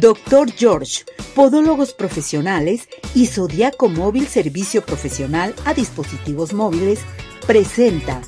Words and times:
Doctor 0.00 0.50
George, 0.50 1.04
Podólogos 1.34 1.92
Profesionales 1.92 2.88
y 3.14 3.26
Zodiaco 3.26 3.90
Móvil 3.90 4.26
Servicio 4.26 4.80
Profesional 4.80 5.54
a 5.66 5.74
Dispositivos 5.74 6.54
Móviles 6.54 7.00
presenta. 7.46 8.22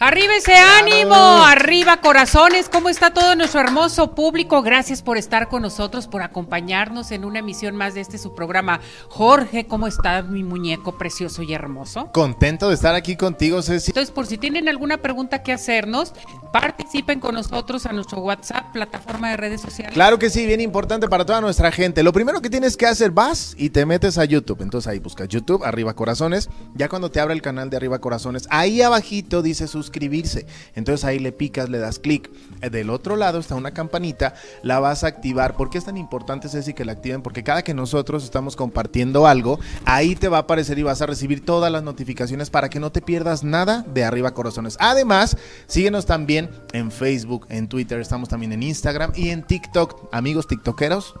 Arriba 0.00 0.36
ese 0.36 0.54
ánimo, 0.54 1.16
arriba 1.16 2.00
corazones, 2.00 2.68
¿cómo 2.68 2.88
está 2.88 3.12
todo 3.12 3.34
nuestro 3.34 3.58
hermoso 3.58 4.14
público? 4.14 4.62
Gracias 4.62 5.02
por 5.02 5.18
estar 5.18 5.48
con 5.48 5.62
nosotros, 5.62 6.06
por 6.06 6.22
acompañarnos 6.22 7.10
en 7.10 7.24
una 7.24 7.40
emisión 7.40 7.74
más 7.74 7.94
de 7.94 8.02
este 8.02 8.16
su 8.16 8.32
programa. 8.32 8.78
Jorge, 9.08 9.66
¿cómo 9.66 9.88
está 9.88 10.22
mi 10.22 10.44
muñeco 10.44 10.96
precioso 10.96 11.42
y 11.42 11.52
hermoso? 11.52 12.12
Contento 12.12 12.68
de 12.68 12.76
estar 12.76 12.94
aquí 12.94 13.16
contigo, 13.16 13.60
Ceci. 13.60 13.90
Entonces, 13.90 14.12
por 14.12 14.26
si 14.26 14.38
tienen 14.38 14.68
alguna 14.68 14.98
pregunta 14.98 15.42
que 15.42 15.52
hacernos, 15.52 16.14
participen 16.52 17.18
con 17.18 17.34
nosotros 17.34 17.84
a 17.84 17.92
nuestro 17.92 18.20
WhatsApp, 18.20 18.70
plataforma 18.72 19.30
de 19.30 19.36
redes 19.36 19.60
sociales. 19.60 19.94
Claro 19.94 20.20
que 20.20 20.30
sí, 20.30 20.46
bien 20.46 20.60
importante 20.60 21.08
para 21.08 21.26
toda 21.26 21.40
nuestra 21.40 21.72
gente. 21.72 22.04
Lo 22.04 22.12
primero 22.12 22.40
que 22.40 22.50
tienes 22.50 22.76
que 22.76 22.86
hacer, 22.86 23.10
vas 23.10 23.56
y 23.58 23.70
te 23.70 23.84
metes 23.84 24.16
a 24.16 24.24
YouTube. 24.24 24.62
Entonces 24.62 24.86
ahí 24.86 25.00
buscas 25.00 25.26
YouTube, 25.26 25.64
arriba 25.64 25.94
corazones. 25.94 26.48
Ya 26.76 26.88
cuando 26.88 27.10
te 27.10 27.18
abre 27.18 27.34
el 27.34 27.42
canal 27.42 27.68
de 27.68 27.76
arriba 27.76 27.98
corazones, 27.98 28.46
ahí 28.48 28.80
abajito 28.80 29.42
dice 29.42 29.66
suscribirse. 29.88 30.46
Entonces 30.74 31.04
ahí 31.04 31.18
le 31.18 31.32
picas, 31.32 31.68
le 31.68 31.78
das 31.78 31.98
clic. 31.98 32.30
Eh, 32.60 32.70
Del 32.70 32.90
otro 32.90 33.16
lado 33.16 33.38
está 33.38 33.54
una 33.54 33.72
campanita, 33.72 34.34
la 34.62 34.78
vas 34.80 35.04
a 35.04 35.08
activar. 35.08 35.56
¿Por 35.56 35.70
qué 35.70 35.78
es 35.78 35.84
tan 35.84 35.96
importante, 35.96 36.48
Ceci, 36.48 36.74
que 36.74 36.84
la 36.84 36.92
activen? 36.92 37.22
Porque 37.22 37.42
cada 37.42 37.62
que 37.62 37.74
nosotros 37.74 38.24
estamos 38.24 38.56
compartiendo 38.56 39.26
algo, 39.26 39.58
ahí 39.84 40.14
te 40.14 40.28
va 40.28 40.38
a 40.38 40.40
aparecer 40.40 40.78
y 40.78 40.82
vas 40.82 41.02
a 41.02 41.06
recibir 41.06 41.44
todas 41.44 41.72
las 41.72 41.82
notificaciones 41.82 42.50
para 42.50 42.68
que 42.68 42.80
no 42.80 42.92
te 42.92 43.00
pierdas 43.00 43.42
nada 43.42 43.84
de 43.94 44.04
arriba 44.04 44.34
corazones. 44.34 44.76
Además, 44.80 45.36
síguenos 45.66 46.06
también 46.06 46.50
en 46.72 46.90
Facebook, 46.90 47.46
en 47.48 47.68
Twitter, 47.68 48.00
estamos 48.00 48.28
también 48.28 48.52
en 48.52 48.62
Instagram 48.62 49.12
y 49.14 49.30
en 49.30 49.42
TikTok. 49.42 50.08
Amigos 50.12 50.46
tiktokeros, 50.46 51.14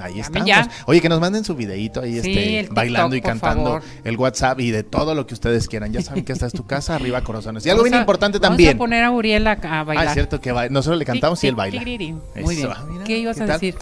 Ahí 0.00 0.20
estamos. 0.20 0.46
ya. 0.48 0.68
Oye, 0.86 1.00
que 1.00 1.08
nos 1.08 1.20
manden 1.20 1.44
su 1.44 1.54
videito 1.54 2.00
ahí, 2.00 2.20
Sí, 2.20 2.30
este, 2.30 2.58
TikTok, 2.60 2.74
bailando 2.76 3.16
y 3.16 3.20
cantando 3.20 3.64
favor. 3.64 3.82
el 4.04 4.16
WhatsApp 4.16 4.60
y 4.60 4.70
de 4.70 4.82
todo 4.82 5.14
lo 5.14 5.26
que 5.26 5.34
ustedes 5.34 5.68
quieran. 5.68 5.92
Ya 5.92 6.02
saben 6.02 6.24
que 6.24 6.32
esta 6.32 6.46
es 6.46 6.52
tu 6.52 6.66
casa, 6.66 6.94
arriba 6.96 7.20
corazones. 7.22 7.64
Y 7.66 7.70
algo 7.70 7.80
Vamos 7.82 7.90
bien 7.90 7.94
a- 7.98 8.00
importante 8.02 8.38
Vamos 8.38 8.50
también. 8.56 8.76
a 8.76 8.78
poner 8.78 9.04
a 9.04 9.10
Uriel 9.10 9.46
a, 9.46 9.52
a 9.52 9.84
bailar. 9.84 10.06
Ah, 10.06 10.08
es 10.08 10.14
cierto 10.14 10.40
que 10.40 10.52
ba- 10.52 10.68
nosotros 10.68 10.98
le 10.98 11.04
cantamos 11.04 11.42
y 11.44 11.48
él 11.48 11.54
baila. 11.54 11.78
Tigrirín. 11.78 12.20
Eso, 12.34 12.44
Muy 12.44 12.56
bien. 12.56 12.68
ah, 12.74 12.84
mira, 12.90 13.04
¿Qué 13.04 13.18
ibas 13.18 13.36
a 13.40 13.46
tal? 13.46 13.60
decir? 13.60 13.74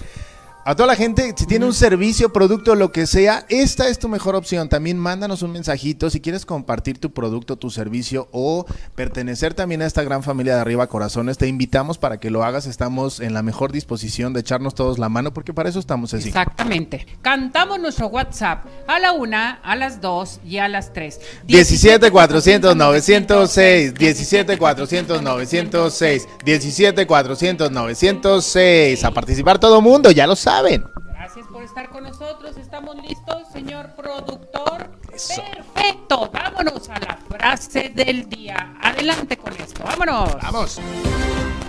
A 0.69 0.77
toda 0.77 0.89
la 0.89 0.97
gente, 0.97 1.33
si 1.35 1.47
tiene 1.47 1.65
un 1.65 1.73
servicio, 1.73 2.31
producto, 2.31 2.75
lo 2.75 2.93
que 2.93 3.07
sea, 3.07 3.47
esta 3.49 3.89
es 3.89 3.99
tu 3.99 4.07
mejor 4.07 4.37
opción. 4.37 4.69
También 4.69 4.99
mándanos 4.99 5.41
un 5.41 5.53
mensajito 5.53 6.11
si 6.11 6.21
quieres 6.21 6.45
compartir 6.45 6.99
tu 6.99 7.11
producto, 7.11 7.57
tu 7.57 7.71
servicio 7.71 8.29
o 8.33 8.67
pertenecer 8.95 9.55
también 9.55 9.81
a 9.81 9.87
esta 9.87 10.03
gran 10.03 10.23
familia 10.23 10.57
de 10.57 10.61
Arriba 10.61 10.87
Corazones. 10.87 11.39
Te 11.39 11.47
invitamos 11.47 11.97
para 11.97 12.21
que 12.21 12.29
lo 12.29 12.45
hagas. 12.45 12.67
Estamos 12.67 13.21
en 13.21 13.33
la 13.33 13.43
mejor 13.43 13.73
disposición 13.73 14.35
de 14.35 14.41
echarnos 14.41 14.75
todos 14.75 14.99
la 14.99 15.09
mano 15.09 15.33
porque 15.33 15.55
para 15.55 15.71
eso 15.71 15.79
estamos 15.79 16.13
así. 16.13 16.29
Exactamente. 16.29 17.07
Cantamos 17.23 17.81
nuestro 17.81 18.09
WhatsApp 18.09 18.67
a 18.87 18.99
la 18.99 19.13
una, 19.13 19.53
a 19.63 19.75
las 19.75 20.03
dos 20.03 20.39
y 20.45 20.59
a 20.59 20.69
las 20.69 20.93
tres. 20.93 21.19
17 21.47 22.11
400 22.11 22.77
906 22.77 23.95
17 23.95 24.59
400 24.59 25.23
906 25.23 26.29
17 26.45 27.07
400 27.07 27.71
906 27.71 29.05
a 29.05 29.11
participar 29.13 29.59
todo 29.59 29.81
mundo, 29.81 30.11
ya 30.11 30.27
lo 30.27 30.37
saben. 30.59 30.85
Gracias 31.13 31.47
por 31.47 31.63
estar 31.63 31.89
con 31.91 32.05
nosotros. 32.05 32.57
¿Estamos 32.57 32.97
listos, 32.97 33.43
señor 33.53 33.95
productor? 33.97 34.91
Eso. 35.13 35.43
Perfecto. 35.53 36.31
Vámonos 36.33 36.89
a 36.89 36.99
la 36.99 37.19
frase 37.29 37.93
del 37.95 38.29
día. 38.29 38.75
Adelante 38.81 39.37
con 39.37 39.53
esto. 39.55 39.83
Vámonos. 39.85 40.37
Vamos. 40.43 40.81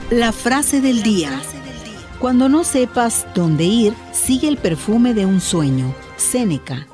La 0.10 0.32
frase 0.32 0.82
del 0.82 1.04
día. 1.04 1.30
Cuando 2.20 2.50
no 2.50 2.64
sepas 2.64 3.28
dónde 3.36 3.64
ir, 3.64 3.94
sigue 4.12 4.48
el 4.48 4.58
perfume 4.58 5.14
de 5.14 5.26
un 5.26 5.40
sueño. 5.40 5.94
Séneca. 6.17 6.88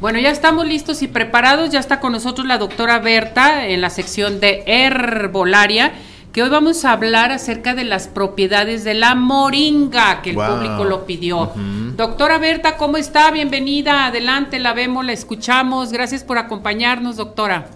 Bueno, 0.00 0.20
ya 0.20 0.30
estamos 0.30 0.66
listos 0.66 1.02
y 1.02 1.08
preparados. 1.08 1.70
Ya 1.70 1.80
está 1.80 1.98
con 1.98 2.12
nosotros 2.12 2.46
la 2.46 2.58
doctora 2.58 3.00
Berta 3.00 3.66
en 3.66 3.80
la 3.80 3.90
sección 3.90 4.38
de 4.38 4.62
herbolaria. 4.66 5.92
Que 6.32 6.42
hoy 6.42 6.50
vamos 6.50 6.84
a 6.84 6.92
hablar 6.92 7.32
acerca 7.32 7.74
de 7.74 7.84
las 7.84 8.06
propiedades 8.06 8.84
de 8.84 8.94
la 8.94 9.14
moringa, 9.14 10.20
que 10.22 10.30
el 10.30 10.36
Wow. 10.36 10.46
público 10.54 10.84
lo 10.84 11.06
pidió. 11.06 11.50
Doctora 11.96 12.38
Berta, 12.38 12.76
¿cómo 12.76 12.96
está? 12.96 13.30
Bienvenida. 13.30 14.06
Adelante, 14.06 14.58
la 14.58 14.74
vemos, 14.74 15.04
la 15.04 15.12
escuchamos. 15.12 15.90
Gracias 15.90 16.22
por 16.22 16.38
acompañarnos, 16.38 17.16
doctora. 17.16 17.66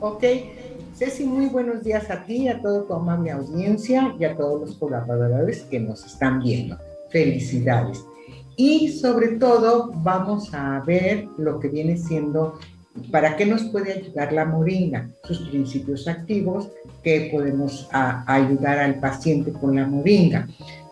Ok, 0.00 0.24
Ceci, 0.96 1.24
muy 1.24 1.46
buenos 1.46 1.84
días 1.84 2.10
a 2.10 2.24
ti, 2.24 2.48
a 2.48 2.60
toda 2.60 2.86
tu 2.86 2.94
amable 2.94 3.30
audiencia 3.30 4.14
y 4.18 4.24
a 4.24 4.34
todos 4.36 4.60
los 4.62 4.76
colaboradores 4.78 5.62
que 5.70 5.78
nos 5.78 6.04
están 6.04 6.40
viendo. 6.40 6.78
Felicidades. 7.10 8.02
Y 8.56 8.88
sobre 8.98 9.28
todo 9.36 9.92
vamos 9.96 10.52
a 10.54 10.82
ver 10.86 11.28
lo 11.36 11.60
que 11.60 11.68
viene 11.68 11.98
siendo, 11.98 12.58
para 13.10 13.36
qué 13.36 13.46
nos 13.46 13.64
puede 13.64 13.92
ayudar 13.92 14.32
la 14.32 14.44
moringa, 14.44 15.08
sus 15.24 15.40
principios 15.48 16.08
activos, 16.08 16.70
que 17.02 17.30
podemos 17.32 17.88
ayudar 17.92 18.78
al 18.78 19.00
paciente 19.00 19.52
con 19.52 19.76
la 19.76 19.86
moringa. 19.86 20.48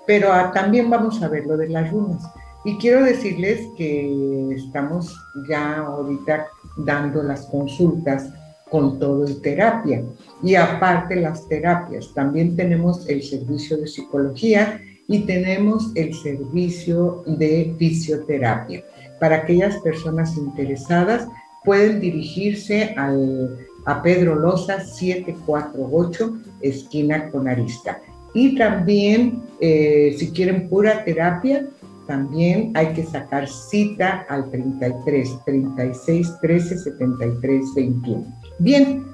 Pero 0.06 0.28
también 0.52 0.90
vamos 0.90 1.22
a 1.22 1.28
ver 1.28 1.46
lo 1.46 1.56
de 1.56 1.68
las 1.68 1.90
runas. 1.90 2.22
Y 2.64 2.76
quiero 2.78 3.02
decirles 3.02 3.60
que 3.76 4.54
estamos 4.54 5.14
ya 5.48 5.78
ahorita 5.78 6.46
dando 6.78 7.22
las 7.22 7.46
consultas 7.46 8.30
con 8.70 8.98
todo 8.98 9.26
en 9.26 9.40
terapia. 9.42 10.02
Y 10.42 10.54
aparte 10.54 11.16
las 11.16 11.46
terapias, 11.48 12.12
también 12.14 12.56
tenemos 12.56 13.08
el 13.08 13.22
servicio 13.22 13.76
de 13.76 13.86
psicología 13.86 14.80
y 15.06 15.20
tenemos 15.20 15.92
el 15.94 16.14
servicio 16.14 17.22
de 17.26 17.74
fisioterapia. 17.78 18.82
Para 19.20 19.36
aquellas 19.36 19.76
personas 19.78 20.36
interesadas, 20.36 21.28
pueden 21.64 22.00
dirigirse 22.00 22.94
al, 22.96 23.56
a 23.86 24.02
Pedro 24.02 24.34
Loza 24.34 24.80
748, 24.80 26.36
esquina 26.60 27.30
con 27.30 27.48
Arista. 27.48 28.00
Y 28.34 28.56
también, 28.56 29.42
eh, 29.60 30.14
si 30.18 30.30
quieren 30.30 30.68
pura 30.68 31.04
terapia, 31.04 31.66
también 32.06 32.72
hay 32.74 32.88
que 32.88 33.04
sacar 33.04 33.48
cita 33.48 34.26
al 34.28 34.50
33 34.50 35.38
36 35.44 36.32
13 36.40 36.78
73 36.78 37.64
21. 37.74 38.26
Bien, 38.58 39.04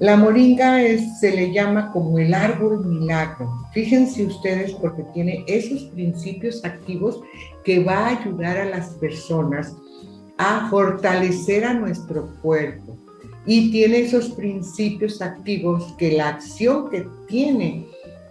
la 0.00 0.16
moringa 0.16 0.80
se 1.20 1.30
le 1.30 1.52
llama 1.52 1.92
como 1.92 2.18
el 2.18 2.34
árbol 2.34 2.84
milagro. 2.84 3.50
Fíjense 3.72 4.26
ustedes 4.26 4.72
porque 4.72 5.04
tiene 5.14 5.44
esos 5.46 5.84
principios 5.84 6.64
activos 6.64 7.20
que 7.64 7.82
va 7.82 8.08
a 8.08 8.20
ayudar 8.20 8.58
a 8.58 8.64
las 8.64 8.88
personas 8.94 9.74
a 10.38 10.68
fortalecer 10.68 11.64
a 11.64 11.74
nuestro 11.74 12.26
cuerpo. 12.42 12.96
Y 13.46 13.70
tiene 13.70 14.00
esos 14.00 14.30
principios 14.30 15.20
activos 15.20 15.94
que 15.98 16.12
la 16.12 16.28
acción 16.28 16.90
que 16.90 17.06
tiene 17.28 17.86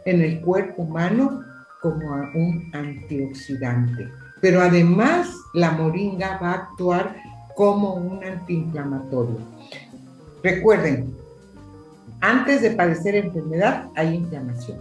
en 0.05 0.21
el 0.21 0.41
cuerpo 0.41 0.83
humano 0.83 1.41
como 1.81 2.07
un 2.33 2.69
antioxidante. 2.73 4.09
Pero 4.41 4.61
además 4.61 5.29
la 5.53 5.71
moringa 5.71 6.39
va 6.41 6.51
a 6.51 6.53
actuar 6.63 7.15
como 7.55 7.93
un 7.93 8.23
antiinflamatorio. 8.23 9.37
Recuerden, 10.41 11.15
antes 12.19 12.61
de 12.61 12.71
padecer 12.71 13.15
enfermedad 13.15 13.87
hay 13.95 14.15
inflamación. 14.15 14.79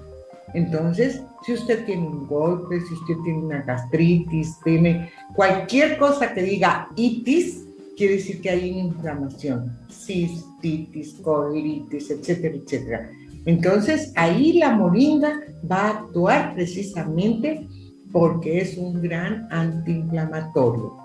Entonces, 0.54 1.22
si 1.44 1.54
usted 1.54 1.84
tiene 1.84 2.06
un 2.06 2.26
golpe, 2.26 2.80
si 2.80 2.94
usted 2.94 3.14
tiene 3.24 3.38
una 3.38 3.62
gastritis, 3.62 4.58
tiene 4.62 5.10
cualquier 5.34 5.98
cosa 5.98 6.32
que 6.32 6.42
diga 6.42 6.88
itis, 6.96 7.64
quiere 7.96 8.14
decir 8.14 8.40
que 8.40 8.50
hay 8.50 8.70
una 8.70 8.80
inflamación, 8.80 9.76
cistitis, 9.90 11.14
colitis, 11.22 12.10
etcétera, 12.10 12.56
etcétera. 12.56 13.10
Entonces, 13.44 14.12
ahí 14.16 14.54
la 14.54 14.70
moringa 14.70 15.40
va 15.70 15.76
a 15.76 15.90
actuar 15.98 16.54
precisamente 16.54 17.66
porque 18.12 18.60
es 18.60 18.76
un 18.76 19.02
gran 19.02 19.48
antiinflamatorio. 19.50 20.96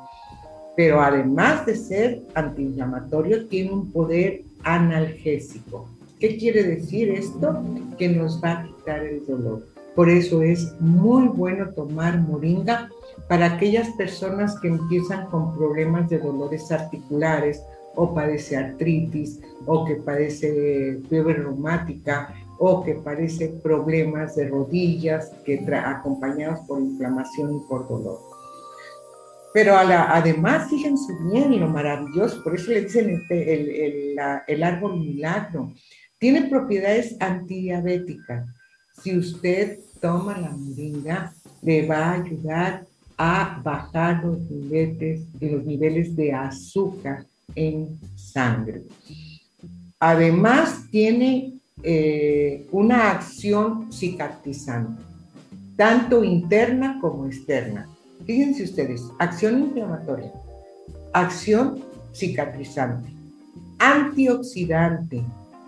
Pero 0.75 1.01
además 1.01 1.65
de 1.65 1.75
ser 1.75 2.21
antiinflamatorio, 2.35 3.47
tiene 3.47 3.71
un 3.71 3.91
poder 3.91 4.43
analgésico. 4.63 5.89
¿Qué 6.19 6.37
quiere 6.37 6.63
decir 6.63 7.09
esto? 7.09 7.63
Que 7.97 8.09
nos 8.09 8.43
va 8.43 8.59
a 8.59 8.63
quitar 8.65 9.03
el 9.03 9.25
dolor. 9.25 9.76
Por 9.97 10.09
eso 10.09 10.43
es 10.43 10.79
muy 10.79 11.27
bueno 11.27 11.69
tomar 11.73 12.19
moringa 12.21 12.87
para 13.27 13.47
aquellas 13.47 13.89
personas 13.97 14.59
que 14.59 14.67
empiezan 14.67 15.25
con 15.31 15.57
problemas 15.57 16.07
de 16.07 16.19
dolores 16.19 16.71
articulares 16.71 17.63
o 17.95 18.13
padece 18.13 18.55
artritis 18.57 19.39
o 19.65 19.85
que 19.85 19.95
padece 19.95 20.99
fiebre 21.09 21.33
reumática 21.33 22.31
o 22.59 22.83
que 22.83 22.93
padece 22.93 23.47
problemas 23.63 24.35
de 24.35 24.49
rodillas 24.49 25.31
que 25.43 25.65
acompañados 25.83 26.59
por 26.67 26.79
inflamación 26.79 27.55
y 27.55 27.59
por 27.67 27.87
dolor. 27.89 28.19
Pero 29.51 29.75
a 29.75 29.83
la- 29.83 30.13
además, 30.15 30.69
fíjense 30.69 31.11
bien 31.31 31.59
lo 31.59 31.67
maravilloso, 31.69 32.43
por 32.43 32.53
eso 32.53 32.69
le 32.71 32.81
dicen 32.81 33.09
el, 33.31 33.39
el- 33.49 33.69
el- 33.69 34.19
el 34.47 34.63
árbol 34.63 34.99
milagro. 34.99 35.71
Tiene 36.19 36.43
propiedades 36.49 37.15
antidiabéticas. 37.19 38.45
si 39.03 39.15
usted 39.15 39.77
toma 40.01 40.37
la 40.37 40.49
moringa, 40.49 41.33
le 41.61 41.85
va 41.87 41.97
a 41.97 42.13
ayudar 42.13 42.85
a 43.17 43.59
bajar 43.63 44.23
los 44.23 44.39
niveles, 44.49 45.21
los 45.39 45.65
niveles 45.65 46.15
de 46.15 46.33
azúcar 46.33 47.25
en 47.55 47.99
sangre. 48.15 48.83
Además, 49.99 50.85
tiene 50.91 51.53
eh, 51.83 52.67
una 52.71 53.11
acción 53.11 53.91
cicatrizante, 53.91 55.01
tanto 55.75 56.23
interna 56.23 56.99
como 57.01 57.25
externa. 57.25 57.87
Fíjense 58.25 58.63
ustedes, 58.63 59.03
acción 59.17 59.59
inflamatoria, 59.59 60.31
acción 61.13 61.83
cicatrizante, 62.13 63.09
antioxidante. 63.79 65.23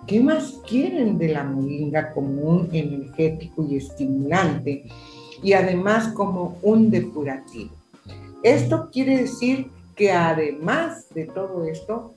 ¿Qué 0.09 0.19
más 0.19 0.59
quieren 0.67 1.19
de 1.19 1.27
la 1.27 1.43
moringa 1.43 2.11
como 2.13 2.41
un 2.41 2.69
energético 2.73 3.63
y 3.69 3.75
estimulante? 3.75 4.85
Y 5.43 5.53
además 5.53 6.07
como 6.13 6.57
un 6.63 6.89
depurativo. 6.89 7.69
Esto 8.41 8.89
quiere 8.91 9.17
decir 9.17 9.67
que 9.95 10.11
además 10.11 11.07
de 11.13 11.25
todo 11.25 11.63
esto, 11.65 12.15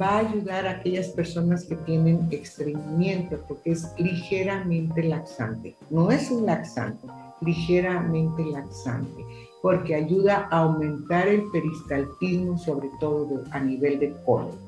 va 0.00 0.08
a 0.08 0.18
ayudar 0.20 0.66
a 0.66 0.70
aquellas 0.70 1.08
personas 1.08 1.66
que 1.66 1.76
tienen 1.76 2.28
estreñimiento, 2.30 3.38
porque 3.46 3.72
es 3.72 3.92
ligeramente 3.98 5.02
laxante. 5.02 5.76
No 5.90 6.10
es 6.10 6.30
un 6.30 6.46
laxante, 6.46 7.06
ligeramente 7.42 8.42
laxante, 8.42 9.22
porque 9.60 9.94
ayuda 9.94 10.48
a 10.50 10.60
aumentar 10.60 11.28
el 11.28 11.42
peristaltismo, 11.52 12.56
sobre 12.56 12.88
todo 12.98 13.44
a 13.50 13.60
nivel 13.60 13.98
de 13.98 14.14
colon. 14.24 14.67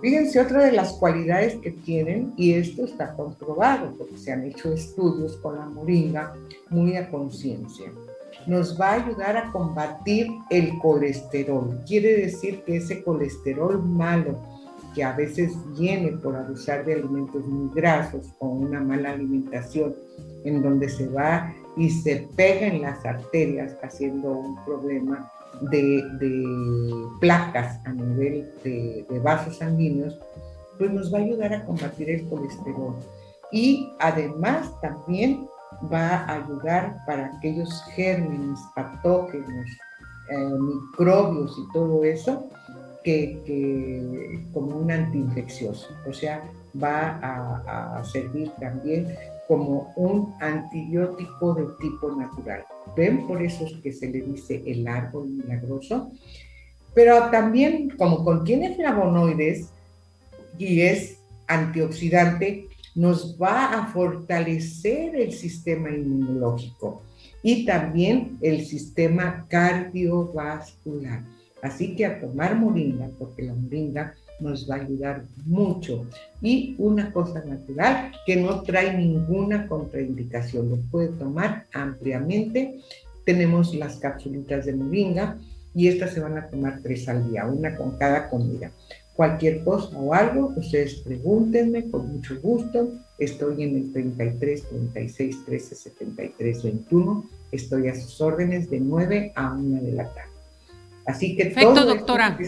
Fíjense, 0.00 0.40
otra 0.40 0.64
de 0.64 0.72
las 0.72 0.94
cualidades 0.94 1.56
que 1.56 1.70
tienen, 1.70 2.32
y 2.36 2.54
esto 2.54 2.84
está 2.84 3.14
comprobado, 3.14 3.94
porque 3.98 4.16
se 4.16 4.32
han 4.32 4.44
hecho 4.44 4.72
estudios 4.72 5.36
con 5.36 5.56
la 5.56 5.66
moringa 5.66 6.34
muy 6.70 6.96
a 6.96 7.10
conciencia, 7.10 7.92
nos 8.46 8.80
va 8.80 8.92
a 8.92 9.04
ayudar 9.04 9.36
a 9.36 9.52
combatir 9.52 10.28
el 10.48 10.78
colesterol. 10.78 11.80
Quiere 11.86 12.16
decir 12.16 12.62
que 12.62 12.76
ese 12.76 13.02
colesterol 13.02 13.82
malo 13.82 14.38
que 14.94 15.04
a 15.04 15.12
veces 15.12 15.52
viene 15.78 16.12
por 16.12 16.34
abusar 16.34 16.84
de 16.84 16.94
alimentos 16.94 17.44
muy 17.46 17.70
grasos 17.74 18.32
o 18.38 18.48
una 18.48 18.80
mala 18.80 19.12
alimentación, 19.12 19.94
en 20.44 20.62
donde 20.62 20.88
se 20.88 21.06
va 21.08 21.54
y 21.76 21.90
se 21.90 22.28
pega 22.34 22.66
en 22.66 22.82
las 22.82 23.04
arterias 23.04 23.76
haciendo 23.82 24.32
un 24.32 24.64
problema 24.64 25.30
de, 25.70 26.04
placas 27.20 27.80
a 27.84 27.92
nivel 27.92 28.50
de, 28.64 29.20
vasos 29.22 29.58
sanguíneos, 29.58 30.18
pues 30.78 30.90
nos 30.90 31.12
va 31.12 31.18
a 31.18 31.22
ayudar 31.22 31.54
a 31.54 31.64
combatir 31.64 32.10
el 32.10 32.28
colesterol. 32.28 32.96
Y 33.52 33.92
además 33.98 34.70
también 34.80 35.46
va 35.92 36.16
a 36.16 36.34
ayudar 36.36 36.96
para 37.06 37.26
aquellos 37.26 37.82
gérmenes, 37.94 38.60
patógenos, 38.74 39.66
eh, 40.30 40.56
microbios 40.58 41.56
y 41.58 41.72
todo 41.72 42.04
eso, 42.04 42.48
que, 43.02 44.44
como 44.52 44.76
un 44.76 44.90
antiinfeccioso. 44.90 45.88
O 46.08 46.12
sea, 46.12 46.42
va 46.80 47.18
a, 47.22 48.04
servir 48.04 48.50
también 48.60 49.14
como 49.48 49.92
un 49.96 50.34
antibiótico 50.40 51.54
de 51.54 51.66
tipo 51.80 52.12
natural. 52.12 52.64
¿Ven? 52.96 53.26
Por 53.26 53.42
eso 53.42 53.66
es 53.66 53.74
que 53.82 53.92
se 53.92 54.08
le 54.08 54.22
dice 54.22 54.62
el 54.66 54.86
árbol 54.86 55.28
milagroso. 55.28 56.12
Pero 56.94 57.30
también, 57.30 57.90
como 57.96 58.24
contiene 58.24 58.74
flavonoides 58.74 59.70
y 60.58 60.80
es 60.80 61.18
antioxidante, 61.46 62.68
nos 62.94 63.40
va 63.40 63.72
a 63.72 63.86
fortalecer 63.86 65.14
el 65.14 65.32
sistema 65.32 65.90
inmunológico 65.90 67.02
y 67.42 67.64
también 67.64 68.38
el 68.40 68.64
sistema 68.66 69.46
cardiovascular. 69.48 71.24
Así 71.62 71.94
que 71.94 72.06
a 72.06 72.20
tomar 72.20 72.56
moringa, 72.56 73.10
porque 73.18 73.42
la 73.42 73.54
moringa 73.54 74.14
nos 74.40 74.68
va 74.68 74.76
a 74.76 74.80
ayudar 74.80 75.24
mucho. 75.44 76.06
Y 76.40 76.74
una 76.78 77.12
cosa 77.12 77.44
natural 77.44 78.12
que 78.26 78.36
no 78.36 78.62
trae 78.62 78.96
ninguna 78.96 79.66
contraindicación, 79.66 80.70
lo 80.70 80.76
puede 80.90 81.08
tomar 81.08 81.66
ampliamente. 81.72 82.80
Tenemos 83.24 83.74
las 83.74 83.96
cápsulitas 83.98 84.66
de 84.66 84.74
moringa 84.74 85.38
y 85.74 85.88
estas 85.88 86.14
se 86.14 86.20
van 86.20 86.36
a 86.36 86.48
tomar 86.48 86.80
tres 86.82 87.08
al 87.08 87.30
día, 87.30 87.46
una 87.46 87.76
con 87.76 87.96
cada 87.96 88.28
comida. 88.28 88.70
Cualquier 89.14 89.62
cosa 89.64 89.98
o 89.98 90.14
algo, 90.14 90.52
ustedes 90.56 90.94
pregúntenme 90.96 91.90
con 91.90 92.10
mucho 92.10 92.40
gusto. 92.40 92.88
Estoy 93.18 93.62
en 93.64 93.76
el 93.76 93.92
33 93.92 94.68
36 94.68 95.44
13 95.44 95.74
73 95.74 96.62
21. 96.62 97.24
Estoy 97.52 97.88
a 97.88 97.94
sus 97.94 98.20
órdenes 98.20 98.70
de 98.70 98.80
9 98.80 99.32
a 99.34 99.52
1 99.52 99.82
de 99.82 99.92
la 99.92 100.04
tarde. 100.04 100.30
Así 101.04 101.36
que 101.36 101.46
Perfecto, 101.46 101.84
doctora. 101.84 102.38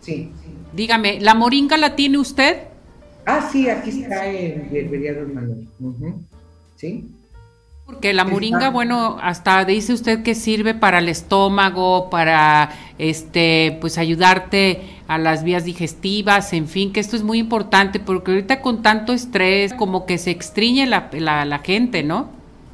Sí, 0.00 0.32
Dígame, 0.72 1.20
¿la 1.20 1.34
moringa 1.34 1.76
la 1.76 1.96
tiene 1.96 2.18
usted? 2.18 2.68
Ah, 3.26 3.48
sí, 3.50 3.68
aquí 3.68 3.90
está 4.02 4.26
el, 4.26 4.74
el 4.74 5.28
Manuel. 5.34 5.68
Sí. 6.76 7.08
Porque 7.88 8.12
la 8.12 8.24
moringa, 8.24 8.68
bueno, 8.68 9.16
hasta 9.22 9.64
dice 9.64 9.94
usted 9.94 10.22
que 10.22 10.34
sirve 10.34 10.74
para 10.74 10.98
el 10.98 11.08
estómago, 11.08 12.10
para 12.10 12.70
este, 12.98 13.78
pues 13.80 13.96
ayudarte 13.96 14.82
a 15.08 15.16
las 15.16 15.42
vías 15.42 15.64
digestivas, 15.64 16.52
en 16.52 16.68
fin, 16.68 16.92
que 16.92 17.00
esto 17.00 17.16
es 17.16 17.22
muy 17.22 17.38
importante, 17.38 17.98
porque 17.98 18.32
ahorita 18.32 18.60
con 18.60 18.82
tanto 18.82 19.14
estrés, 19.14 19.72
como 19.72 20.04
que 20.04 20.18
se 20.18 20.30
extriñe 20.30 20.86
la, 20.86 21.08
la, 21.14 21.58
gente, 21.60 22.02
¿no? 22.02 22.28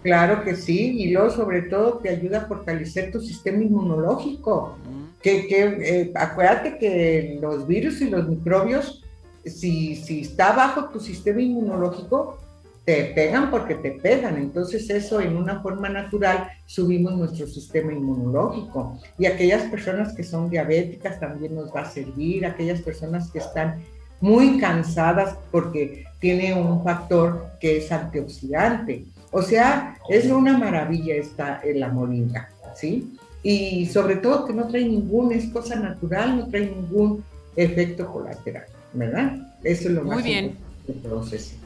Claro 0.04 0.44
que 0.44 0.54
sí, 0.54 1.00
y 1.00 1.12
luego 1.12 1.30
sobre 1.30 1.62
todo 1.62 1.94
te 1.94 2.10
ayuda 2.10 2.42
a 2.42 2.46
fortalecer 2.46 3.10
tu 3.10 3.20
sistema 3.20 3.62
inmunológico. 3.62 4.76
Que, 5.22 5.46
que 5.46 5.62
eh, 5.62 6.12
acuérdate 6.14 6.76
que 6.76 7.38
los 7.40 7.66
virus 7.66 8.02
y 8.02 8.10
los 8.10 8.28
microbios, 8.28 9.02
si, 9.46 9.96
si 9.96 10.20
está 10.20 10.52
bajo 10.52 10.90
tu 10.90 11.00
sistema 11.00 11.40
inmunológico, 11.40 12.38
te 12.84 13.12
pegan 13.14 13.50
porque 13.50 13.76
te 13.76 13.92
pegan. 13.92 14.36
Entonces 14.36 14.90
eso 14.90 15.22
en 15.22 15.38
una 15.38 15.62
forma 15.62 15.88
natural 15.88 16.50
subimos 16.66 17.16
nuestro 17.16 17.46
sistema 17.46 17.90
inmunológico. 17.90 19.00
Y 19.18 19.24
aquellas 19.24 19.62
personas 19.70 20.12
que 20.12 20.22
son 20.22 20.50
diabéticas 20.50 21.18
también 21.18 21.54
nos 21.54 21.74
va 21.74 21.80
a 21.80 21.90
servir, 21.90 22.44
aquellas 22.44 22.82
personas 22.82 23.30
que 23.30 23.38
están 23.38 23.82
muy 24.20 24.58
cansadas 24.58 25.38
porque 25.50 26.04
tiene 26.20 26.52
un 26.52 26.84
factor 26.84 27.46
que 27.58 27.78
es 27.78 27.90
antioxidante. 27.90 29.06
O 29.36 29.42
sea, 29.42 29.96
es 30.08 30.26
una 30.26 30.56
maravilla 30.56 31.16
esta 31.16 31.60
la 31.74 31.88
moringa, 31.88 32.50
¿sí? 32.76 33.18
Y 33.42 33.86
sobre 33.86 34.14
todo 34.14 34.44
que 34.44 34.52
no 34.52 34.68
trae 34.68 34.84
ningún, 34.84 35.32
es 35.32 35.46
cosa 35.46 35.74
natural, 35.74 36.36
no 36.36 36.46
trae 36.46 36.66
ningún 36.66 37.24
efecto 37.56 38.06
colateral, 38.06 38.66
¿verdad? 38.92 39.36
Eso 39.64 39.88
es 39.88 39.94
lo 39.94 40.04
muy 40.04 40.14
más 40.14 40.24
bien. 40.24 40.56
del 40.86 40.98
proceso. 40.98 41.56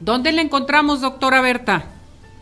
¿Dónde 0.00 0.32
le 0.32 0.40
encontramos, 0.40 1.02
doctora 1.02 1.42
Berta? 1.42 1.84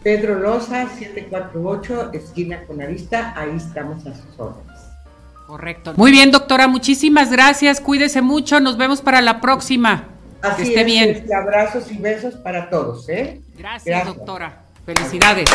Pedro 0.05 0.39
Loza, 0.39 0.89
748, 0.89 2.13
esquina 2.13 2.63
con 2.65 2.79
vista, 2.87 3.35
ahí 3.37 3.57
estamos 3.57 4.07
a 4.07 4.15
sus 4.15 4.39
órdenes. 4.39 4.79
Correcto. 5.49 5.95
Muy 5.97 6.13
bien, 6.13 6.31
doctora, 6.31 6.69
muchísimas 6.69 7.33
gracias, 7.33 7.81
cuídese 7.81 8.23
mucho, 8.23 8.61
nos 8.61 8.77
vemos 8.77 9.01
para 9.01 9.21
la 9.21 9.41
próxima. 9.41 10.16
Así 10.53 10.63
que 10.63 10.69
esté 10.69 10.85
bien. 10.85 11.11
Este, 11.11 11.35
abrazos 11.35 11.91
y 11.91 11.99
besos 11.99 12.35
para 12.35 12.71
todos, 12.71 13.09
¿eh? 13.09 13.41
gracias. 13.59 14.07
doctora. 14.07 14.63
Felicidades. 14.87 15.51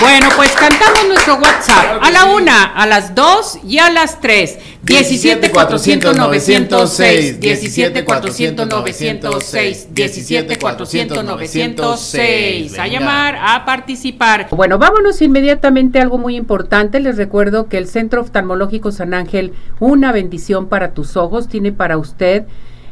Bueno, 0.00 0.26
pues 0.34 0.50
cantamos 0.50 1.06
nuestro 1.06 1.36
WhatsApp 1.36 2.02
a 2.02 2.10
la 2.10 2.24
una, 2.24 2.64
a 2.64 2.86
las 2.86 3.14
dos 3.14 3.56
y 3.64 3.78
a 3.78 3.88
las 3.88 4.20
tres. 4.20 4.58
17 4.82 5.52
400 5.52 6.16
906, 6.16 7.38
17 7.38 8.04
400 8.04 8.66
906, 8.66 9.94
17 9.94 10.58
400 10.58 11.24
906. 11.24 12.78
A 12.80 12.88
llamar, 12.88 13.38
a 13.40 13.64
participar. 13.64 14.48
Bueno, 14.50 14.76
vámonos 14.76 15.22
inmediatamente 15.22 16.00
a 16.00 16.02
algo 16.02 16.18
muy 16.18 16.34
importante. 16.34 16.98
Les 16.98 17.16
recuerdo 17.16 17.68
que 17.68 17.78
el 17.78 17.86
Centro 17.86 18.22
Oftalmológico 18.22 18.90
San 18.90 19.14
Ángel, 19.14 19.52
una 19.78 20.10
bendición 20.10 20.68
para 20.68 20.94
tus 20.94 21.16
ojos, 21.16 21.46
tiene 21.46 21.70
para 21.70 21.96
usted 21.96 22.46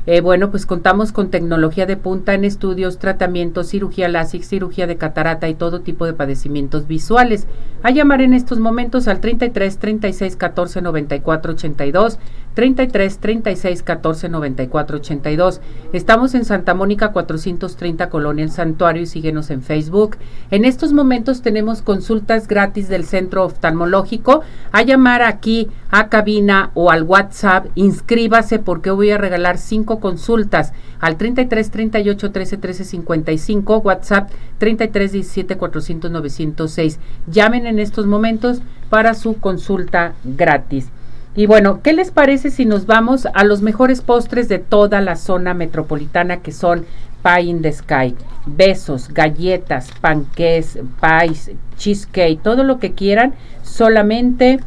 eh, 0.06 0.20
bueno, 0.20 0.50
pues 0.50 0.66
contamos 0.66 1.12
con 1.12 1.30
tecnología 1.30 1.86
de 1.86 1.96
punta 1.96 2.34
en 2.34 2.44
estudios, 2.44 2.98
tratamientos, 2.98 3.68
cirugía 3.68 4.08
láser, 4.08 4.42
cirugía 4.42 4.86
de 4.86 4.96
catarata 4.96 5.48
y 5.48 5.54
todo 5.54 5.80
tipo 5.80 6.06
de 6.06 6.12
padecimientos 6.12 6.86
visuales. 6.86 7.46
A 7.82 7.90
llamar 7.90 8.20
en 8.22 8.34
estos 8.34 8.58
momentos 8.58 9.08
al 9.08 9.20
33 9.20 9.78
36 9.78 10.36
14 10.36 10.82
94 10.82 11.52
82, 11.52 12.18
33 12.54 13.18
36 13.18 13.82
14 13.82 14.28
94 14.28 14.96
82. 14.96 15.60
Estamos 15.92 16.34
en 16.34 16.44
Santa 16.44 16.74
Mónica 16.74 17.12
430 17.12 18.10
Colonia 18.10 18.44
El 18.44 18.50
Santuario 18.50 19.02
y 19.02 19.06
síguenos 19.06 19.50
en 19.50 19.62
Facebook. 19.62 20.16
En 20.50 20.64
estos 20.64 20.92
momentos 20.92 21.42
tenemos 21.42 21.82
consultas 21.82 22.48
gratis 22.48 22.88
del 22.88 23.04
centro 23.04 23.44
oftalmológico. 23.44 24.42
A 24.72 24.82
llamar 24.82 25.22
aquí 25.22 25.68
a 25.90 26.08
cabina 26.08 26.70
o 26.74 26.90
al 26.90 27.04
WhatsApp, 27.04 27.66
inscríbase 27.74 28.58
porque 28.58 28.90
voy 28.90 29.10
a 29.10 29.18
regalar 29.18 29.58
cinco 29.58 30.00
consultas 30.00 30.72
al 31.00 31.16
33 31.16 31.70
38 31.70 32.30
13 32.30 32.56
13 32.56 32.84
55, 32.84 33.78
WhatsApp 33.78 34.30
33 34.58 35.12
17 35.12 35.56
400 35.56 36.10
906. 36.10 36.98
Llamen 37.26 37.66
en 37.66 37.78
estos 37.78 38.06
momentos 38.06 38.60
para 38.90 39.14
su 39.14 39.38
consulta 39.38 40.14
gratis. 40.24 40.90
Y 41.34 41.46
bueno, 41.46 41.80
¿qué 41.82 41.92
les 41.92 42.10
parece 42.10 42.50
si 42.50 42.64
nos 42.64 42.86
vamos 42.86 43.26
a 43.32 43.44
los 43.44 43.62
mejores 43.62 44.00
postres 44.00 44.48
de 44.48 44.58
toda 44.58 45.00
la 45.00 45.14
zona 45.14 45.54
metropolitana 45.54 46.38
que 46.38 46.50
son 46.50 46.86
Pie 47.22 47.42
in 47.42 47.62
the 47.62 47.72
Sky? 47.72 48.16
Besos, 48.46 49.08
galletas, 49.08 49.90
panqués, 50.00 50.78
pies, 51.00 51.52
cheesecake, 51.76 52.42
todo 52.42 52.64
lo 52.64 52.80
que 52.80 52.94
quieran, 52.94 53.34
solamente 53.62 54.58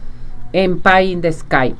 en 0.53 0.79
Pie 0.79 1.03
in 1.03 1.21
the 1.21 1.33
Sky. 1.33 1.75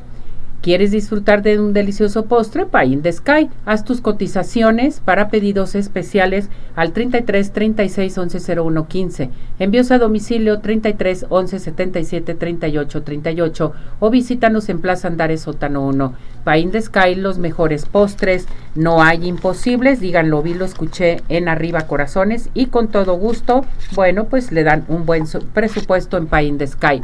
¿Quieres 0.64 0.92
disfrutar 0.92 1.42
de 1.42 1.60
un 1.60 1.74
delicioso 1.74 2.28
postre? 2.28 2.66
Pie 2.66 2.86
in 2.86 3.02
the 3.02 3.12
Sky. 3.12 3.50
Haz 3.66 3.84
tus 3.84 4.00
cotizaciones 4.00 5.02
para 5.02 5.28
pedidos 5.28 5.76
especiales 5.76 6.50
al 6.78 6.94
33 6.94 7.52
36 7.52 8.18
11 8.18 8.62
01 8.62 8.88
15. 8.88 9.30
Envíos 9.60 9.92
a 9.92 9.98
domicilio 9.98 10.60
33 10.62 11.26
11 11.28 11.60
77 11.60 12.36
38 12.36 13.04
38 13.04 13.74
o 14.00 14.10
visítanos 14.10 14.70
en 14.70 14.80
Plaza 14.80 15.10
Andares 15.10 15.42
Sótano 15.42 15.86
1. 15.86 16.14
Pie 16.46 16.60
in 16.60 16.72
the 16.72 16.82
Sky, 16.82 17.16
los 17.16 17.40
mejores 17.40 17.86
postres. 17.86 18.48
No 18.74 19.04
hay 19.04 19.28
imposibles. 19.28 20.00
Díganlo, 20.00 20.42
vi, 20.42 20.54
lo 20.54 20.64
escuché 20.64 21.24
en 21.28 21.50
Arriba 21.50 21.88
Corazones 21.88 22.50
y 22.54 22.68
con 22.68 22.88
todo 22.88 23.16
gusto, 23.16 23.66
bueno, 23.96 24.28
pues 24.30 24.54
le 24.54 24.64
dan 24.64 24.86
un 24.88 25.06
buen 25.06 25.26
presupuesto 25.54 26.16
en 26.16 26.28
Pie 26.28 26.44
in 26.44 26.58
the 26.58 26.68
Sky. 26.68 27.02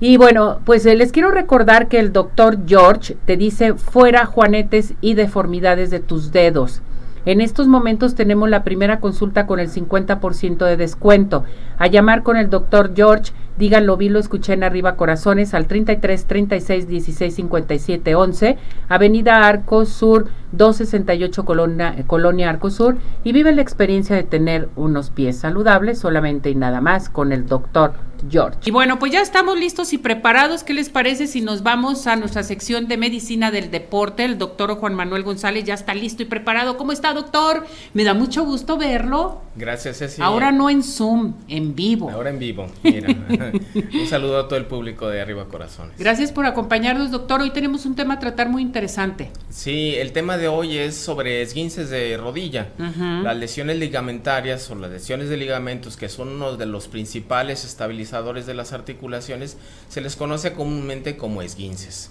Y 0.00 0.16
bueno, 0.16 0.60
pues 0.64 0.84
eh, 0.86 0.96
les 0.96 1.12
quiero 1.12 1.30
recordar 1.30 1.88
que 1.88 1.98
el 1.98 2.12
doctor 2.12 2.58
George 2.66 3.16
te 3.24 3.36
dice 3.36 3.74
fuera 3.74 4.26
juanetes 4.26 4.94
y 5.00 5.14
deformidades 5.14 5.90
de 5.90 6.00
tus 6.00 6.32
dedos. 6.32 6.82
En 7.26 7.40
estos 7.40 7.68
momentos 7.68 8.14
tenemos 8.14 8.50
la 8.50 8.64
primera 8.64 9.00
consulta 9.00 9.46
con 9.46 9.58
el 9.58 9.70
50% 9.70 10.66
de 10.66 10.76
descuento. 10.76 11.44
A 11.78 11.86
llamar 11.86 12.22
con 12.22 12.36
el 12.36 12.50
doctor 12.50 12.92
George, 12.94 13.32
díganlo, 13.58 13.96
vi, 13.96 14.08
lo 14.08 14.18
escuché 14.18 14.52
en 14.52 14.64
Arriba 14.64 14.96
Corazones 14.96 15.54
al 15.54 15.66
33 15.66 16.24
36 16.26 16.88
16 16.88 17.34
57 17.34 18.14
11, 18.14 18.58
Avenida 18.88 19.46
Arco 19.46 19.84
Sur 19.84 20.28
268 20.52 21.44
Colonia, 21.44 21.94
Colonia 22.06 22.50
Arco 22.50 22.70
Sur 22.70 22.96
y 23.24 23.32
vive 23.32 23.52
la 23.52 23.62
experiencia 23.62 24.16
de 24.16 24.22
tener 24.22 24.68
unos 24.76 25.10
pies 25.10 25.38
saludables 25.38 25.98
solamente 25.98 26.50
y 26.50 26.54
nada 26.54 26.80
más 26.80 27.08
con 27.08 27.32
el 27.32 27.46
doctor 27.46 27.94
George. 28.30 28.58
Y 28.64 28.70
bueno, 28.70 28.98
pues 28.98 29.12
ya 29.12 29.20
estamos 29.20 29.58
listos 29.58 29.92
y 29.92 29.98
preparados. 29.98 30.64
¿Qué 30.64 30.72
les 30.72 30.88
parece 30.88 31.26
si 31.26 31.40
nos 31.40 31.62
vamos 31.62 32.06
a 32.06 32.16
nuestra 32.16 32.42
sección 32.42 32.88
de 32.88 32.96
medicina 32.96 33.50
del 33.50 33.70
deporte? 33.70 34.24
El 34.24 34.38
doctor 34.38 34.74
Juan 34.76 34.94
Manuel 34.94 35.24
González 35.24 35.64
ya 35.64 35.74
está 35.74 35.94
listo 35.94 36.22
y 36.22 36.26
preparado. 36.26 36.76
¿Cómo 36.76 36.92
está, 36.92 37.12
doctor? 37.12 37.66
Me 37.92 38.04
da 38.04 38.14
mucho 38.14 38.44
gusto 38.44 38.78
verlo. 38.78 39.42
Gracias, 39.56 39.98
Ceci. 39.98 40.22
Ahora 40.22 40.52
no 40.52 40.70
en 40.70 40.82
Zoom, 40.82 41.34
en 41.48 41.74
vivo. 41.74 42.10
Ahora 42.10 42.30
en 42.30 42.38
vivo. 42.38 42.66
Mira. 42.82 43.08
un 43.74 44.06
saludo 44.06 44.38
a 44.38 44.48
todo 44.48 44.58
el 44.58 44.66
público 44.66 45.08
de 45.08 45.20
Arriba 45.20 45.46
Corazones. 45.48 45.96
Gracias 45.98 46.32
por 46.32 46.46
acompañarnos, 46.46 47.10
doctor. 47.10 47.40
Hoy 47.40 47.50
tenemos 47.50 47.86
un 47.86 47.94
tema 47.94 48.14
a 48.14 48.18
tratar 48.18 48.48
muy 48.48 48.62
interesante. 48.62 49.30
Sí, 49.50 49.94
el 49.96 50.12
tema 50.12 50.36
de 50.36 50.48
hoy 50.48 50.78
es 50.78 50.96
sobre 50.96 51.42
esguinces 51.42 51.90
de 51.90 52.16
rodilla. 52.16 52.68
Las 52.78 53.36
lesiones 53.36 53.78
ligamentarias 53.78 54.70
o 54.70 54.74
las 54.74 54.90
lesiones 54.90 55.28
de 55.28 55.36
ligamentos, 55.36 55.96
que 55.96 56.08
son 56.08 56.28
uno 56.28 56.56
de 56.56 56.66
los 56.66 56.88
principales 56.88 57.64
estabilizadores 57.64 58.46
de 58.46 58.54
las 58.54 58.72
articulaciones 58.72 59.56
se 59.88 60.00
les 60.00 60.16
conoce 60.16 60.52
comúnmente 60.52 61.16
como 61.16 61.42
esguinces. 61.42 62.10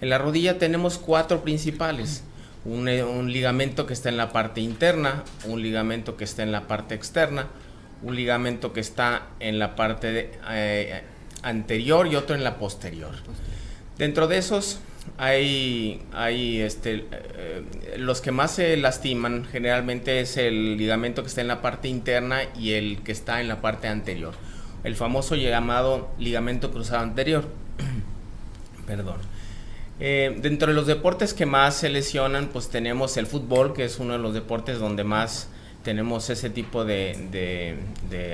En 0.00 0.10
la 0.10 0.18
rodilla 0.18 0.58
tenemos 0.58 0.98
cuatro 0.98 1.42
principales. 1.42 2.22
Un, 2.64 2.88
eh, 2.88 3.04
ligamento 3.24 3.86
que 3.86 3.92
está 3.92 4.08
en 4.08 4.16
la 4.16 4.32
parte 4.32 4.60
interna, 4.60 5.24
un 5.46 5.60
ligamento 5.62 6.16
que 6.16 6.24
está 6.24 6.42
en 6.42 6.52
la 6.52 6.66
parte 6.66 6.94
externa, 6.94 7.48
un 8.04 8.14
ligamento 8.14 8.72
que 8.72 8.80
está 8.80 9.26
en 9.40 9.58
la 9.58 9.74
parte 9.74 10.30
eh, 10.50 11.02
anterior 11.42 12.06
y 12.06 12.14
otro 12.14 12.36
en 12.36 12.44
la 12.44 12.56
posterior. 12.58 13.10
Dentro 13.98 14.28
de 14.28 14.38
esos 14.38 14.78
hay, 15.18 16.02
hay 16.12 16.60
este, 16.60 17.06
eh, 17.10 17.96
los 17.98 18.20
que 18.20 18.30
más 18.30 18.52
se 18.52 18.76
lastiman 18.76 19.44
generalmente 19.50 20.20
es 20.20 20.36
el 20.36 20.76
ligamento 20.76 21.22
que 21.22 21.28
está 21.28 21.40
en 21.40 21.48
la 21.48 21.60
parte 21.60 21.88
interna 21.88 22.42
y 22.56 22.72
el 22.72 23.02
que 23.02 23.10
está 23.10 23.40
en 23.40 23.48
la 23.48 23.60
parte 23.60 23.88
anterior 23.88 24.34
el 24.84 24.96
famoso 24.96 25.34
llamado 25.34 26.10
ligamento 26.18 26.70
cruzado 26.70 27.02
anterior. 27.02 27.46
Perdón. 28.86 29.16
Eh, 29.98 30.38
dentro 30.40 30.68
de 30.68 30.74
los 30.74 30.86
deportes 30.86 31.34
que 31.34 31.46
más 31.46 31.74
se 31.76 31.88
lesionan, 31.88 32.48
pues 32.48 32.68
tenemos 32.68 33.16
el 33.16 33.26
fútbol, 33.26 33.72
que 33.72 33.84
es 33.84 33.98
uno 33.98 34.12
de 34.12 34.18
los 34.18 34.34
deportes 34.34 34.78
donde 34.78 35.02
más 35.02 35.48
tenemos 35.84 36.30
ese 36.30 36.50
tipo 36.50 36.84
de, 36.84 37.76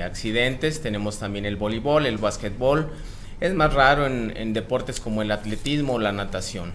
accidentes. 0.03 0.81
Tenemos 0.81 1.19
también 1.19 1.45
el 1.45 1.57
voleibol, 1.57 2.05
el 2.05 2.17
básquetbol. 2.17 2.89
Es 3.39 3.53
más 3.53 3.73
raro 3.73 4.07
en, 4.07 4.53
deportes 4.53 4.99
como 4.99 5.21
el 5.21 5.31
atletismo 5.31 5.93
o 5.93 5.99
la 5.99 6.11
natación. 6.11 6.73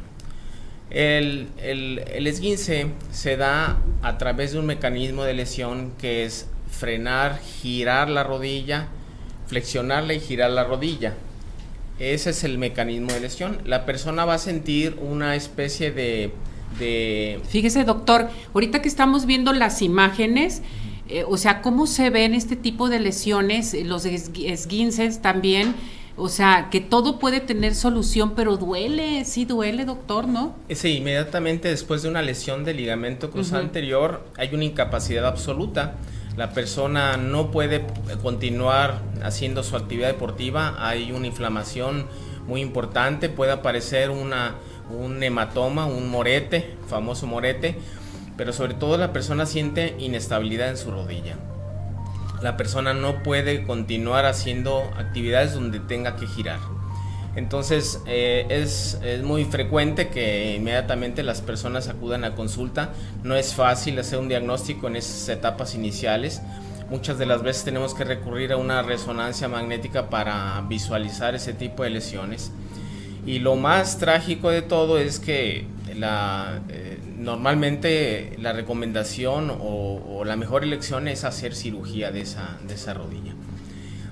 El, 0.90 1.48
el 1.58 2.26
esguince 2.28 2.92
se 3.10 3.36
da 3.36 3.78
a 4.02 4.18
través 4.18 4.52
de 4.52 4.60
un 4.60 4.66
mecanismo 4.66 5.24
de 5.24 5.34
lesión 5.34 5.92
que 5.98 6.24
es 6.24 6.48
frenar, 6.70 7.40
girar 7.40 8.08
la 8.08 8.22
rodilla 8.22 8.88
flexionarla 9.46 10.14
y 10.14 10.20
girar 10.20 10.50
la 10.50 10.64
rodilla. 10.64 11.14
Ese 11.98 12.30
es 12.30 12.44
el 12.44 12.58
mecanismo 12.58 13.12
de 13.12 13.20
lesión. 13.20 13.58
La 13.64 13.86
persona 13.86 14.24
va 14.24 14.34
a 14.34 14.38
sentir 14.38 14.98
una 15.00 15.34
especie 15.34 15.90
de... 15.90 16.32
de... 16.78 17.40
Fíjese, 17.48 17.84
doctor, 17.84 18.28
ahorita 18.54 18.82
que 18.82 18.88
estamos 18.88 19.26
viendo 19.26 19.52
las 19.52 19.82
imágenes, 19.82 20.62
eh, 21.08 21.24
o 21.26 21.36
sea, 21.36 21.62
¿cómo 21.62 21.86
se 21.86 22.10
ven 22.10 22.34
este 22.34 22.56
tipo 22.56 22.88
de 22.88 23.00
lesiones, 23.00 23.74
eh, 23.74 23.84
los 23.84 24.04
esguinces 24.04 25.22
también? 25.22 25.74
O 26.18 26.28
sea, 26.28 26.68
que 26.70 26.80
todo 26.80 27.18
puede 27.18 27.40
tener 27.40 27.74
solución, 27.74 28.34
pero 28.34 28.56
duele, 28.56 29.24
sí 29.26 29.44
duele, 29.44 29.84
doctor, 29.84 30.26
¿no? 30.26 30.54
Sí, 30.70 30.96
inmediatamente 30.96 31.68
después 31.68 32.02
de 32.02 32.08
una 32.08 32.22
lesión 32.22 32.64
del 32.64 32.78
ligamento 32.78 33.30
cruzado 33.30 33.62
anterior 33.62 34.24
hay 34.38 34.54
una 34.54 34.64
incapacidad 34.64 35.26
absoluta 35.26 35.96
la 36.36 36.52
persona 36.52 37.16
no 37.16 37.50
puede 37.50 37.86
continuar 38.22 39.00
haciendo 39.22 39.62
su 39.62 39.74
actividad 39.74 40.08
deportiva, 40.08 40.76
hay 40.78 41.10
una 41.12 41.26
inflamación 41.26 42.06
muy 42.46 42.60
importante, 42.60 43.28
puede 43.30 43.52
aparecer 43.52 44.10
una, 44.10 44.54
un 44.90 45.22
hematoma, 45.22 45.86
un 45.86 46.08
morete, 46.08 46.76
famoso 46.88 47.26
morete, 47.26 47.76
pero 48.36 48.52
sobre 48.52 48.74
todo 48.74 48.96
la 48.98 49.12
persona 49.12 49.46
siente 49.46 49.96
inestabilidad 49.98 50.68
en 50.68 50.76
su 50.76 50.90
rodilla. 50.90 51.36
La 52.42 52.56
persona 52.56 52.92
no 52.92 53.22
puede 53.22 53.64
continuar 53.64 54.26
haciendo 54.26 54.82
actividades 54.98 55.54
donde 55.54 55.80
tenga 55.80 56.16
que 56.16 56.26
girar. 56.26 56.58
Entonces 57.36 58.02
eh, 58.06 58.46
es, 58.48 58.98
muy 59.22 59.44
frecuente 59.44 60.08
que 60.08 60.56
inmediatamente 60.56 61.22
las 61.22 61.42
personas 61.42 61.88
acudan 61.88 62.24
a 62.24 62.34
consulta. 62.34 62.92
No 63.22 63.36
es 63.36 63.54
fácil 63.54 63.98
hacer 63.98 64.18
un 64.18 64.28
diagnóstico 64.28 64.88
en 64.88 64.96
esas 64.96 65.28
etapas 65.28 65.74
iniciales. 65.74 66.40
Muchas 66.88 67.18
de 67.18 67.26
las 67.26 67.42
veces 67.42 67.64
tenemos 67.64 67.94
que 67.94 68.04
recurrir 68.04 68.52
a 68.52 68.56
una 68.56 68.82
resonancia 68.82 69.48
magnética 69.48 70.08
para 70.08 70.62
visualizar 70.68 71.34
ese 71.34 71.52
tipo 71.52 71.82
de 71.82 71.90
lesiones. 71.90 72.52
Y 73.26 73.40
lo 73.40 73.56
más 73.56 73.98
trágico 73.98 74.50
de 74.50 74.62
todo 74.62 74.98
es 74.98 75.18
que 75.18 75.66
eh, 75.88 76.98
normalmente 77.18 78.36
la 78.38 78.52
recomendación 78.52 79.52
o, 79.60 80.22
la 80.24 80.36
mejor 80.36 80.64
elección 80.64 81.06
es 81.08 81.24
hacer 81.24 81.54
cirugía 81.54 82.10
de 82.10 82.20
esa, 82.22 82.94
rodilla. 82.94 83.34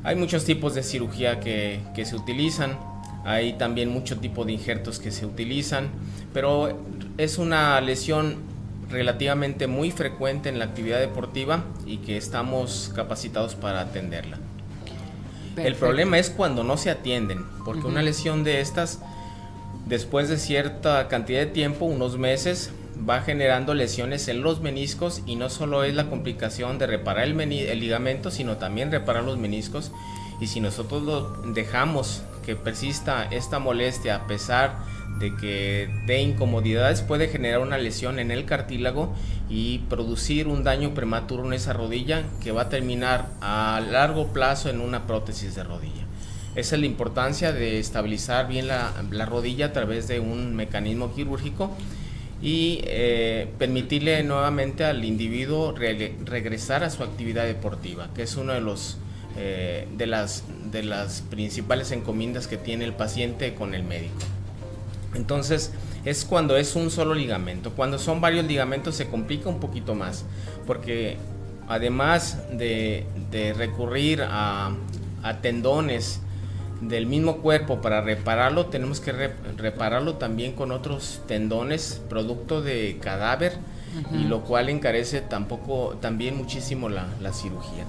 Hay 0.02 0.16
muchos 0.16 0.44
tipos 0.44 0.74
de 0.74 0.82
cirugía 0.82 1.40
que 1.40 2.04
se 2.04 2.14
utilizan 2.14 2.76
hay 3.24 3.54
también 3.54 3.88
mucho 3.88 4.18
tipo 4.18 4.44
de 4.44 4.52
injertos 4.52 4.98
que 4.98 5.10
se 5.10 5.24
utilizan, 5.24 5.88
pero 6.34 6.78
es 7.16 7.38
una 7.38 7.80
lesión 7.80 8.36
relativamente 8.90 9.66
muy 9.66 9.90
frecuente 9.90 10.50
en 10.50 10.58
la 10.58 10.66
actividad 10.66 11.00
deportiva 11.00 11.64
y 11.86 11.98
que 11.98 12.18
estamos 12.18 12.92
capacitados 12.94 13.54
para 13.54 13.80
atenderla. 13.80 14.38
El 15.56 15.74
problema 15.76 16.18
es 16.18 16.30
cuando 16.30 16.64
no 16.64 16.76
se 16.76 16.90
atienden, 16.90 17.44
porque 17.64 17.86
una 17.86 18.02
lesión 18.02 18.44
de 18.44 18.60
estas, 18.60 19.00
después 19.86 20.28
de 20.28 20.38
cierta 20.38 21.08
cantidad 21.08 21.40
de 21.40 21.46
tiempo, 21.46 21.84
unos 21.84 22.18
meses, 22.18 22.72
va 23.08 23.22
generando 23.22 23.74
lesiones 23.74 24.28
en 24.28 24.42
los 24.42 24.60
meniscos 24.60 25.22
y 25.26 25.36
no 25.36 25.50
solo 25.50 25.84
es 25.84 25.94
la 25.94 26.08
complicación 26.08 26.78
de 26.78 26.86
reparar 26.86 27.24
el, 27.24 27.40
el 27.40 27.80
ligamento, 27.80 28.30
sino 28.30 28.56
también 28.56 28.90
reparar 28.90 29.24
los 29.24 29.38
meniscos. 29.38 29.92
Y 30.40 30.46
si 30.46 30.60
nosotros 30.60 31.02
lo 31.02 31.30
dejamos 31.52 32.22
que 32.44 32.56
persista 32.56 33.24
esta 33.30 33.58
molestia 33.58 34.16
a 34.16 34.26
pesar 34.26 34.76
de 35.18 35.34
que 35.36 35.88
de 36.06 36.20
incomodidades 36.20 37.02
puede 37.02 37.28
generar 37.28 37.60
una 37.60 37.78
lesión 37.78 38.18
en 38.18 38.30
el 38.30 38.44
cartílago 38.44 39.14
y 39.48 39.78
producir 39.90 40.48
un 40.48 40.64
daño 40.64 40.94
prematuro 40.94 41.46
en 41.46 41.52
esa 41.52 41.72
rodilla 41.72 42.24
que 42.42 42.52
va 42.52 42.62
a 42.62 42.68
terminar 42.68 43.28
a 43.40 43.80
largo 43.90 44.32
plazo 44.32 44.70
en 44.70 44.80
una 44.80 45.06
prótesis 45.06 45.54
de 45.54 45.64
rodilla. 45.64 46.04
Esa 46.54 46.76
es 46.76 46.80
la 46.80 46.86
importancia 46.86 47.52
de 47.52 47.78
estabilizar 47.78 48.48
bien 48.48 48.68
la, 48.68 48.92
rodilla 49.26 49.66
a 49.66 49.72
través 49.72 50.06
de 50.06 50.20
un 50.20 50.54
mecanismo 50.54 51.12
quirúrgico 51.12 51.70
y 52.40 52.80
eh, 52.84 53.48
permitirle 53.58 54.22
nuevamente 54.22 54.84
al 54.84 55.04
individuo 55.04 55.72
regresar 55.72 56.84
a 56.84 56.90
su 56.90 57.02
actividad 57.02 57.46
deportiva, 57.46 58.08
que 58.14 58.22
es 58.22 58.36
uno 58.36 58.52
eh, 59.36 59.88
de 59.96 60.06
las 60.06 61.22
principales 61.28 61.90
encomiendas 61.90 62.46
que 62.46 62.56
tiene 62.56 62.84
el 62.84 62.92
paciente 62.92 63.54
con 63.54 63.74
el 63.74 63.82
médico. 63.82 64.20
Entonces, 65.14 65.72
es 66.04 66.24
cuando 66.24 66.56
es 66.56 66.76
un 66.76 66.90
solo 66.90 67.14
ligamento. 67.14 67.70
Cuando 67.72 67.98
son 67.98 68.20
varios 68.20 68.44
ligamentos 68.44 68.94
se 68.94 69.08
complica 69.08 69.48
un 69.48 69.60
poquito 69.60 69.94
más, 69.94 70.24
porque 70.66 71.16
además 71.68 72.38
de, 72.52 73.06
recurrir 73.56 74.22
a, 74.22 74.74
tendones 75.40 76.20
del 76.80 77.06
mismo 77.06 77.38
cuerpo 77.38 77.80
para 77.80 78.02
repararlo, 78.02 78.66
tenemos 78.66 79.00
que 79.00 79.12
repararlo 79.56 80.16
también 80.16 80.52
con 80.52 80.70
otros 80.70 81.22
tendones, 81.26 82.02
producto 82.08 82.60
de 82.60 82.98
cadáver, 83.00 83.56
y 84.12 84.24
lo 84.24 84.42
cual 84.42 84.68
encarece 84.68 85.20
tampoco, 85.20 85.96
también 86.00 86.36
muchísimo 86.36 86.88
la, 86.88 87.06
la 87.20 87.32
cirugía. 87.32 87.84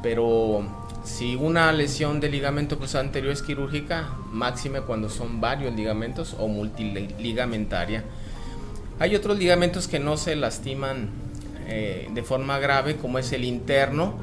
Pero 0.00 0.64
si 1.10 1.34
una 1.34 1.72
lesión 1.72 2.20
de 2.20 2.30
ligamento 2.30 2.78
cruzado 2.78 3.04
anterior 3.04 3.32
es 3.32 3.42
quirúrgica, 3.42 4.14
máxime 4.30 4.80
cuando 4.82 5.10
son 5.10 5.40
varios 5.40 5.74
ligamentos 5.74 6.36
o 6.38 6.46
multiligamentaria. 6.46 8.04
Hay 9.00 9.16
otros 9.16 9.36
ligamentos 9.36 9.88
que 9.88 9.98
no 9.98 10.16
se 10.16 10.36
lastiman 10.36 11.10
eh, 11.68 12.08
de 12.14 12.22
forma 12.22 12.58
grave, 12.58 12.96
como 12.96 13.18
es 13.18 13.32
el 13.32 13.44
interno, 13.44 14.14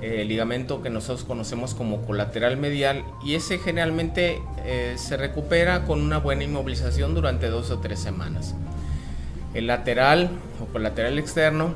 eh, 0.00 0.22
el 0.22 0.28
ligamento 0.28 0.82
que 0.82 0.88
nosotros 0.88 1.24
conocemos 1.24 1.74
como 1.74 2.02
colateral 2.02 2.56
medial, 2.56 3.04
y 3.24 3.34
ese 3.34 3.58
generalmente 3.58 4.40
eh, 4.64 4.94
se 4.96 5.16
recupera 5.16 5.84
con 5.84 6.00
una 6.00 6.18
buena 6.18 6.44
inmovilización 6.44 7.14
durante 7.14 7.48
dos 7.48 7.70
o 7.70 7.80
tres 7.80 7.98
semanas. 7.98 8.54
El 9.52 9.66
lateral 9.66 10.30
o 10.62 10.66
colateral 10.66 11.18
externo 11.18 11.74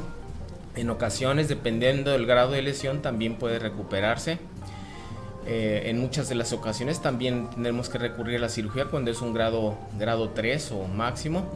en 0.76 0.90
ocasiones, 0.90 1.48
dependiendo 1.48 2.12
del 2.12 2.26
grado 2.26 2.52
de 2.52 2.62
lesión, 2.62 3.02
también 3.02 3.34
puede 3.34 3.58
recuperarse. 3.58 4.38
Eh, 5.46 5.84
en 5.86 5.98
muchas 5.98 6.28
de 6.28 6.34
las 6.34 6.52
ocasiones 6.52 7.00
también 7.00 7.48
tenemos 7.50 7.88
que 7.88 7.98
recurrir 7.98 8.36
a 8.36 8.40
la 8.40 8.48
cirugía 8.48 8.86
cuando 8.86 9.10
es 9.10 9.22
un 9.22 9.32
grado, 9.32 9.76
grado 9.98 10.30
3 10.30 10.72
o 10.72 10.86
máximo. 10.86 11.46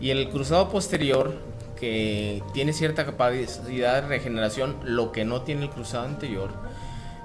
Y 0.00 0.10
el 0.10 0.28
cruzado 0.30 0.70
posterior, 0.70 1.34
que 1.78 2.42
tiene 2.54 2.72
cierta 2.72 3.04
capacidad 3.04 4.02
de 4.02 4.08
regeneración, 4.08 4.76
lo 4.84 5.12
que 5.12 5.24
no 5.24 5.42
tiene 5.42 5.64
el 5.64 5.70
cruzado 5.70 6.06
anterior, 6.06 6.50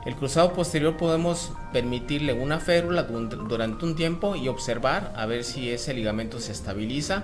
el 0.06 0.16
cruzado 0.16 0.54
posterior 0.54 0.98
podemos 0.98 1.52
permitirle 1.74 2.34
una 2.34 2.60
férula 2.60 3.04
durante 3.04 3.86
un 3.86 3.96
tiempo 3.96 4.36
y 4.36 4.48
observar 4.48 5.12
a 5.16 5.26
ver 5.26 5.44
si 5.44 5.72
ese 5.72 5.96
ligamento 5.96 6.40
se 6.40 6.52
estabiliza. 6.52 7.24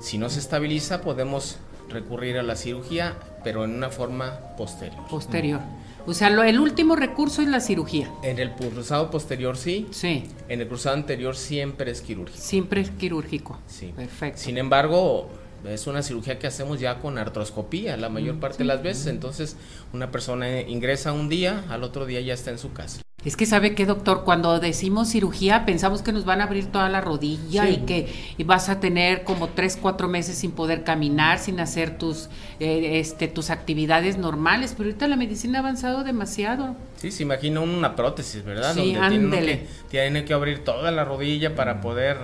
Si 0.00 0.18
no 0.18 0.28
se 0.28 0.38
estabiliza, 0.38 1.00
podemos 1.00 1.56
recurrir 1.88 2.38
a 2.38 2.42
la 2.42 2.56
cirugía, 2.56 3.16
pero 3.42 3.64
en 3.64 3.74
una 3.74 3.88
forma 3.88 4.38
posterior. 4.58 5.00
Posterior. 5.08 5.60
O 6.06 6.14
sea, 6.14 6.30
lo, 6.30 6.42
el 6.42 6.58
último 6.58 6.96
recurso 6.96 7.42
es 7.42 7.48
la 7.48 7.60
cirugía. 7.60 8.10
En 8.22 8.38
el 8.38 8.52
cruzado 8.52 9.10
posterior 9.10 9.56
sí. 9.56 9.86
Sí. 9.90 10.24
En 10.48 10.60
el 10.60 10.68
cruzado 10.68 10.96
anterior 10.96 11.36
siempre 11.36 11.90
es 11.90 12.00
quirúrgico. 12.00 12.42
Siempre 12.42 12.80
es 12.80 12.90
quirúrgico. 12.90 13.58
Sí. 13.66 13.92
Perfecto. 13.94 14.40
Sin 14.40 14.58
embargo, 14.58 15.28
es 15.68 15.86
una 15.86 16.02
cirugía 16.02 16.38
que 16.38 16.46
hacemos 16.46 16.80
ya 16.80 16.98
con 16.98 17.18
artroscopía 17.18 17.96
la 17.96 18.08
mayor 18.08 18.36
mm, 18.36 18.40
parte 18.40 18.58
de 18.58 18.64
las 18.64 18.82
veces. 18.82 19.06
Entonces, 19.06 19.56
una 19.92 20.10
persona 20.10 20.60
ingresa 20.62 21.12
un 21.12 21.28
día, 21.28 21.64
al 21.68 21.84
otro 21.84 22.06
día 22.06 22.20
ya 22.20 22.34
está 22.34 22.50
en 22.50 22.58
su 22.58 22.72
casa. 22.72 23.02
Es 23.24 23.36
que 23.36 23.44
sabe 23.44 23.74
que 23.74 23.84
doctor, 23.84 24.24
cuando 24.24 24.60
decimos 24.60 25.10
cirugía 25.10 25.66
pensamos 25.66 26.00
que 26.00 26.10
nos 26.10 26.24
van 26.24 26.40
a 26.40 26.44
abrir 26.44 26.66
toda 26.66 26.88
la 26.88 27.02
rodilla 27.02 27.68
y 27.68 27.78
que 27.78 28.08
vas 28.44 28.68
a 28.70 28.80
tener 28.80 29.24
como 29.24 29.48
tres, 29.48 29.78
cuatro 29.80 30.08
meses 30.08 30.36
sin 30.36 30.52
poder 30.52 30.84
caminar, 30.84 31.38
sin 31.38 31.60
hacer 31.60 31.98
tus, 31.98 32.30
eh, 32.60 32.98
este, 32.98 33.28
tus 33.28 33.50
actividades 33.50 34.16
normales, 34.16 34.74
pero 34.76 34.88
ahorita 34.88 35.06
la 35.06 35.16
medicina 35.16 35.58
ha 35.58 35.60
avanzado 35.60 36.02
demasiado. 36.02 36.76
Sí, 36.96 37.10
se 37.10 37.22
imagina 37.22 37.60
una 37.60 37.94
prótesis, 37.94 38.42
¿verdad? 38.42 38.74
Sí, 38.74 38.94
Donde 38.94 39.18
tiene 39.18 39.46
que, 39.46 39.66
tiene 39.90 40.24
que 40.24 40.32
abrir 40.32 40.64
toda 40.64 40.90
la 40.90 41.04
rodilla 41.04 41.54
para 41.54 41.82
poder 41.82 42.16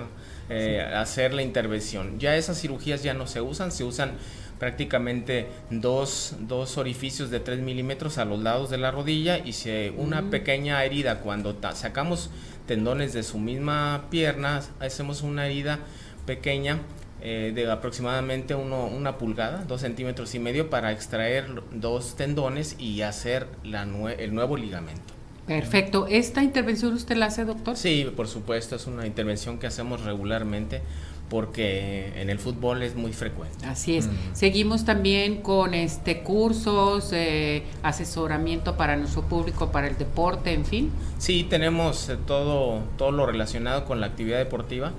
eh, 0.49 0.81
hacer 0.81 1.33
la 1.33 1.43
intervención. 1.43 2.19
Ya 2.19 2.37
esas 2.37 2.59
cirugías 2.59 3.03
ya 3.03 3.13
no 3.13 3.27
se 3.27 3.41
usan, 3.41 3.71
se 3.71 3.83
usan 3.83 4.13
prácticamente 4.59 5.47
dos, 5.69 6.35
dos, 6.39 6.77
orificios 6.77 7.29
de 7.29 7.39
3 7.39 7.59
milímetros 7.59 8.17
a 8.17 8.25
los 8.25 8.39
lados 8.39 8.69
de 8.69 8.77
la 8.77 8.91
rodilla 8.91 9.37
y 9.37 9.53
se, 9.53 9.93
una 9.97 10.21
mm. 10.21 10.29
pequeña 10.29 10.83
herida. 10.83 11.19
Cuando 11.19 11.55
sacamos 11.73 12.29
tendones 12.65 13.13
de 13.13 13.23
su 13.23 13.39
misma 13.39 14.05
pierna, 14.09 14.61
hacemos 14.79 15.21
una 15.21 15.45
herida 15.45 15.79
pequeña 16.25 16.79
eh, 17.21 17.51
de 17.55 17.71
aproximadamente 17.71 18.53
uno, 18.53 18.85
una 18.85 19.17
pulgada, 19.17 19.63
dos 19.67 19.81
centímetros 19.81 20.35
y 20.35 20.39
medio, 20.39 20.69
para 20.69 20.91
extraer 20.91 21.47
dos 21.71 22.15
tendones 22.15 22.75
y 22.79 23.01
hacer 23.01 23.47
la 23.63 23.83
el 24.17 24.35
nuevo 24.35 24.57
ligamento. 24.57 25.17
Perfecto. 25.47 26.07
¿Esta 26.07 26.43
intervención 26.43 26.93
usted 26.93 27.15
la 27.15 27.27
hace, 27.27 27.45
doctor? 27.45 27.77
Sí, 27.77 28.11
por 28.15 28.27
supuesto, 28.27 28.75
es 28.75 28.85
una 28.85 29.07
intervención 29.07 29.57
que 29.57 29.65
hacemos 29.65 30.03
regularmente 30.03 30.81
porque 31.29 32.13
en 32.15 32.29
el 32.29 32.39
fútbol 32.39 32.81
es 32.83 32.95
muy 32.95 33.13
frecuente. 33.13 33.65
Así 33.65 33.97
es. 33.97 34.07
Mm. 34.07 34.11
Seguimos 34.33 34.85
también 34.85 35.41
con 35.41 35.73
este 35.73 36.21
cursos, 36.21 37.11
eh, 37.11 37.63
asesoramiento 37.83 38.77
para 38.77 38.95
nuestro 38.95 39.23
público, 39.23 39.71
para 39.71 39.87
el 39.87 39.97
deporte, 39.97 40.53
en 40.53 40.65
fin. 40.65 40.91
Sí, 41.17 41.45
tenemos 41.49 42.09
eh, 42.09 42.17
todo, 42.25 42.81
todo 42.97 43.11
lo 43.11 43.25
relacionado 43.25 43.85
con 43.85 43.99
la 43.99 44.07
actividad 44.07 44.37
deportiva, 44.37 44.93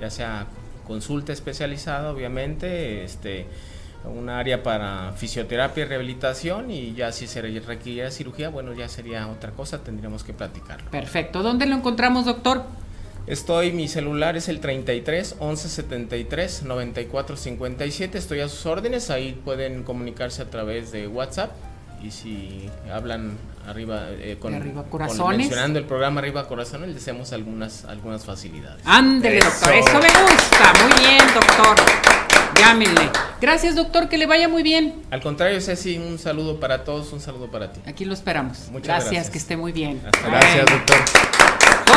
ya 0.00 0.10
sea 0.10 0.46
consulta 0.86 1.32
especializada, 1.32 2.10
obviamente, 2.10 3.04
este 3.04 3.46
un 4.04 4.28
área 4.28 4.64
para 4.64 5.12
fisioterapia 5.12 5.84
y 5.84 5.86
rehabilitación 5.86 6.70
y 6.70 6.92
ya 6.94 7.12
si 7.12 7.26
se 7.26 7.40
requiere 7.40 8.10
cirugía, 8.10 8.48
bueno, 8.48 8.72
ya 8.72 8.88
sería 8.88 9.28
otra 9.28 9.52
cosa, 9.52 9.78
tendríamos 9.78 10.24
que 10.24 10.32
platicarlo. 10.32 10.90
Perfecto. 10.90 11.42
¿Dónde 11.42 11.66
lo 11.66 11.76
encontramos, 11.76 12.24
doctor? 12.24 12.64
Estoy, 13.26 13.72
mi 13.72 13.86
celular 13.86 14.36
es 14.36 14.48
el 14.48 14.60
33 14.60 15.36
11 15.38 15.68
73 15.68 16.62
94 16.64 17.36
57. 17.36 18.18
Estoy 18.18 18.40
a 18.40 18.48
sus 18.48 18.66
órdenes. 18.66 19.10
Ahí 19.10 19.40
pueden 19.44 19.84
comunicarse 19.84 20.42
a 20.42 20.50
través 20.50 20.90
de 20.90 21.06
WhatsApp. 21.06 21.52
Y 22.02 22.10
si 22.10 22.68
hablan 22.92 23.38
arriba, 23.66 24.08
eh, 24.10 24.36
con, 24.40 24.58
corazones. 24.90 25.38
mencionando 25.38 25.78
el 25.78 25.84
programa 25.84 26.20
Arriba 26.20 26.48
Corazones, 26.48 26.88
les 26.88 26.96
hacemos 26.96 27.32
algunas, 27.32 27.84
algunas 27.84 28.24
facilidades. 28.24 28.82
Ándele, 28.84 29.38
doctor. 29.38 29.72
Eso 29.72 30.00
me 30.00 30.08
gusta. 30.08 30.72
Muy 30.82 31.06
bien, 31.06 31.24
doctor. 31.32 31.76
Llámenle. 32.58 33.08
Gracias, 33.40 33.76
doctor. 33.76 34.08
Que 34.08 34.18
le 34.18 34.26
vaya 34.26 34.48
muy 34.48 34.64
bien. 34.64 35.02
Al 35.12 35.22
contrario, 35.22 35.60
Ceci, 35.60 35.96
un 35.96 36.18
saludo 36.18 36.58
para 36.58 36.82
todos, 36.82 37.12
un 37.12 37.20
saludo 37.20 37.52
para 37.52 37.72
ti. 37.72 37.80
Aquí 37.86 38.04
lo 38.04 38.14
esperamos. 38.14 38.68
Muchas 38.72 39.04
gracias. 39.04 39.30
que 39.30 39.38
esté 39.38 39.56
muy 39.56 39.70
bien. 39.70 40.02
gracias, 40.24 40.66
doctor. 40.66 40.96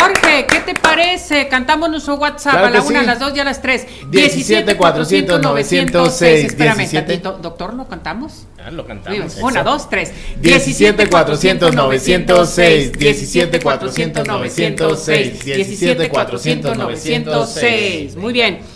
Jorge, 0.05 0.45
¿qué 0.47 0.59
te 0.59 0.79
parece? 0.79 1.47
Cantamos 1.47 1.89
nuestro 1.89 2.15
WhatsApp 2.15 2.55
a 2.55 2.69
la 2.69 2.81
una, 2.81 2.99
a 2.99 3.03
las 3.03 3.19
dos 3.19 3.35
y 3.35 3.39
a 3.39 3.43
las 3.43 3.61
tres. 3.61 3.87
17 4.09 4.77
400 4.77 5.41
906. 5.41 6.45
Espérame, 6.45 6.77
17... 6.77 7.17
Doctor, 7.17 7.73
¿lo 7.73 7.87
cantamos? 7.87 8.45
Ah, 8.63 8.69
lo 8.69 8.85
cantamos. 8.85 9.37
Una, 9.41 9.63
dos, 9.63 9.89
tres. 9.89 10.11
17 10.39 11.07
400 11.07 11.73
906. 11.73 12.91
17 12.93 13.59
400 13.59 14.27
906. 14.27 15.45
17 15.45 16.09
400 16.09 16.77
906. 16.77 18.15
Muy 18.15 18.33
bien. 18.33 18.74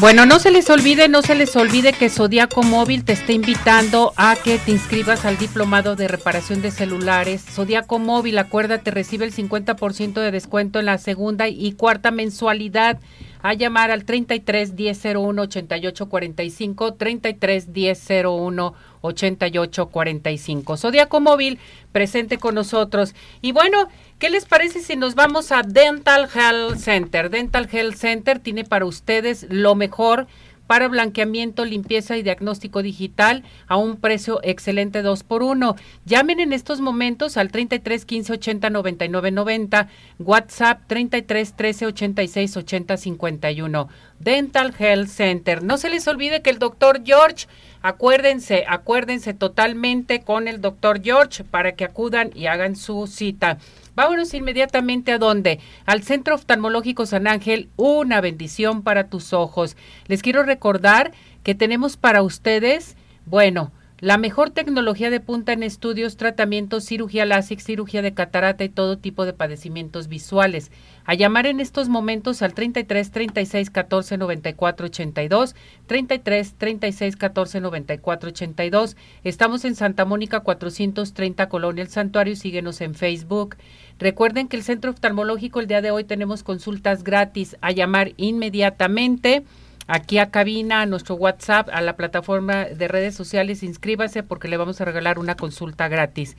Bueno, 0.00 0.24
no 0.24 0.38
se 0.38 0.50
les 0.50 0.70
olvide, 0.70 1.08
no 1.08 1.20
se 1.20 1.34
les 1.34 1.54
olvide 1.56 1.92
que 1.92 2.08
Zodiaco 2.08 2.62
Móvil 2.62 3.04
te 3.04 3.12
está 3.12 3.32
invitando 3.32 4.14
a 4.16 4.34
que 4.34 4.56
te 4.56 4.70
inscribas 4.70 5.26
al 5.26 5.36
diplomado 5.36 5.94
de 5.94 6.08
reparación 6.08 6.62
de 6.62 6.70
celulares. 6.70 7.44
Zodiaco 7.44 7.98
Móvil, 7.98 8.38
acuérdate, 8.38 8.90
recibe 8.90 9.26
el 9.26 9.34
50% 9.34 10.14
de 10.14 10.30
descuento 10.30 10.78
en 10.78 10.86
la 10.86 10.96
segunda 10.96 11.48
y 11.48 11.72
cuarta 11.72 12.12
mensualidad. 12.12 12.98
A 13.42 13.54
llamar 13.54 13.90
al 13.90 14.04
33 14.04 14.74
1001 14.74 15.42
88 15.42 16.08
45, 16.08 16.94
33 16.94 17.68
1001 17.68 18.74
88 19.00 19.86
45. 19.86 20.76
Zodiaco 20.76 21.20
Móvil, 21.20 21.58
presente 21.92 22.38
con 22.38 22.54
nosotros. 22.54 23.14
Y 23.40 23.52
bueno, 23.52 23.88
¿Qué 24.20 24.28
les 24.28 24.44
parece 24.44 24.80
si 24.80 24.96
nos 24.96 25.14
vamos 25.14 25.50
a 25.50 25.62
Dental 25.62 26.28
Health 26.34 26.76
Center? 26.76 27.30
Dental 27.30 27.66
Health 27.72 27.96
Center 27.96 28.38
tiene 28.38 28.64
para 28.64 28.84
ustedes 28.84 29.46
lo 29.48 29.74
mejor 29.74 30.26
para 30.70 30.86
blanqueamiento, 30.86 31.64
limpieza 31.64 32.16
y 32.16 32.22
diagnóstico 32.22 32.80
digital 32.80 33.42
a 33.66 33.76
un 33.76 33.96
precio 33.96 34.38
excelente 34.44 35.02
2 35.02 35.24
por 35.24 35.42
1. 35.42 35.74
Llamen 36.04 36.38
en 36.38 36.52
estos 36.52 36.80
momentos 36.80 37.36
al 37.36 37.50
33 37.50 38.04
15 38.04 38.34
80 38.34 38.70
99 38.70 39.32
90, 39.32 39.88
WhatsApp 40.20 40.82
33 40.86 41.54
13 41.54 41.86
86 41.86 42.56
80 42.56 42.96
51. 42.98 43.88
Dental 44.20 44.72
Health 44.78 45.08
Center. 45.08 45.64
No 45.64 45.76
se 45.76 45.90
les 45.90 46.06
olvide 46.06 46.40
que 46.40 46.50
el 46.50 46.60
doctor 46.60 47.02
George, 47.04 47.48
acuérdense, 47.82 48.64
acuérdense 48.68 49.34
totalmente 49.34 50.20
con 50.20 50.46
el 50.46 50.60
doctor 50.60 51.02
George 51.02 51.42
para 51.42 51.72
que 51.72 51.84
acudan 51.84 52.30
y 52.32 52.46
hagan 52.46 52.76
su 52.76 53.08
cita. 53.08 53.58
Vámonos 54.00 54.32
inmediatamente 54.32 55.12
a 55.12 55.18
dónde? 55.18 55.60
Al 55.84 56.02
Centro 56.02 56.34
Oftalmológico 56.34 57.04
San 57.04 57.26
Ángel, 57.26 57.68
una 57.76 58.22
bendición 58.22 58.82
para 58.82 59.10
tus 59.10 59.34
ojos. 59.34 59.76
Les 60.06 60.22
quiero 60.22 60.42
recordar 60.42 61.12
que 61.42 61.54
tenemos 61.54 61.98
para 61.98 62.22
ustedes, 62.22 62.96
bueno, 63.26 63.72
la 64.00 64.16
mejor 64.16 64.48
tecnología 64.48 65.10
de 65.10 65.20
punta 65.20 65.52
en 65.52 65.62
estudios, 65.62 66.16
tratamientos, 66.16 66.84
cirugía 66.84 67.26
láser, 67.26 67.60
cirugía 67.60 68.00
de 68.00 68.14
catarata 68.14 68.64
y 68.64 68.70
todo 68.70 68.96
tipo 68.96 69.26
de 69.26 69.34
padecimientos 69.34 70.08
visuales. 70.08 70.70
A 71.04 71.14
llamar 71.14 71.46
en 71.46 71.60
estos 71.60 71.90
momentos 71.90 72.40
al 72.40 72.54
33 72.54 73.10
36 73.10 73.68
14 73.68 74.16
94 74.16 74.86
82, 74.86 75.54
33 75.86 76.54
36 76.54 77.16
14 77.16 77.60
94 77.60 78.28
82. 78.30 78.96
Estamos 79.22 79.66
en 79.66 79.74
Santa 79.74 80.06
Mónica 80.06 80.40
430 80.40 81.48
Colonia 81.50 81.82
El 81.82 81.90
Santuario. 81.90 82.36
Síguenos 82.36 82.80
en 82.80 82.94
Facebook. 82.94 83.56
Recuerden 83.98 84.48
que 84.48 84.56
el 84.56 84.62
Centro 84.62 84.92
Oftalmológico 84.92 85.60
el 85.60 85.66
día 85.66 85.82
de 85.82 85.90
hoy 85.90 86.04
tenemos 86.04 86.42
consultas 86.42 87.04
gratis. 87.04 87.58
A 87.60 87.70
llamar 87.70 88.12
inmediatamente 88.16 89.44
aquí 89.90 90.18
a 90.18 90.30
cabina, 90.30 90.82
a 90.82 90.86
nuestro 90.86 91.16
WhatsApp, 91.16 91.68
a 91.72 91.80
la 91.80 91.96
plataforma 91.96 92.64
de 92.64 92.88
redes 92.88 93.14
sociales, 93.14 93.62
inscríbase 93.62 94.22
porque 94.22 94.48
le 94.48 94.56
vamos 94.56 94.80
a 94.80 94.84
regalar 94.84 95.18
una 95.18 95.36
consulta 95.36 95.88
gratis. 95.88 96.36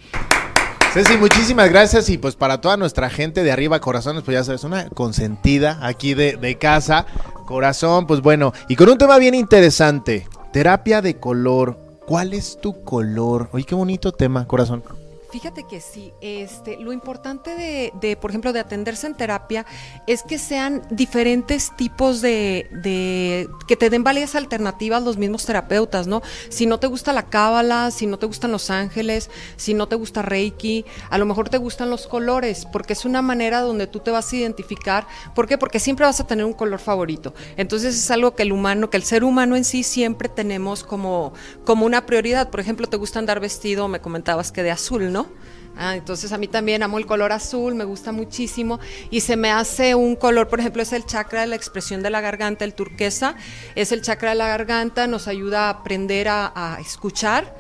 Ceci, 0.94 1.18
muchísimas 1.18 1.70
gracias 1.70 2.10
y 2.10 2.18
pues 2.18 2.36
para 2.36 2.60
toda 2.60 2.76
nuestra 2.76 3.10
gente 3.10 3.44
de 3.44 3.52
arriba 3.52 3.80
corazones, 3.80 4.24
pues 4.24 4.36
ya 4.36 4.44
sabes, 4.44 4.64
una 4.64 4.90
consentida 4.90 5.80
aquí 5.82 6.14
de, 6.14 6.58
casa, 6.60 7.06
corazón, 7.46 8.08
pues 8.08 8.22
bueno, 8.22 8.54
y 8.68 8.76
con 8.76 8.90
un 8.90 8.98
tema 8.98 9.18
bien 9.18 9.36
interesante, 9.36 10.28
terapia 10.52 11.02
de 11.02 11.18
color, 11.18 11.78
¿cuál 12.06 12.34
es 12.34 12.60
tu 12.62 12.84
color? 12.84 13.50
Oye, 13.54 13.64
qué 13.64 13.76
bonito 13.76 14.12
tema, 14.12 14.46
corazón. 14.48 14.84
Fíjate 15.32 15.64
que 15.64 15.80
sí, 15.80 16.12
este, 16.20 16.78
lo 16.78 16.92
importante 16.92 17.56
de, 17.56 17.94
de, 18.02 18.18
por 18.18 18.32
ejemplo, 18.32 18.52
de 18.52 18.60
atenderse 18.60 19.08
en 19.08 19.16
terapia 19.16 19.66
es 20.06 20.24
que 20.24 20.38
sean 20.38 20.82
diferentes 20.90 21.74
tipos 21.78 22.20
de, 22.20 22.68
de, 22.72 23.48
que 23.66 23.78
te 23.78 23.90
den 23.90 24.04
varias 24.04 24.36
alternativas 24.36 25.02
los 25.04 25.18
mismos 25.18 25.46
terapeutas, 25.46 26.06
¿no? 26.06 26.22
Si 26.50 26.66
no 26.66 26.82
te 26.82 26.88
gusta 26.88 27.14
la 27.14 27.30
cábala, 27.30 27.92
si 27.92 28.08
no 28.08 28.20
te 28.20 28.26
gustan 28.26 28.52
los 28.52 28.70
ángeles, 28.70 29.30
si 29.56 29.74
no 29.74 29.88
te 29.88 29.96
gusta 29.96 30.22
Reiki, 30.22 30.84
a 31.10 31.18
lo 31.18 31.26
mejor 31.26 31.48
te 31.48 31.58
gustan 31.58 31.90
los 31.90 32.08
colores, 32.08 32.68
porque 32.70 32.92
es 32.92 33.06
una 33.06 33.22
manera 33.22 33.62
donde 33.62 33.88
tú 33.88 34.00
te 34.00 34.12
vas 34.12 34.34
a 34.34 34.36
identificar. 34.36 35.08
¿Por 35.34 35.48
qué? 35.48 35.58
Porque 35.58 35.80
siempre 35.80 36.06
vas 36.06 36.20
a 36.20 36.28
tener 36.28 36.44
un 36.44 36.54
color 36.54 36.80
favorito. 36.80 37.34
Entonces 37.56 37.96
es 37.96 38.12
algo 38.12 38.36
que 38.36 38.44
el 38.44 38.52
humano, 38.52 38.90
que 38.90 38.98
el 38.98 39.04
ser 39.04 39.24
humano 39.24 39.56
en 39.56 39.64
sí 39.64 39.84
siempre 39.84 40.28
tenemos 40.28 40.84
como, 40.84 41.32
como 41.64 41.86
una 41.86 42.06
prioridad. 42.06 42.50
Por 42.50 42.60
ejemplo, 42.60 42.88
te 42.88 42.98
gusta 42.98 43.20
andar 43.20 43.40
vestido, 43.40 43.88
me 43.88 44.02
comentabas 44.02 44.52
que 44.52 44.62
de 44.62 44.72
azul, 44.72 45.14
¿no? 45.14 45.21
Ah, 45.78 45.96
entonces 45.96 46.32
a 46.32 46.38
mí 46.38 46.48
también 46.48 46.84
amo 46.84 46.98
el 46.98 47.06
color 47.06 47.32
azul, 47.32 47.76
me 47.76 47.86
gusta 47.86 48.12
muchísimo. 48.12 48.80
Y 49.10 49.22
se 49.22 49.38
me 49.38 49.52
hace 49.52 49.96
un 49.96 50.16
color, 50.16 50.48
por 50.48 50.60
ejemplo, 50.60 50.82
es 50.82 50.94
el 50.94 51.06
chakra 51.06 51.42
de 51.42 51.48
la 51.48 51.56
expresión 51.56 52.04
de 52.04 52.10
la 52.10 52.22
garganta, 52.22 52.66
el 52.66 52.74
turquesa, 52.74 53.36
es 53.76 53.92
el 53.92 54.02
chakra 54.02 54.32
de 54.32 54.36
la 54.36 54.48
garganta, 54.48 55.08
nos 55.08 55.28
ayuda 55.28 55.68
a 55.68 55.70
aprender 55.70 56.28
a 56.30 56.78
escuchar 56.82 57.56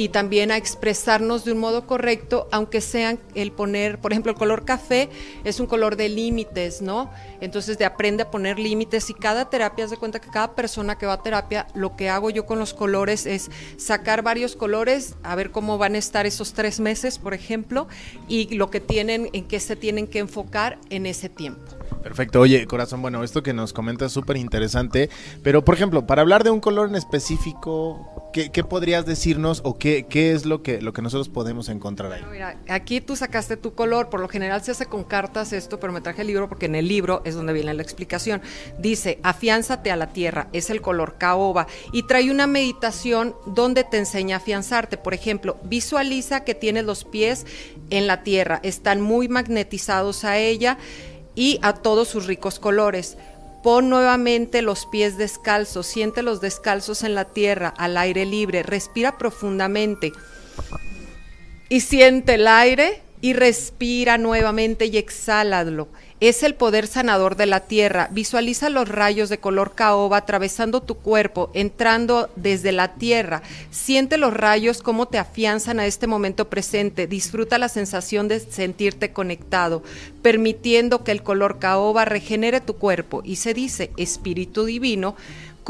y 0.00 0.08
también 0.08 0.50
a 0.50 0.56
expresarnos 0.56 1.44
de 1.44 1.52
un 1.52 1.58
modo 1.58 1.86
correcto, 1.86 2.48
aunque 2.52 2.80
sean 2.80 3.20
el 3.34 3.52
poner, 3.52 4.00
por 4.00 4.12
ejemplo, 4.12 4.32
el 4.32 4.38
color 4.38 4.64
café 4.64 5.10
es 5.44 5.60
un 5.60 5.66
color 5.66 5.96
de 5.96 6.08
límites, 6.08 6.80
¿no? 6.80 7.10
Entonces 7.42 7.76
de 7.76 7.84
aprende 7.84 8.22
a 8.22 8.30
poner 8.30 8.58
límites 8.58 9.10
y 9.10 9.14
cada 9.14 9.50
terapia, 9.50 9.84
haz 9.84 9.90
de 9.90 9.98
cuenta 9.98 10.18
que 10.18 10.30
cada 10.30 10.54
persona 10.54 10.96
que 10.96 11.04
va 11.04 11.12
a 11.12 11.22
terapia, 11.22 11.66
lo 11.74 11.96
que 11.96 12.08
hago 12.08 12.30
yo 12.30 12.46
con 12.46 12.58
los 12.58 12.72
colores 12.72 13.26
es 13.26 13.50
sacar 13.76 14.22
varios 14.22 14.56
colores, 14.56 15.16
a 15.22 15.34
ver 15.34 15.50
cómo 15.50 15.76
van 15.76 15.94
a 15.96 15.98
estar 15.98 16.24
esos 16.24 16.54
tres 16.54 16.80
meses, 16.80 17.18
por 17.18 17.34
ejemplo, 17.34 17.86
y 18.26 18.54
lo 18.54 18.70
que 18.70 18.80
tienen, 18.80 19.28
en 19.34 19.46
qué 19.46 19.60
se 19.60 19.76
tienen 19.76 20.06
que 20.06 20.20
enfocar 20.20 20.78
en 20.88 21.04
ese 21.04 21.28
tiempo. 21.28 21.79
Perfecto. 22.02 22.40
Oye, 22.40 22.66
corazón, 22.66 23.02
bueno, 23.02 23.22
esto 23.22 23.42
que 23.42 23.52
nos 23.52 23.72
comentas 23.72 24.06
es 24.06 24.12
súper 24.12 24.36
interesante, 24.36 25.10
pero 25.42 25.64
por 25.64 25.74
ejemplo, 25.74 26.06
para 26.06 26.22
hablar 26.22 26.44
de 26.44 26.50
un 26.50 26.60
color 26.60 26.88
en 26.88 26.94
específico, 26.94 28.30
¿qué, 28.32 28.50
qué 28.50 28.64
podrías 28.64 29.06
decirnos 29.06 29.60
o 29.64 29.78
qué, 29.78 30.06
qué, 30.08 30.32
es 30.32 30.46
lo 30.46 30.62
que, 30.62 30.80
lo 30.80 30.92
que 30.92 31.02
nosotros 31.02 31.28
podemos 31.28 31.68
encontrar 31.68 32.12
ahí? 32.12 32.22
Mira, 32.30 32.58
aquí 32.68 33.00
tú 33.00 33.16
sacaste 33.16 33.56
tu 33.56 33.74
color, 33.74 34.08
por 34.08 34.20
lo 34.20 34.28
general 34.28 34.62
se 34.62 34.70
hace 34.70 34.86
con 34.86 35.04
cartas 35.04 35.52
esto, 35.52 35.78
pero 35.78 35.92
me 35.92 36.00
traje 36.00 36.22
el 36.22 36.28
libro 36.28 36.48
porque 36.48 36.66
en 36.66 36.74
el 36.74 36.88
libro 36.88 37.22
es 37.24 37.34
donde 37.34 37.52
viene 37.52 37.74
la 37.74 37.82
explicación. 37.82 38.40
Dice, 38.78 39.18
afiánzate 39.22 39.90
a 39.90 39.96
la 39.96 40.12
tierra, 40.12 40.48
es 40.52 40.70
el 40.70 40.80
color 40.80 41.16
caoba, 41.18 41.66
y 41.92 42.04
trae 42.04 42.30
una 42.30 42.46
meditación 42.46 43.34
donde 43.46 43.84
te 43.84 43.98
enseña 43.98 44.36
a 44.36 44.38
afianzarte. 44.38 44.96
Por 44.96 45.14
ejemplo, 45.14 45.58
visualiza 45.64 46.44
que 46.44 46.54
tienes 46.54 46.84
los 46.84 47.04
pies 47.04 47.46
en 47.90 48.06
la 48.06 48.22
tierra, 48.22 48.60
están 48.62 49.00
muy 49.00 49.28
magnetizados 49.28 50.24
a 50.24 50.38
ella 50.38 50.78
y 51.40 51.58
a 51.62 51.72
todos 51.72 52.06
sus 52.06 52.26
ricos 52.26 52.58
colores. 52.58 53.16
Pon 53.62 53.88
nuevamente 53.88 54.60
los 54.60 54.84
pies 54.84 55.16
descalzos, 55.16 55.86
siente 55.86 56.22
los 56.22 56.42
descalzos 56.42 57.02
en 57.02 57.14
la 57.14 57.24
tierra, 57.24 57.72
al 57.78 57.96
aire 57.96 58.26
libre, 58.26 58.62
respira 58.62 59.16
profundamente 59.16 60.12
y 61.70 61.80
siente 61.80 62.34
el 62.34 62.46
aire 62.46 63.00
y 63.20 63.32
respira 63.34 64.18
nuevamente 64.18 64.86
y 64.86 64.96
exhálalo. 64.96 65.88
Es 66.20 66.42
el 66.42 66.54
poder 66.54 66.86
sanador 66.86 67.36
de 67.36 67.46
la 67.46 67.60
tierra. 67.60 68.08
Visualiza 68.12 68.68
los 68.68 68.88
rayos 68.88 69.30
de 69.30 69.38
color 69.38 69.74
caoba 69.74 70.18
atravesando 70.18 70.82
tu 70.82 70.96
cuerpo, 70.96 71.50
entrando 71.54 72.28
desde 72.36 72.72
la 72.72 72.94
tierra. 72.94 73.40
Siente 73.70 74.18
los 74.18 74.34
rayos 74.34 74.82
cómo 74.82 75.08
te 75.08 75.16
afianzan 75.16 75.80
a 75.80 75.86
este 75.86 76.06
momento 76.06 76.50
presente. 76.50 77.06
Disfruta 77.06 77.56
la 77.56 77.70
sensación 77.70 78.28
de 78.28 78.40
sentirte 78.40 79.12
conectado, 79.14 79.82
permitiendo 80.20 81.04
que 81.04 81.12
el 81.12 81.22
color 81.22 81.58
caoba 81.58 82.04
regenere 82.04 82.60
tu 82.60 82.76
cuerpo. 82.76 83.22
Y 83.24 83.36
se 83.36 83.54
dice, 83.54 83.90
Espíritu 83.96 84.66
Divino, 84.66 85.16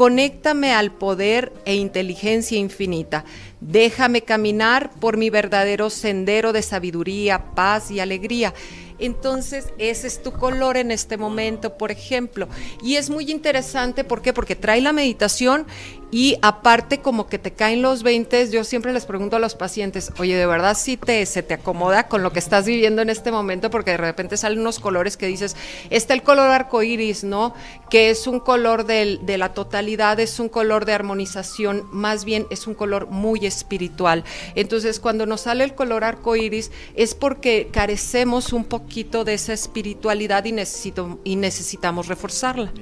conéctame 0.01 0.73
al 0.73 0.91
poder 0.91 1.53
e 1.63 1.75
inteligencia 1.75 2.57
infinita. 2.57 3.23
Déjame 3.59 4.23
caminar 4.23 4.89
por 4.99 5.15
mi 5.15 5.29
verdadero 5.29 5.91
sendero 5.91 6.53
de 6.53 6.63
sabiduría, 6.63 7.53
paz 7.53 7.91
y 7.91 7.99
alegría. 7.99 8.51
Entonces, 8.97 9.67
ese 9.77 10.07
es 10.07 10.23
tu 10.23 10.31
color 10.31 10.77
en 10.77 10.89
este 10.89 11.17
momento, 11.17 11.77
por 11.77 11.91
ejemplo. 11.91 12.47
Y 12.83 12.95
es 12.95 13.11
muy 13.11 13.29
interesante, 13.29 14.03
¿por 14.03 14.23
qué? 14.23 14.33
Porque 14.33 14.55
trae 14.55 14.81
la 14.81 14.91
meditación 14.91 15.67
y 16.11 16.37
aparte 16.41 16.99
como 16.99 17.27
que 17.27 17.39
te 17.39 17.51
caen 17.51 17.81
los 17.81 18.03
20, 18.03 18.51
yo 18.51 18.65
siempre 18.65 18.91
les 18.91 19.05
pregunto 19.05 19.37
a 19.37 19.39
los 19.39 19.55
pacientes, 19.55 20.11
oye, 20.19 20.35
¿de 20.35 20.45
verdad 20.45 20.77
sí 20.77 20.97
te, 20.97 21.25
se 21.25 21.41
te 21.41 21.53
acomoda 21.53 22.09
con 22.09 22.21
lo 22.21 22.33
que 22.33 22.39
estás 22.39 22.65
viviendo 22.65 23.01
en 23.01 23.09
este 23.09 23.31
momento? 23.31 23.69
Porque 23.69 23.91
de 23.91 23.97
repente 23.97 24.35
salen 24.35 24.59
unos 24.59 24.79
colores 24.79 25.15
que 25.15 25.27
dices, 25.27 25.55
está 25.89 26.13
el 26.13 26.21
color 26.21 26.49
arcoíris, 26.49 27.23
¿no? 27.23 27.53
Que 27.89 28.09
es 28.09 28.27
un 28.27 28.41
color 28.41 28.85
de 28.85 29.37
la 29.37 29.53
totalidad, 29.53 30.19
es 30.19 30.39
un 30.39 30.49
color 30.49 30.83
de 30.85 30.93
armonización, 30.93 31.87
más 31.91 32.25
bien 32.25 32.45
es 32.49 32.67
un 32.67 32.75
color 32.75 33.07
muy 33.07 33.45
espiritual. 33.45 34.25
Entonces, 34.55 34.99
cuando 34.99 35.25
nos 35.25 35.41
sale 35.41 35.63
el 35.63 35.75
color 35.75 36.03
arcoíris 36.03 36.71
es 36.95 37.15
porque 37.15 37.69
carecemos 37.71 38.51
un 38.51 38.65
poquito 38.65 39.23
de 39.23 39.33
esa 39.35 39.53
espiritualidad 39.53 40.43
y, 40.45 40.51
necesito, 40.51 41.19
y 41.23 41.37
necesitamos 41.37 42.07
reforzarla. 42.07 42.73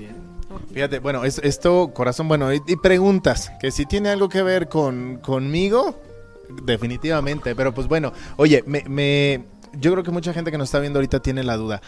Fíjate, 0.73 0.99
bueno, 0.99 1.23
es, 1.23 1.39
esto, 1.39 1.91
corazón, 1.93 2.27
bueno, 2.27 2.53
y, 2.53 2.61
y, 2.67 2.75
preguntas, 2.75 3.51
que 3.59 3.71
si 3.71 3.85
tiene 3.85 4.09
algo 4.09 4.29
que 4.29 4.43
ver 4.43 4.69
con 4.69 5.17
conmigo, 5.17 5.99
definitivamente, 6.63 7.55
pero 7.55 7.73
pues 7.73 7.87
bueno, 7.87 8.13
oye, 8.37 8.63
me, 8.65 8.83
me, 8.87 9.45
yo 9.73 9.91
creo 9.91 10.03
que 10.03 10.11
mucha 10.11 10.33
gente 10.33 10.51
que 10.51 10.57
nos 10.57 10.69
está 10.69 10.79
viendo 10.79 10.99
ahorita 10.99 11.21
tiene 11.21 11.43
la 11.43 11.57
duda. 11.57 11.81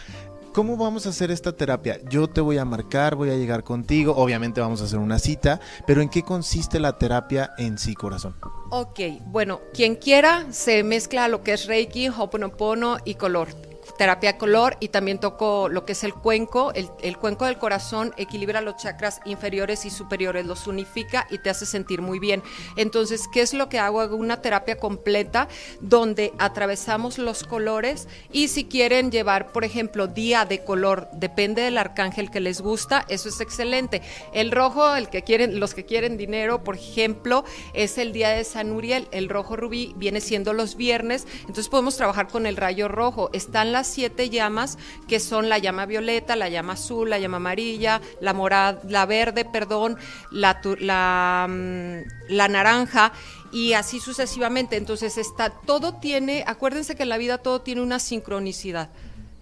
¿Cómo 0.52 0.76
vamos 0.76 1.06
a 1.06 1.08
hacer 1.08 1.30
esta 1.30 1.52
terapia? 1.52 1.98
Yo 2.10 2.28
te 2.28 2.42
voy 2.42 2.58
a 2.58 2.66
marcar, 2.66 3.14
voy 3.14 3.30
a 3.30 3.36
llegar 3.36 3.64
contigo, 3.64 4.14
obviamente 4.14 4.60
vamos 4.60 4.82
a 4.82 4.84
hacer 4.84 4.98
una 4.98 5.18
cita, 5.18 5.60
pero 5.86 6.02
¿en 6.02 6.10
qué 6.10 6.22
consiste 6.22 6.78
la 6.78 6.98
terapia 6.98 7.52
en 7.56 7.78
sí, 7.78 7.94
corazón? 7.94 8.34
Ok, 8.68 9.00
bueno, 9.26 9.62
quien 9.72 9.96
quiera 9.96 10.52
se 10.52 10.82
mezcla 10.82 11.28
lo 11.28 11.42
que 11.42 11.54
es 11.54 11.66
Reiki, 11.66 12.10
Hoponopono 12.10 12.98
y 13.06 13.14
color 13.14 13.48
terapia 13.96 14.38
color 14.38 14.76
y 14.80 14.88
también 14.88 15.18
toco 15.18 15.68
lo 15.68 15.84
que 15.84 15.92
es 15.92 16.04
el 16.04 16.14
cuenco. 16.14 16.72
El, 16.74 16.90
el, 17.02 17.18
cuenco 17.18 17.46
del 17.46 17.58
corazón 17.58 18.14
equilibra 18.16 18.60
los 18.60 18.76
chakras 18.76 19.20
inferiores 19.24 19.84
y 19.84 19.90
superiores, 19.90 20.46
los 20.46 20.66
unifica 20.66 21.26
y 21.30 21.38
te 21.38 21.50
hace 21.50 21.66
sentir 21.66 22.02
muy 22.02 22.18
bien. 22.18 22.42
Entonces, 22.76 23.28
¿qué 23.32 23.40
es 23.42 23.54
lo 23.54 23.68
que 23.68 23.78
hago? 23.78 24.00
Hago 24.00 24.16
una 24.16 24.40
terapia 24.40 24.76
completa 24.76 25.48
donde 25.80 26.32
atravesamos 26.38 27.18
los 27.18 27.44
colores 27.44 28.08
y 28.30 28.48
si 28.48 28.64
quieren 28.64 29.10
llevar, 29.10 29.52
por 29.52 29.64
ejemplo, 29.64 30.06
día 30.06 30.44
de 30.44 30.64
color, 30.64 31.08
depende 31.12 31.62
del 31.62 31.78
arcángel 31.78 32.30
que 32.30 32.40
les 32.40 32.60
gusta, 32.60 33.04
eso 33.08 33.28
es 33.28 33.40
excelente. 33.40 34.02
El 34.32 34.50
rojo, 34.50 34.94
el 34.94 35.08
que 35.08 35.22
quieren, 35.22 35.60
los 35.60 35.74
que 35.74 35.84
quieren 35.84 36.16
dinero, 36.16 36.64
por 36.64 36.76
ejemplo, 36.76 37.44
es 37.74 37.98
el 37.98 38.12
día 38.12 38.30
de 38.30 38.44
San 38.44 38.70
Uriel. 38.72 39.08
El 39.10 39.28
rojo 39.28 39.56
rubí 39.56 39.92
viene 39.96 40.20
siendo 40.20 40.52
los 40.52 40.76
viernes, 40.76 41.26
entonces 41.40 41.68
podemos 41.68 41.96
trabajar 41.96 42.28
con 42.28 42.46
el 42.46 42.56
rayo 42.56 42.88
rojo. 42.88 43.30
Están 43.32 43.71
las 43.72 43.86
siete 43.86 44.30
llamas, 44.30 44.78
que 45.08 45.20
son 45.20 45.48
la 45.48 45.58
llama 45.58 45.86
violeta, 45.86 46.36
la 46.36 46.48
llama 46.48 46.74
azul, 46.74 47.10
la 47.10 47.18
llama 47.18 47.38
amarilla, 47.38 48.00
la 48.20 48.34
morada, 48.34 48.80
la 48.88 49.06
verde, 49.06 49.44
perdón, 49.44 49.96
la, 50.30 50.60
la, 50.78 51.46
mm, 51.48 52.32
la 52.32 52.48
naranja 52.48 53.12
y 53.52 53.72
así 53.72 54.00
sucesivamente. 54.00 54.76
Entonces 54.76 55.18
está, 55.18 55.50
todo 55.50 55.94
tiene, 55.94 56.44
acuérdense 56.46 56.94
que 56.94 57.02
en 57.02 57.08
la 57.08 57.18
vida 57.18 57.38
todo 57.38 57.60
tiene 57.60 57.82
una 57.82 57.98
sincronicidad. 57.98 58.90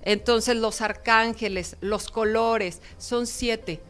Entonces 0.03 0.57
los 0.57 0.81
arcángeles, 0.81 1.77
los 1.81 2.09
colores, 2.11 2.81
son 2.99 3.27
siete. 3.27 3.81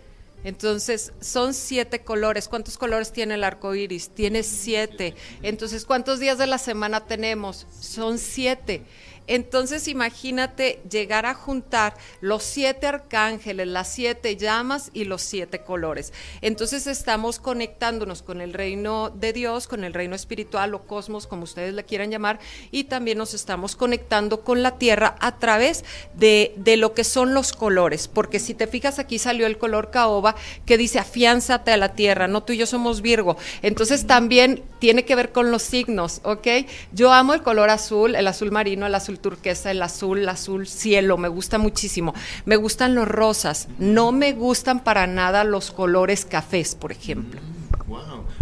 Entonces, 0.42 1.12
son 1.20 1.52
siete 1.52 2.00
colores. 2.00 2.48
¿Cuántos 2.48 2.78
colores 2.78 3.12
tiene 3.12 3.34
el 3.34 3.44
arco 3.44 3.74
iris? 3.74 4.08
Tiene 4.10 4.42
siete. 4.42 5.14
Entonces, 5.42 5.84
¿cuántos 5.84 6.18
días 6.18 6.38
de 6.38 6.46
la 6.46 6.58
semana 6.58 7.00
tenemos? 7.00 7.66
Son 7.78 8.16
siete. 8.16 8.82
Entonces 9.30 9.86
imagínate 9.86 10.82
llegar 10.90 11.24
a 11.24 11.34
juntar 11.34 11.94
los 12.20 12.42
siete 12.42 12.88
arcángeles, 12.88 13.68
las 13.68 13.86
siete 13.86 14.36
llamas 14.36 14.90
y 14.92 15.04
los 15.04 15.22
siete 15.22 15.60
colores. 15.60 16.12
Entonces 16.40 16.88
estamos 16.88 17.38
conectándonos 17.38 18.22
con 18.22 18.40
el 18.40 18.52
reino 18.52 19.08
de 19.10 19.32
Dios, 19.32 19.68
con 19.68 19.84
el 19.84 19.94
reino 19.94 20.16
espiritual 20.16 20.74
o 20.74 20.82
cosmos, 20.82 21.28
como 21.28 21.44
ustedes 21.44 21.74
le 21.74 21.84
quieran 21.84 22.10
llamar, 22.10 22.40
y 22.72 22.84
también 22.84 23.18
nos 23.18 23.32
estamos 23.32 23.76
conectando 23.76 24.40
con 24.40 24.64
la 24.64 24.78
tierra 24.78 25.14
a 25.20 25.38
través 25.38 25.84
de, 26.14 26.52
de 26.56 26.76
lo 26.76 26.92
que 26.92 27.04
son 27.04 27.32
los 27.32 27.52
colores. 27.52 28.08
Porque 28.08 28.40
si 28.40 28.54
te 28.54 28.66
fijas 28.66 28.98
aquí 28.98 29.20
salió 29.20 29.46
el 29.46 29.58
color 29.58 29.92
caoba 29.92 30.34
que 30.66 30.76
dice 30.76 30.98
afiánzate 30.98 31.70
a 31.70 31.76
la 31.76 31.94
tierra, 31.94 32.26
no 32.26 32.42
tú 32.42 32.52
y 32.52 32.56
yo 32.56 32.66
somos 32.66 33.00
Virgo. 33.00 33.36
Entonces 33.62 34.08
también 34.08 34.64
tiene 34.80 35.04
que 35.04 35.14
ver 35.14 35.30
con 35.30 35.52
los 35.52 35.62
signos, 35.62 36.20
¿ok? 36.24 36.48
Yo 36.92 37.12
amo 37.12 37.32
el 37.32 37.42
color 37.42 37.70
azul, 37.70 38.16
el 38.16 38.26
azul 38.26 38.50
marino, 38.50 38.86
el 38.86 38.94
azul 38.96 39.19
turquesa, 39.20 39.70
el 39.70 39.82
azul, 39.82 40.20
el 40.20 40.28
azul 40.28 40.66
cielo, 40.66 41.16
me 41.16 41.28
gusta 41.28 41.58
muchísimo. 41.58 42.14
Me 42.44 42.56
gustan 42.56 42.94
los 42.94 43.08
rosas, 43.08 43.68
no 43.78 44.12
me 44.12 44.32
gustan 44.32 44.82
para 44.82 45.06
nada 45.06 45.44
los 45.44 45.70
colores 45.70 46.24
cafés, 46.24 46.74
por 46.74 46.92
ejemplo. 46.92 47.40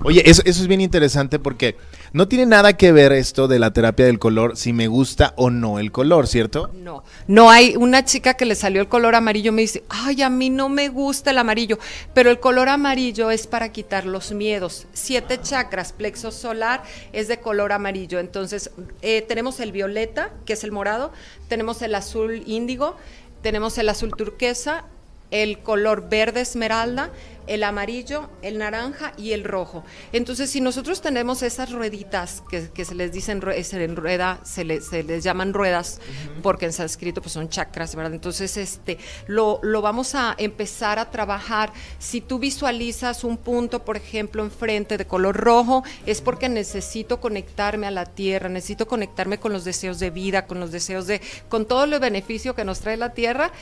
Oye, 0.04 0.22
eso, 0.28 0.42
eso 0.44 0.62
es 0.62 0.68
bien 0.68 0.80
interesante 0.80 1.38
porque 1.38 1.76
no 2.12 2.28
tiene 2.28 2.46
nada 2.46 2.76
que 2.76 2.92
ver 2.92 3.12
esto 3.12 3.48
de 3.48 3.58
la 3.58 3.72
terapia 3.72 4.06
del 4.06 4.18
color 4.18 4.56
si 4.56 4.72
me 4.72 4.88
gusta 4.88 5.34
o 5.36 5.50
no 5.50 5.78
el 5.78 5.92
color, 5.92 6.26
¿cierto? 6.26 6.70
No, 6.74 7.04
no 7.26 7.50
hay 7.50 7.76
una 7.76 8.04
chica 8.04 8.34
que 8.34 8.44
le 8.44 8.54
salió 8.54 8.80
el 8.80 8.88
color 8.88 9.14
amarillo, 9.14 9.52
me 9.52 9.62
dice, 9.62 9.84
ay, 9.88 10.22
a 10.22 10.30
mí 10.30 10.50
no 10.50 10.68
me 10.68 10.88
gusta 10.88 11.30
el 11.30 11.38
amarillo, 11.38 11.78
pero 12.14 12.30
el 12.30 12.40
color 12.40 12.68
amarillo 12.68 13.30
es 13.30 13.46
para 13.46 13.72
quitar 13.72 14.06
los 14.06 14.32
miedos. 14.32 14.86
Siete 14.92 15.40
chakras, 15.40 15.92
plexo 15.92 16.30
solar 16.30 16.82
es 17.12 17.28
de 17.28 17.40
color 17.40 17.72
amarillo. 17.72 18.18
Entonces, 18.18 18.70
eh, 19.02 19.22
tenemos 19.22 19.60
el 19.60 19.72
violeta, 19.72 20.30
que 20.44 20.54
es 20.54 20.64
el 20.64 20.72
morado, 20.72 21.12
tenemos 21.48 21.82
el 21.82 21.94
azul 21.94 22.42
índigo, 22.46 22.96
tenemos 23.42 23.78
el 23.78 23.88
azul 23.88 24.14
turquesa, 24.16 24.84
el 25.30 25.60
color 25.60 26.08
verde 26.08 26.40
esmeralda, 26.40 27.10
el 27.48 27.64
amarillo, 27.64 28.28
el 28.42 28.58
naranja 28.58 29.12
y 29.16 29.32
el 29.32 29.42
rojo. 29.42 29.82
Entonces, 30.12 30.50
si 30.50 30.60
nosotros 30.60 31.00
tenemos 31.00 31.42
esas 31.42 31.72
rueditas 31.72 32.42
que, 32.48 32.84
se 32.84 32.94
les 32.94 33.10
dicen 33.10 33.42
se 33.62 33.78
les 33.78 33.94
rueda, 33.94 34.40
se, 34.44 34.64
les 34.64 35.24
llaman 35.24 35.54
ruedas, 35.54 36.00
porque 36.42 36.66
en 36.66 36.72
sánscrito 36.72 37.22
pues 37.22 37.32
son 37.32 37.48
chakras, 37.48 37.94
¿verdad? 37.94 38.12
Entonces, 38.12 38.56
este, 38.56 38.98
lo, 39.26 39.60
lo 39.62 39.80
vamos 39.80 40.14
a 40.14 40.34
empezar 40.38 40.98
a 40.98 41.10
trabajar. 41.10 41.72
Si 41.98 42.20
tú 42.20 42.38
visualizas 42.38 43.24
un 43.24 43.38
punto, 43.38 43.84
por 43.84 43.96
ejemplo, 43.96 44.44
enfrente 44.44 44.98
de 44.98 45.06
color 45.06 45.36
rojo, 45.36 45.82
es 46.06 46.20
porque 46.20 46.48
necesito 46.48 47.20
conectarme 47.20 47.86
a 47.86 47.90
la 47.90 48.04
tierra, 48.04 48.48
necesito 48.48 48.86
conectarme 48.86 49.38
con 49.38 49.52
los 49.52 49.64
deseos 49.64 49.98
de 49.98 50.10
vida, 50.10 50.46
con 50.46 50.60
los 50.60 50.70
deseos 50.70 51.06
de, 51.06 51.20
con 51.48 51.66
todo 51.66 51.84
el 51.84 51.98
beneficio 51.98 52.54
que 52.54 52.64
nos 52.64 52.80
trae 52.80 52.98
la 52.98 53.14
tierra. 53.14 53.52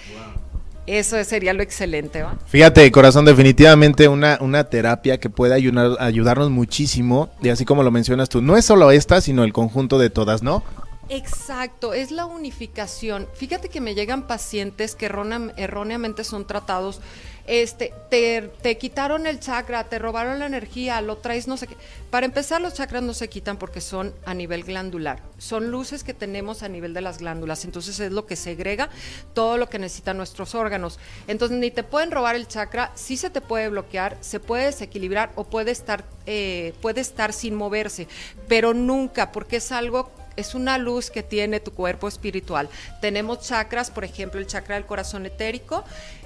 Eso 0.86 1.22
sería 1.24 1.52
lo 1.52 1.62
excelente, 1.62 2.22
¿va? 2.22 2.36
Fíjate, 2.46 2.90
corazón, 2.92 3.24
definitivamente 3.24 4.08
una, 4.08 4.38
una 4.40 4.64
terapia 4.64 5.18
que 5.18 5.28
puede 5.28 5.54
ayudar, 5.54 5.96
ayudarnos 5.98 6.50
muchísimo. 6.50 7.28
Y 7.42 7.48
así 7.48 7.64
como 7.64 7.82
lo 7.82 7.90
mencionas 7.90 8.28
tú, 8.28 8.40
no 8.40 8.56
es 8.56 8.64
solo 8.64 8.90
esta, 8.90 9.20
sino 9.20 9.44
el 9.44 9.52
conjunto 9.52 9.98
de 9.98 10.10
todas, 10.10 10.42
¿no? 10.42 10.62
Exacto, 11.08 11.94
es 11.94 12.10
la 12.10 12.26
unificación. 12.26 13.28
Fíjate 13.34 13.68
que 13.68 13.80
me 13.80 13.94
llegan 13.94 14.26
pacientes 14.26 14.94
que 14.94 15.06
erróneamente 15.06 16.24
son 16.24 16.46
tratados 16.46 17.00
este, 17.46 17.92
te, 18.10 18.76
quitaron 18.76 19.26
el 19.26 19.38
chakra, 19.38 19.84
te 19.84 19.98
robaron 20.00 20.40
la 20.40 20.46
energía, 20.46 21.00
lo 21.00 21.18
traes, 21.18 21.46
no 21.46 21.56
sé 21.56 21.68
qué. 21.68 21.76
Para 22.10 22.26
empezar, 22.26 22.60
los 22.60 22.74
chakras 22.74 23.02
no 23.02 23.14
se 23.14 23.28
quitan 23.28 23.56
porque 23.56 23.80
son 23.80 24.12
a 24.24 24.34
nivel 24.34 24.64
glandular. 24.64 25.22
Son 25.38 25.70
luces 25.70 26.02
que 26.02 26.12
tenemos 26.12 26.62
a 26.62 26.68
nivel 26.68 26.92
de 26.92 27.02
las 27.02 27.18
glándulas. 27.18 27.64
Entonces 27.64 28.00
es 28.00 28.10
lo 28.10 28.26
que 28.26 28.34
segrega 28.34 28.90
todo 29.32 29.58
lo 29.58 29.68
que 29.68 29.78
necesitan 29.78 30.16
nuestros 30.16 30.54
órganos. 30.54 30.98
Entonces 31.28 31.58
ni 31.58 31.70
te 31.70 31.84
pueden 31.84 32.10
robar 32.10 32.34
el 32.34 32.48
chakra, 32.48 32.90
sí 32.94 33.16
se 33.16 33.30
te 33.30 33.40
puede 33.40 33.68
bloquear, 33.68 34.16
se 34.20 34.40
puede 34.40 34.66
desequilibrar 34.66 35.30
o 35.36 35.44
puede 35.44 35.70
estar, 35.70 36.04
eh, 36.26 36.74
puede 36.82 37.00
estar 37.00 37.32
sin 37.32 37.54
moverse, 37.54 38.08
pero 38.48 38.74
nunca, 38.74 39.30
porque 39.30 39.56
es 39.56 39.70
algo 39.70 40.10
es 40.36 40.54
una 40.54 40.78
luz 40.78 41.10
que 41.10 41.22
tiene 41.22 41.60
tu 41.60 41.72
cuerpo 41.72 42.08
espiritual. 42.08 42.68
Tenemos 43.00 43.40
chakras, 43.40 43.90
por 43.90 44.04
ejemplo, 44.04 44.40
el 44.40 44.46
chakra 44.46 44.76
del 44.76 44.86
corazón 44.86 45.26
etérico, 45.26 45.84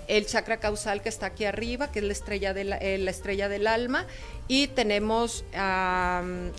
el 0.09 0.27
chakra 0.27 0.59
causal 0.59 1.03
que 1.03 1.09
está 1.09 1.27
aquí 1.27 1.44
arriba, 1.44 1.92
que 1.92 2.01
es 2.01 2.05
la 2.05 2.12
estrella, 2.12 2.53
de 2.53 2.64
la, 2.64 2.77
eh, 2.79 3.03
estrella 3.09 3.49
del 3.49 3.66
alma, 3.66 4.07
y 4.49 4.66
tenemos 4.66 5.44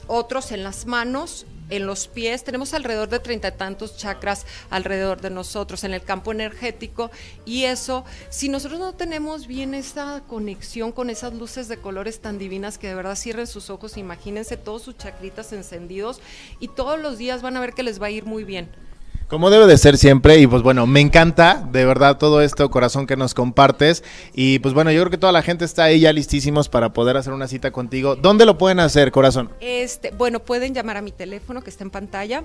otros 0.08 0.52
en 0.52 0.64
las 0.64 0.86
manos, 0.86 1.46
en 1.71 1.88
los 1.88 2.07
pies, 2.07 2.43
tenemos 2.43 2.73
alrededor 2.73 3.10
de 3.10 3.19
treinta 3.19 3.47
y 3.47 3.51
tantos 3.53 3.97
chakras 3.97 4.45
alrededor 4.69 5.21
de 5.21 5.31
nosotros 5.31 5.84
en 5.84 5.93
el 5.93 6.03
campo 6.03 6.31
energético 6.31 7.10
y 7.45 7.63
eso, 7.63 8.05
si 8.29 8.49
nosotros 8.49 8.79
no 8.79 8.93
tenemos 8.93 9.47
bien 9.47 9.73
esa 9.73 10.21
conexión 10.27 10.91
con 10.91 11.10
esas 11.10 11.34
luces 11.34 11.67
de 11.67 11.77
colores 11.77 12.19
tan 12.19 12.38
divinas 12.38 12.77
que 12.77 12.88
de 12.88 12.95
verdad 12.95 13.15
cierren 13.15 13.47
sus 13.47 13.69
ojos, 13.69 13.97
imagínense 13.97 14.57
todos 14.57 14.84
sus 14.84 14.97
chacritas 14.97 15.53
encendidos 15.53 16.21
y 16.60 16.67
todos 16.67 16.99
los 16.99 17.17
días 17.17 17.41
van 17.41 17.57
a 17.57 17.62
ver 17.62 17.73
que 17.73 17.84
les 17.84 18.01
va 18.01 18.07
a 18.07 18.12
ir 18.12 18.25
muy 18.25 18.43
bien. 18.43 18.69
Como 19.32 19.50
debe 19.50 19.65
de 19.65 19.78
ser 19.78 19.98
siempre, 19.98 20.39
y 20.39 20.46
pues 20.46 20.62
bueno, 20.62 20.86
me 20.86 21.00
encanta 21.00 21.65
de 21.72 21.86
verdad 21.86 22.17
todo 22.17 22.41
esto, 22.41 22.70
corazón 22.70 23.08
que 23.08 23.15
nos 23.15 23.34
compartes. 23.34 24.04
Y 24.34 24.60
pues 24.60 24.74
bueno, 24.74 24.91
yo 24.91 25.00
creo 25.04 25.10
que 25.10 25.17
toda 25.17 25.32
la 25.32 25.41
gente 25.41 25.63
está 25.63 25.86
ahí 25.86 26.02
ya 26.02 26.12
listísimos 26.12 26.67
para 26.67 26.91
poder 26.91 27.15
hacer 27.15 27.32
una 27.32 27.48
cita 27.48 27.72
contigo. 27.72 28.17
¿Dónde 28.17 28.46
lo 28.46 28.58
pueden 28.58 28.82
hacer, 28.82 29.10
corazón? 29.13 29.50
Este, 29.62 30.12
bueno, 30.12 30.41
pueden 30.41 30.74
llamar 30.74 30.98
a 30.98 31.02
mi 31.02 31.13
teléfono 31.13 31.62
que 31.62 31.70
está 31.70 31.86
en 31.86 31.91
pantalla 31.91 32.44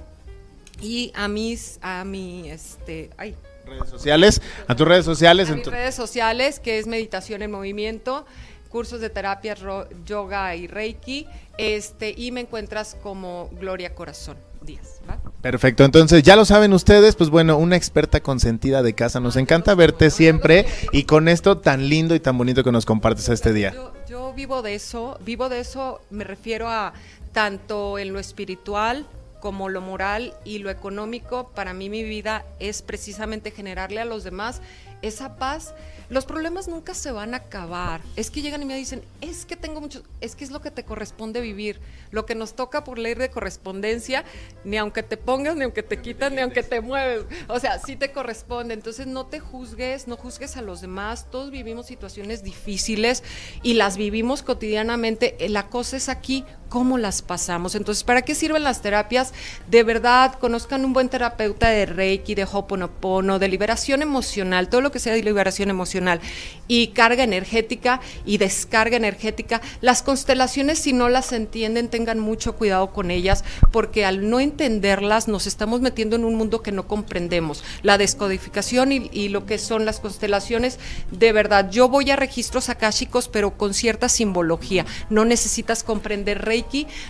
y 0.80 1.10
a 1.16 1.26
mis, 1.26 1.80
a 1.82 2.04
mi, 2.04 2.48
este, 2.48 3.10
ay. 3.16 3.34
Redes 3.66 3.90
sociales, 3.90 4.40
a 4.68 4.76
tus 4.76 4.86
redes 4.86 5.04
sociales. 5.04 5.50
A 5.50 5.56
mis 5.56 5.66
redes 5.66 5.96
sociales, 5.96 6.60
que 6.60 6.78
es 6.78 6.86
Meditación 6.86 7.42
en 7.42 7.50
Movimiento 7.50 8.26
cursos 8.68 9.00
de 9.00 9.10
terapia, 9.10 9.56
yoga 10.04 10.54
y 10.54 10.68
reiki, 10.68 11.26
este, 11.58 12.14
y 12.16 12.30
me 12.30 12.42
encuentras 12.42 12.96
como 13.02 13.48
Gloria 13.58 13.92
Corazón 13.92 14.36
Díaz. 14.66 15.00
Perfecto, 15.40 15.84
entonces 15.84 16.22
ya 16.24 16.34
lo 16.34 16.44
saben 16.44 16.72
ustedes, 16.72 17.14
pues 17.14 17.30
bueno, 17.30 17.56
una 17.56 17.76
experta 17.76 18.20
consentida 18.20 18.82
de 18.82 18.94
casa, 18.94 19.20
nos 19.20 19.36
encanta 19.36 19.74
verte 19.74 20.10
siempre 20.10 20.66
y 20.92 21.04
con 21.04 21.28
esto 21.28 21.58
tan 21.58 21.88
lindo 21.88 22.14
y 22.16 22.20
tan 22.20 22.36
bonito 22.36 22.64
que 22.64 22.72
nos 22.72 22.84
compartes 22.84 23.28
este 23.28 23.52
día. 23.52 23.72
Yo, 23.72 23.92
yo 24.08 24.32
vivo 24.34 24.62
de 24.62 24.74
eso, 24.74 25.18
vivo 25.24 25.48
de 25.48 25.60
eso, 25.60 26.00
me 26.10 26.24
refiero 26.24 26.68
a 26.68 26.92
tanto 27.32 27.98
en 27.98 28.12
lo 28.12 28.18
espiritual, 28.18 29.06
como 29.40 29.68
lo 29.68 29.80
moral 29.80 30.34
y 30.44 30.58
lo 30.58 30.70
económico, 30.70 31.50
para 31.54 31.72
mí 31.72 31.88
mi 31.88 32.02
vida 32.02 32.44
es 32.58 32.82
precisamente 32.82 33.52
generarle 33.52 34.00
a 34.00 34.04
los 34.04 34.24
demás 34.24 34.60
esa 35.02 35.36
paz 35.36 35.74
los 36.08 36.24
problemas 36.24 36.68
nunca 36.68 36.94
se 36.94 37.10
van 37.10 37.34
a 37.34 37.38
acabar. 37.38 38.00
Es 38.14 38.30
que 38.30 38.42
llegan 38.42 38.62
y 38.62 38.64
me 38.64 38.76
dicen, 38.76 39.02
es 39.20 39.44
que 39.44 39.56
tengo 39.56 39.80
mucho, 39.80 40.02
es 40.20 40.36
que 40.36 40.44
es 40.44 40.50
lo 40.50 40.60
que 40.60 40.70
te 40.70 40.84
corresponde 40.84 41.40
vivir. 41.40 41.80
Lo 42.10 42.26
que 42.26 42.34
nos 42.34 42.54
toca 42.54 42.84
por 42.84 42.98
ley 42.98 43.14
de 43.14 43.30
correspondencia, 43.30 44.24
ni 44.64 44.76
aunque 44.76 45.02
te 45.02 45.16
pongas, 45.16 45.56
ni 45.56 45.64
aunque 45.64 45.82
te 45.82 46.00
quitan, 46.00 46.34
ni 46.34 46.42
aunque 46.42 46.62
te 46.62 46.80
mueves. 46.80 47.24
O 47.48 47.58
sea, 47.58 47.78
sí 47.78 47.96
te 47.96 48.12
corresponde. 48.12 48.74
Entonces 48.74 49.06
no 49.06 49.26
te 49.26 49.40
juzgues, 49.40 50.06
no 50.06 50.16
juzgues 50.16 50.56
a 50.56 50.62
los 50.62 50.80
demás. 50.80 51.26
Todos 51.30 51.50
vivimos 51.50 51.86
situaciones 51.86 52.42
difíciles 52.42 53.24
y 53.62 53.74
las 53.74 53.96
vivimos 53.96 54.42
cotidianamente. 54.42 55.36
La 55.48 55.68
cosa 55.68 55.96
es 55.96 56.08
aquí 56.08 56.44
cómo 56.68 56.98
las 56.98 57.22
pasamos. 57.22 57.74
Entonces, 57.74 58.04
¿para 58.04 58.22
qué 58.22 58.34
sirven 58.34 58.64
las 58.64 58.82
terapias? 58.82 59.32
De 59.70 59.82
verdad, 59.82 60.34
conozcan 60.38 60.84
un 60.84 60.92
buen 60.92 61.08
terapeuta 61.08 61.70
de 61.70 61.86
Reiki, 61.86 62.34
de 62.34 62.44
Hoponopono, 62.44 63.38
de 63.38 63.48
liberación 63.48 64.02
emocional, 64.02 64.68
todo 64.68 64.80
lo 64.80 64.92
que 64.92 64.98
sea 64.98 65.14
de 65.14 65.22
liberación 65.22 65.70
emocional 65.70 66.20
y 66.68 66.88
carga 66.88 67.24
energética 67.24 68.00
y 68.24 68.38
descarga 68.38 68.96
energética. 68.96 69.60
Las 69.80 70.02
constelaciones, 70.02 70.78
si 70.78 70.92
no 70.92 71.08
las 71.08 71.32
entienden, 71.32 71.88
tengan 71.88 72.18
mucho 72.18 72.56
cuidado 72.56 72.92
con 72.92 73.10
ellas, 73.10 73.44
porque 73.72 74.04
al 74.04 74.28
no 74.28 74.40
entenderlas 74.40 75.28
nos 75.28 75.46
estamos 75.46 75.80
metiendo 75.80 76.16
en 76.16 76.24
un 76.24 76.34
mundo 76.34 76.62
que 76.62 76.72
no 76.72 76.86
comprendemos. 76.86 77.64
La 77.82 77.98
descodificación 77.98 78.92
y, 78.92 79.08
y 79.12 79.28
lo 79.28 79.46
que 79.46 79.58
son 79.58 79.84
las 79.84 80.00
constelaciones, 80.00 80.78
de 81.10 81.32
verdad, 81.32 81.70
yo 81.70 81.88
voy 81.88 82.10
a 82.10 82.16
registros 82.16 82.68
akáshicos, 82.68 83.28
pero 83.28 83.56
con 83.56 83.74
cierta 83.74 84.08
simbología. 84.08 84.84
No 85.10 85.24
necesitas 85.24 85.82
comprender 85.82 86.44
Reiki 86.44 86.55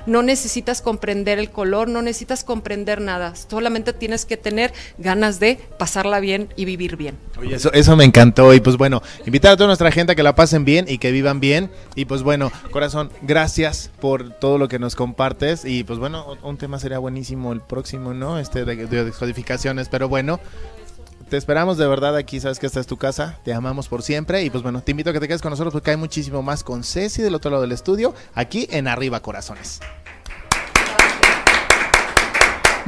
no 0.07 0.23
necesitas 0.23 0.83
comprender 0.83 1.39
el 1.39 1.51
color, 1.51 1.89
no 1.89 2.03
necesitas 2.03 2.45
comprender 2.45 3.01
nada, 3.01 3.35
solamente 3.35 3.93
tienes 3.93 4.25
que 4.25 4.37
tener 4.37 4.73
ganas 4.99 5.41
de 5.41 5.59
pasarla 5.79 6.21
bien 6.21 6.49
y 6.57 6.65
vivir 6.65 6.97
bien. 6.97 7.19
Eso 7.73 7.97
me 7.97 8.05
encantó 8.05 8.55
y 8.55 8.61
pues 8.61 8.77
bueno, 8.77 9.03
invitar 9.27 9.53
a 9.53 9.57
toda 9.57 9.69
nuestra 9.69 9.91
gente 9.93 10.13
a 10.13 10.15
que 10.15 10.23
la 10.23 10.35
pasen 10.35 10.65
bien 10.65 10.87
y 10.89 10.99
que 10.99 11.11
vivan 11.11 11.41
bien 11.41 11.71
y 11.95 12.07
pues 12.07 12.23
bueno, 12.23 12.51
corazón, 12.71 13.11
gracias 13.23 13.91
por 14.01 14.31
todo 14.31 14.59
lo 14.59 14.69
que 14.69 14.79
nos 14.79 14.95
compartes 14.95 15.65
y 15.65 15.85
pues 15.85 15.99
bueno, 15.99 16.37
un 16.43 16.57
tema 16.57 16.79
sería 16.79 16.99
buenísimo 16.99 17.53
el 17.53 17.61
próximo, 17.61 18.15
¿no? 18.15 18.39
Este 18.39 18.65
de, 18.65 18.87
de 18.87 19.05
descodificaciones, 19.05 19.89
pero 19.89 20.09
bueno, 20.09 20.41
te 21.29 21.37
esperamos 21.37 21.77
de 21.77 21.87
verdad 21.87 22.15
aquí, 22.17 22.39
sabes 22.41 22.59
que 22.59 22.67
esta 22.67 22.79
es 22.79 22.87
tu 22.87 22.97
casa, 22.97 23.39
te 23.45 23.53
amamos 23.53 23.89
por 23.89 24.03
siempre 24.03 24.45
y 24.45 24.51
pues 24.51 24.63
bueno, 24.63 24.83
te 24.83 24.93
invito 24.93 25.11
a 25.11 25.13
que 25.13 25.21
te 25.21 25.27
quedes 25.27 25.43
con 25.43 25.51
nosotros 25.51 25.73
porque 25.73 25.91
hay 25.91 25.97
muchísimo 25.97 26.43
más 26.43 26.63
con 26.63 26.85
Ceci 26.85 27.23
del 27.23 27.35
otro 27.35 27.51
lado 27.51 27.63
del 27.63 27.73
estudio, 27.73 28.15
aquí 28.35 28.69
en 28.71 28.87
Arriba 28.87 29.21
Corazones. 29.21 29.81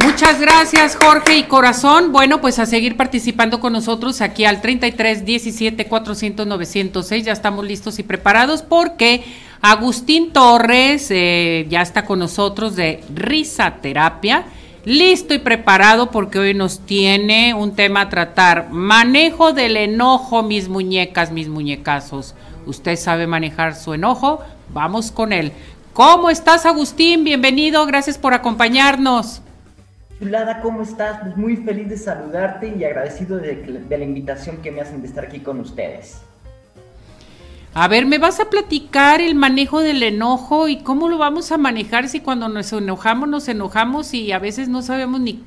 Muchas 0.05 0.41
gracias 0.41 0.97
Jorge 0.97 1.39
y 1.39 1.43
Corazón. 1.45 2.13
Bueno, 2.13 2.41
pues 2.41 2.61
a 2.61 2.67
seguir 2.67 2.97
participando 2.97 3.59
con 3.59 3.73
nosotros 3.73 4.21
aquí 4.21 4.45
al 4.45 4.61
33 4.61 5.25
17 5.25 5.87
400 5.87 6.47
906. 6.47 7.25
Ya 7.25 7.33
estamos 7.33 7.67
listos 7.67 7.99
y 7.99 8.05
preparados 8.05 8.63
porque 8.63 9.25
Agustín 9.61 10.33
Torres 10.33 11.09
eh, 11.11 11.67
ya 11.69 11.83
está 11.83 12.05
con 12.05 12.21
nosotros 12.21 12.77
de 12.77 13.03
Risa 13.13 13.79
Terapia 13.83 14.45
listo 14.89 15.35
y 15.35 15.39
preparado 15.39 16.11
porque 16.11 16.39
hoy 16.39 16.55
nos 16.55 16.81
tiene 16.81 17.53
un 17.53 17.77
tema 17.77 18.01
a 18.01 18.09
tratar. 18.09 18.71
Manejo 18.71 19.53
del 19.53 19.77
enojo, 19.77 20.43
mis 20.43 20.71
muñecas, 20.71 21.31
mis 21.31 21.49
muñecazos. 21.49 22.35
¿Usted 22.65 22.97
sabe 22.97 23.27
manejar 23.27 23.77
su 23.77 23.93
enojo? 23.93 24.41
Vamos 24.71 25.13
con 25.13 25.35
él. 25.35 25.53
¿Cómo 25.93 26.31
estás, 26.31 26.65
Agustín? 26.65 27.23
Bienvenido, 27.23 27.85
gracias 27.85 28.17
por 28.17 28.33
acompañarnos. 28.33 29.43
Chulada, 30.19 30.63
¿cómo 30.63 30.83
estás? 30.83 31.21
Pues 31.21 31.37
muy 31.37 31.57
feliz 31.59 31.91
de 31.91 31.99
saludarte 31.99 32.75
y 32.75 32.83
agradecido 32.83 33.37
de, 33.37 33.57
de 33.87 33.99
la 33.99 34.05
invitación 34.05 34.57
que 34.63 34.71
me 34.71 34.81
hacen 34.81 35.03
de 35.03 35.09
estar 35.09 35.27
aquí 35.27 35.41
con 35.41 35.61
ustedes. 35.61 36.23
A 37.81 37.87
ver, 37.87 38.07
¿me 38.07 38.19
vas 38.19 38.41
a 38.41 38.51
platicar 38.51 39.21
el 39.21 39.37
manejo 39.37 39.83
del 39.83 40.03
enojo 40.03 40.67
y 40.67 40.79
cómo 40.83 41.09
lo 41.09 41.17
vamos 41.17 41.53
a 41.53 41.59
manejar 41.59 42.09
si 42.09 42.19
cuando 42.19 42.49
nos 42.49 42.73
enojamos 42.73 43.29
nos 43.29 43.47
enojamos 43.47 44.15
y 44.15 44.33
a 44.33 44.41
veces 44.41 44.69
no 44.69 44.83
sabemos 44.83 45.21
ni 45.21 45.45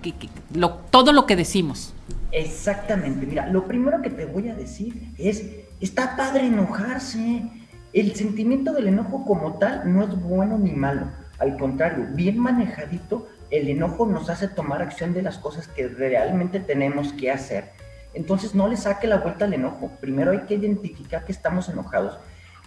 lo, 0.53 0.75
todo 0.91 1.11
lo 1.11 1.25
que 1.25 1.35
decimos? 1.35 1.93
Exactamente, 2.31 3.25
mira, 3.25 3.47
lo 3.47 3.65
primero 3.65 4.01
que 4.01 4.09
te 4.09 4.23
voy 4.23 4.47
a 4.47 4.55
decir 4.55 5.11
es, 5.17 5.43
está 5.81 6.15
padre 6.15 6.45
enojarse. 6.45 7.43
El 7.91 8.15
sentimiento 8.15 8.71
del 8.71 8.87
enojo 8.87 9.25
como 9.25 9.55
tal 9.55 9.93
no 9.93 10.01
es 10.01 10.15
bueno 10.21 10.57
ni 10.57 10.71
malo. 10.71 11.07
Al 11.37 11.57
contrario, 11.57 12.07
bien 12.13 12.39
manejadito, 12.39 13.27
el 13.49 13.67
enojo 13.67 14.05
nos 14.05 14.29
hace 14.29 14.47
tomar 14.47 14.81
acción 14.81 15.13
de 15.13 15.21
las 15.21 15.37
cosas 15.37 15.67
que 15.67 15.89
realmente 15.89 16.61
tenemos 16.61 17.11
que 17.11 17.29
hacer. 17.29 17.73
Entonces 18.13 18.54
no 18.56 18.67
le 18.67 18.78
saque 18.78 19.08
la 19.08 19.17
vuelta 19.17 19.45
al 19.45 19.54
enojo. 19.54 19.91
Primero 20.00 20.32
hay 20.32 20.41
que 20.41 20.56
identificar 20.56 21.26
que 21.26 21.32
estamos 21.32 21.69
enojados. 21.69 22.17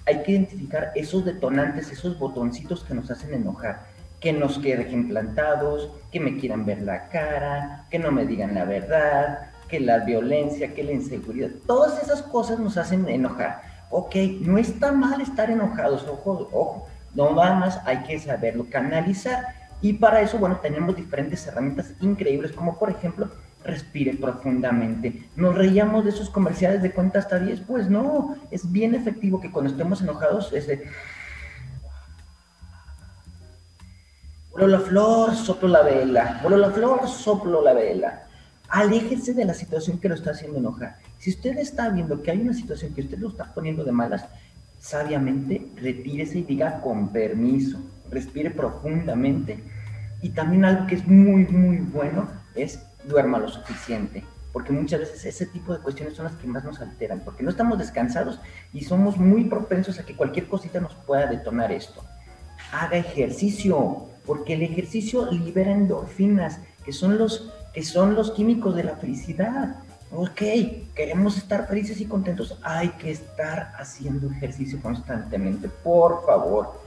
Hay 0.07 0.23
que 0.23 0.33
identificar 0.33 0.93
esos 0.95 1.25
detonantes, 1.25 1.91
esos 1.91 2.19
botoncitos 2.19 2.85
que 2.85 2.95
nos 2.95 3.11
hacen 3.11 3.35
enojar. 3.35 3.87
Que 4.21 4.33
nos 4.33 4.59
queden 4.59 5.09
plantados, 5.09 5.91
que 6.11 6.21
me 6.21 6.37
quieran 6.39 6.65
ver 6.65 6.83
la 6.83 7.09
cara, 7.09 7.87
que 7.91 7.99
no 7.99 8.11
me 8.11 8.25
digan 8.27 8.55
la 8.55 8.65
verdad, 8.65 9.51
que 9.69 9.81
la 9.81 9.99
violencia, 9.99 10.73
que 10.73 10.85
la 10.85 10.93
inseguridad. 10.93 11.51
Todas 11.67 12.03
esas 12.03 12.23
cosas 12.23 12.59
nos 12.59 12.77
hacen 12.77 13.09
enojar. 13.09 13.63
Ok, 13.91 14.17
no 14.41 14.59
está 14.59 14.93
mal 14.93 15.21
estar 15.21 15.51
enojados, 15.51 16.07
ojo, 16.09 16.49
ojo. 16.53 16.89
No 17.15 17.35
nada 17.35 17.55
más 17.55 17.81
hay 17.85 17.99
que 18.05 18.19
saberlo 18.19 18.67
canalizar. 18.69 19.45
Y 19.81 19.93
para 19.93 20.21
eso, 20.21 20.39
bueno, 20.39 20.57
tenemos 20.57 20.97
diferentes 20.97 21.47
herramientas 21.47 21.93
increíbles, 22.01 22.53
como 22.53 22.79
por 22.79 22.91
ejemplo 22.91 23.31
respire 23.65 24.15
profundamente. 24.15 25.25
¿Nos 25.37 25.55
reíamos 25.55 26.05
de 26.05 26.11
esos 26.11 26.31
comerciales 26.31 26.83
de 26.83 26.93
cuenta 26.93 27.19
hasta 27.19 27.39
10? 27.39 27.61
Pues 27.61 27.89
no, 27.89 28.37
es 28.51 28.71
bien 28.71 28.95
efectivo 28.95 29.41
que 29.41 29.51
cuando 29.51 29.71
estemos 29.71 30.03
enojados 30.03 30.53
es 30.53 30.67
de... 30.67 30.85
la 34.57 34.81
flor, 34.81 35.35
soplo 35.35 35.69
la 35.69 35.83
vela. 35.83 36.39
Vuelo 36.43 36.57
la 36.57 36.71
flor, 36.71 37.09
soplo 37.09 37.63
la 37.63 37.73
vela. 37.73 38.25
Aléjese 38.69 39.35
de 39.35 39.45
la 39.45 39.55
situación 39.55 39.99
que 39.99 40.09
lo 40.09 40.15
está 40.15 40.31
haciendo 40.31 40.59
enojar. 40.59 40.99
Si 41.19 41.31
usted 41.31 41.59
está 41.59 41.89
viendo 41.91 42.23
que 42.23 42.31
hay 42.31 42.41
una 42.41 42.55
situación 42.55 42.95
que 42.95 43.03
usted 43.03 43.19
lo 43.19 43.29
está 43.29 43.53
poniendo 43.53 43.85
de 43.85 43.93
malas, 43.93 44.25
sabiamente 44.79 45.67
retírese 45.77 46.39
y 46.39 46.43
diga 46.43 46.81
con 46.81 47.09
permiso. 47.09 47.79
Respire 48.11 48.51
profundamente. 48.51 49.59
Y 50.23 50.31
también 50.31 50.65
algo 50.65 50.87
que 50.87 50.95
es 50.95 51.07
muy, 51.07 51.47
muy 51.47 51.79
bueno 51.79 52.29
es 52.55 52.81
duerma 53.07 53.39
lo 53.39 53.49
suficiente, 53.49 54.25
porque 54.53 54.73
muchas 54.73 55.01
veces 55.01 55.25
ese 55.25 55.47
tipo 55.47 55.73
de 55.73 55.81
cuestiones 55.81 56.15
son 56.15 56.27
las 56.27 56.35
que 56.35 56.47
más 56.47 56.65
nos 56.65 56.81
alteran, 56.81 57.21
porque 57.21 57.43
no 57.43 57.51
estamos 57.51 57.79
descansados 57.79 58.41
y 58.73 58.85
somos 58.85 59.17
muy 59.17 59.45
propensos 59.45 59.99
a 59.99 60.05
que 60.05 60.17
cualquier 60.17 60.47
cosita 60.47 60.81
nos 60.81 60.95
pueda 60.95 61.27
detonar 61.27 61.73
esto. 61.73 62.05
Haga 62.73 62.97
ejercicio, 62.97 64.07
porque 64.27 64.55
el 64.55 64.63
ejercicio 64.63 65.31
libera 65.31 65.73
endorfinas, 65.73 66.61
que 66.85 66.93
son 66.93 67.19
los, 67.19 67.53
que 67.73 67.83
son 67.83 68.15
los 68.15 68.31
químicos 68.31 68.77
de 68.77 68.85
la 68.85 68.97
felicidad. 68.97 69.77
Ok, 70.13 70.43
queremos 70.95 71.37
estar 71.37 71.67
felices 71.67 72.01
y 72.01 72.07
contentos, 72.07 72.57
hay 72.63 72.91
que 72.91 73.11
estar 73.11 73.73
haciendo 73.77 74.31
ejercicio 74.31 74.81
constantemente, 74.81 75.69
por 75.69 76.25
favor. 76.25 76.81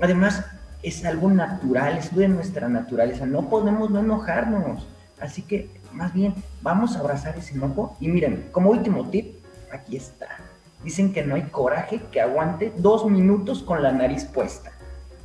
Además, 0.00 0.44
es 0.82 1.02
algo 1.06 1.30
natural, 1.30 1.96
es 1.96 2.14
de 2.14 2.28
nuestra 2.28 2.68
naturaleza, 2.68 3.24
no 3.24 3.48
podemos 3.48 3.90
no 3.90 4.00
enojarnos 4.00 4.86
Así 5.20 5.42
que, 5.42 5.70
más 5.92 6.12
bien, 6.12 6.34
vamos 6.62 6.96
a 6.96 7.00
abrazar 7.00 7.36
ese 7.38 7.54
enojo. 7.54 7.96
Y 8.00 8.08
miren, 8.08 8.48
como 8.52 8.70
último 8.70 9.08
tip, 9.08 9.36
aquí 9.72 9.96
está. 9.96 10.26
Dicen 10.84 11.12
que 11.12 11.24
no 11.24 11.34
hay 11.34 11.42
coraje 11.44 12.00
que 12.12 12.20
aguante 12.20 12.72
dos 12.76 13.06
minutos 13.10 13.62
con 13.62 13.82
la 13.82 13.92
nariz 13.92 14.24
puesta. 14.24 14.72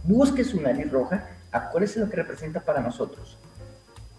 Busque 0.04 0.44
su 0.44 0.60
nariz 0.62 0.92
roja, 0.92 1.28
acuérdese 1.52 2.00
lo 2.00 2.10
que 2.10 2.16
representa 2.16 2.62
para 2.62 2.82
nosotros. 2.82 3.38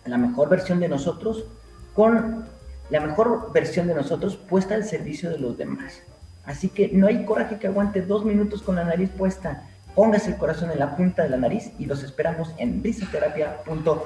La 0.04 0.18
mejor 0.18 0.48
versión 0.48 0.78
de 0.80 0.88
nosotros 0.88 1.46
con 1.94 2.46
la 2.90 3.00
mejor 3.00 3.52
versión 3.52 3.86
de 3.86 3.94
nosotros 3.94 4.36
puesta 4.36 4.74
al 4.74 4.84
servicio 4.84 5.30
de 5.30 5.38
los 5.38 5.56
demás. 5.56 6.02
Así 6.44 6.68
que 6.68 6.88
no 6.92 7.06
hay 7.06 7.24
coraje 7.24 7.58
que 7.58 7.66
aguante 7.66 8.02
dos 8.02 8.24
minutos 8.24 8.62
con 8.62 8.76
la 8.76 8.84
nariz 8.84 9.10
puesta. 9.10 9.68
Póngase 9.94 10.30
el 10.30 10.36
corazón 10.36 10.70
en 10.70 10.78
la 10.78 10.96
punta 10.96 11.22
de 11.22 11.28
la 11.28 11.36
nariz 11.36 11.72
y 11.78 11.86
los 11.86 12.02
esperamos 12.02 12.50
en 12.56 12.82
risoterapia.org. 12.82 14.02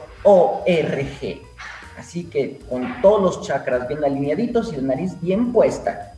Así 1.98 2.24
que 2.24 2.58
con 2.68 3.00
todos 3.00 3.22
los 3.22 3.46
chakras 3.46 3.88
bien 3.88 4.04
alineaditos 4.04 4.72
y 4.72 4.76
la 4.76 4.82
nariz 4.82 5.12
bien 5.20 5.52
puesta. 5.52 6.12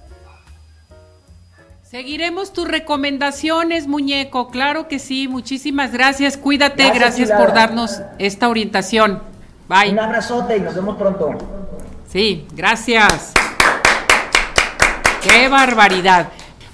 Seguiremos 1.83 2.53
tus 2.53 2.69
recomendaciones, 2.69 3.87
muñeco. 3.87 4.49
Claro 4.49 4.89
que 4.89 4.99
sí. 4.99 5.27
Muchísimas 5.27 5.93
gracias. 5.93 6.37
Cuídate. 6.37 6.91
Gracias, 6.91 7.31
por 7.31 7.55
darnos 7.55 8.03
esta 8.19 8.49
orientación. 8.49 9.23
Bye. 9.69 9.93
Un 9.93 10.01
abrazote 10.01 10.59
y 10.59 10.61
nos 10.61 10.75
vemos 10.75 10.99
pronto. 10.99 11.39
Sí, 12.07 12.47
gracias. 12.55 13.33
Qué 15.23 15.49
barbaridad. 15.49 16.29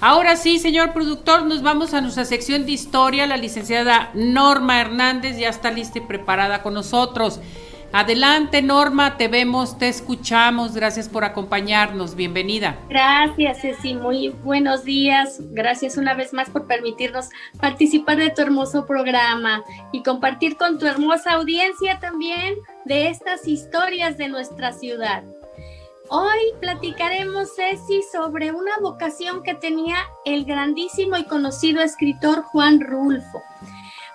Ahora 0.07 0.35
sí, 0.35 0.59
señor 0.59 0.93
productor, 0.93 1.47
nos 1.47 1.63
vamos 1.63 1.95
a 1.95 1.99
nuestra 1.99 2.25
sección 2.25 2.67
de 2.67 2.73
historia. 2.73 3.25
La 3.25 3.37
licenciada 3.37 4.11
Norma 4.13 4.79
Hernández 4.79 5.35
ya 5.39 5.49
está 5.49 5.71
lista 5.71 5.97
y 5.97 6.01
preparada 6.01 6.61
con 6.61 6.75
nosotros. 6.75 7.41
Adelante, 7.91 8.61
Norma, 8.61 9.17
te 9.17 9.29
vemos, 9.29 9.79
te 9.79 9.87
escuchamos. 9.87 10.75
Gracias 10.75 11.09
por 11.09 11.23
acompañarnos. 11.23 12.13
Bienvenida. 12.13 12.77
Gracias, 12.87 13.61
Ceci. 13.61 13.95
Muy 13.95 14.29
buenos 14.29 14.83
días. 14.83 15.39
Gracias 15.53 15.97
una 15.97 16.13
vez 16.13 16.33
más 16.33 16.51
por 16.51 16.67
permitirnos 16.67 17.29
participar 17.59 18.17
de 18.17 18.29
tu 18.29 18.43
hermoso 18.43 18.85
programa 18.85 19.63
y 19.91 20.03
compartir 20.03 20.55
con 20.55 20.77
tu 20.77 20.85
hermosa 20.85 21.31
audiencia 21.31 21.99
también 21.99 22.53
de 22.85 23.09
estas 23.09 23.47
historias 23.47 24.19
de 24.19 24.27
nuestra 24.27 24.71
ciudad. 24.71 25.23
Hoy 26.09 26.53
platicaremos, 26.59 27.55
Ceci, 27.55 28.03
sobre 28.03 28.51
una 28.51 28.77
vocación 28.79 29.41
que 29.41 29.55
tenía 29.55 29.97
el 30.23 30.45
grandísimo 30.45 31.17
y 31.17 31.23
conocido 31.25 31.81
escritor 31.81 32.43
Juan 32.43 32.79
Rulfo. 32.79 33.41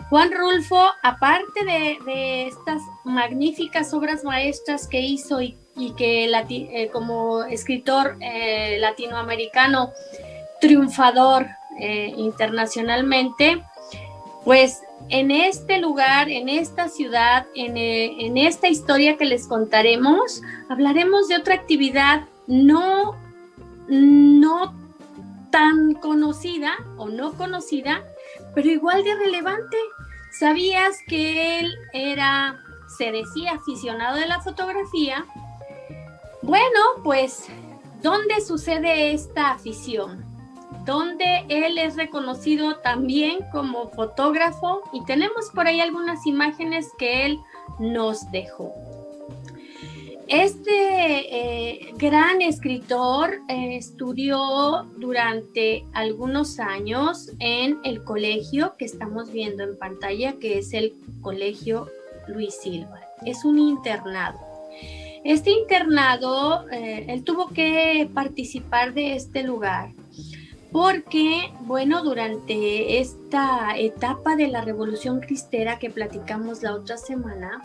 Juan 0.09 0.31
Rulfo, 0.33 0.87
aparte 1.03 1.65
de, 1.65 2.47
estas 2.47 2.81
magníficas 3.05 3.93
obras 3.93 4.23
maestras 4.25 4.87
que 4.87 5.01
hizo 5.01 5.41
y, 5.43 5.57
que 5.97 6.27
eh, 6.27 6.91
como 6.93 7.43
escritor 7.45 8.17
eh, 8.21 8.77
latinoamericano 8.81 9.93
triunfador 10.61 11.47
eh, 11.79 12.13
internacionalmente, 12.17 13.65
pues 14.45 14.83
en 15.09 15.31
este 15.31 15.79
lugar, 15.79 16.29
en 16.29 16.49
esta 16.49 16.89
ciudad, 16.89 17.47
en, 17.55 18.37
esta 18.37 18.69
historia 18.69 19.17
que 19.17 19.25
les 19.25 19.47
contaremos, 19.47 20.43
hablaremos 20.69 21.29
de 21.29 21.37
otra 21.37 21.55
actividad 21.55 22.25
no, 22.47 23.17
no 23.89 24.75
tan 25.51 25.95
conocida 25.95 26.75
o 26.97 27.09
no 27.09 27.33
conocida, 27.33 28.05
pero 28.55 28.69
igual 28.69 29.05
de 29.05 29.15
relevante. 29.15 29.77
¿Sabías 30.39 30.99
que 31.09 31.59
él 31.59 31.75
era, 31.93 32.61
se 32.97 33.11
decía, 33.11 33.53
aficionado 33.53 34.17
de 34.17 34.29
la 34.29 34.41
fotografía? 34.41 35.27
Bueno, 36.41 36.81
pues, 37.03 37.47
¿dónde 38.01 38.41
sucede 38.41 39.13
esta 39.13 39.51
afición? 39.51 40.30
Donde 40.85 41.45
él 41.49 41.79
es 41.79 41.97
reconocido 41.97 42.77
también 42.77 43.41
como 43.53 43.91
fotógrafo 43.91 44.83
y 44.93 45.05
tenemos 45.05 45.51
por 45.55 45.67
ahí 45.67 45.81
algunas 45.81 46.27
imágenes 46.27 46.89
que 46.99 47.27
él 47.27 47.39
nos 47.79 48.31
dejó. 48.31 48.73
Este 50.31 50.71
eh, 50.71 51.93
gran 51.97 52.41
escritor 52.41 53.41
eh, 53.49 53.75
estudió 53.75 54.87
durante 54.97 55.85
algunos 55.93 56.61
años 56.61 57.33
en 57.41 57.81
el 57.83 58.05
colegio 58.05 58.77
que 58.79 58.85
estamos 58.85 59.33
viendo 59.33 59.65
en 59.65 59.77
pantalla, 59.77 60.35
que 60.35 60.59
es 60.59 60.73
el 60.73 60.95
Colegio 61.21 61.89
Luis 62.29 62.55
Silva. 62.55 63.01
Es 63.27 63.45
un 63.45 63.59
internado. 63.59 64.39
Este 65.25 65.51
internado, 65.51 66.65
eh, 66.71 67.07
él 67.09 67.25
tuvo 67.25 67.49
que 67.49 68.09
participar 68.15 68.95
de 68.95 69.17
este 69.17 69.43
lugar 69.43 69.91
porque, 70.73 71.53
bueno, 71.61 72.03
durante 72.03 73.01
esta 73.01 73.77
etapa 73.77 74.37
de 74.37 74.49
la 74.49 74.61
Revolución 74.61 75.21
Cristera 75.21 75.79
que 75.79 75.91
platicamos 75.91 76.63
la 76.63 76.75
otra 76.75 76.97
semana, 76.97 77.63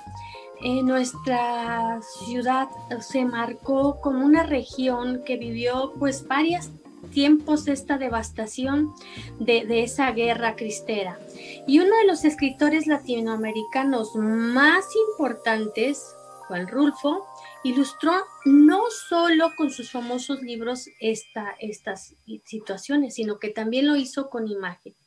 nuestra 0.83 2.01
ciudad 2.25 2.69
se 3.01 3.25
marcó 3.25 3.99
como 4.01 4.25
una 4.25 4.43
región 4.43 5.21
que 5.25 5.37
vivió 5.37 5.93
pues 5.99 6.27
varios 6.27 6.69
tiempos 7.11 7.65
de 7.65 7.73
esta 7.73 7.97
devastación 7.97 8.91
de, 9.39 9.65
de, 9.65 9.83
esa 9.83 10.11
guerra 10.11 10.55
cristera. 10.55 11.19
Y 11.67 11.79
uno 11.79 11.95
de 11.97 12.07
los 12.07 12.25
escritores 12.25 12.87
latinoamericanos 12.87 14.15
más 14.15 14.85
importantes, 15.11 16.15
Juan 16.47 16.67
Rulfo, 16.67 17.27
ilustró 17.65 18.13
no 18.45 18.83
solo 19.09 19.51
con 19.57 19.71
sus 19.71 19.89
famosos 19.89 20.41
libros 20.43 20.87
esta, 20.99 21.55
estas 21.59 22.15
situaciones, 22.45 23.15
sino 23.15 23.39
que 23.39 23.49
también 23.49 23.87
lo 23.87 23.95
hizo 23.95 24.29
con 24.29 24.47
imágenes. 24.47 24.99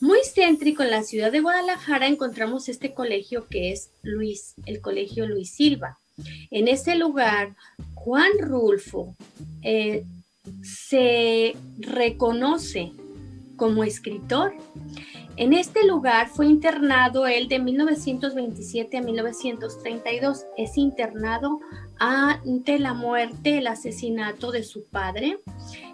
Muy 0.00 0.20
céntrico 0.34 0.82
en 0.82 0.90
la 0.90 1.02
ciudad 1.02 1.30
de 1.30 1.40
Guadalajara 1.40 2.06
encontramos 2.06 2.70
este 2.70 2.94
colegio 2.94 3.46
que 3.48 3.72
es 3.72 3.90
Luis, 4.02 4.54
el 4.64 4.80
colegio 4.80 5.26
Luis 5.26 5.50
Silva. 5.50 5.98
En 6.50 6.66
ese 6.66 6.94
lugar, 6.94 7.54
Juan 7.94 8.32
Rulfo 8.40 9.14
eh, 9.62 10.04
se 10.62 11.54
reconoce 11.78 12.92
como 13.56 13.84
escritor. 13.84 14.54
En 15.40 15.54
este 15.54 15.86
lugar 15.86 16.28
fue 16.28 16.48
internado 16.48 17.26
él 17.26 17.48
de 17.48 17.58
1927 17.60 18.98
a 18.98 19.00
1932. 19.00 20.44
Es 20.58 20.76
internado 20.76 21.60
ante 21.98 22.78
la 22.78 22.92
muerte, 22.92 23.56
el 23.56 23.66
asesinato 23.66 24.52
de 24.52 24.62
su 24.64 24.84
padre. 24.84 25.38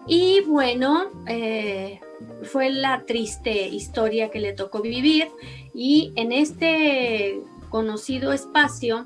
Y 0.09 0.41
bueno, 0.49 1.07
eh, 1.29 2.01
fue 2.43 2.71
la 2.71 3.05
triste 3.07 3.69
historia 3.69 4.33
que 4.33 4.41
le 4.41 4.53
tocó 4.53 4.83
vivir 4.83 5.29
y 5.73 6.13
en 6.17 6.33
este 6.33 7.41
conocido 7.71 8.33
espacio 8.33 9.05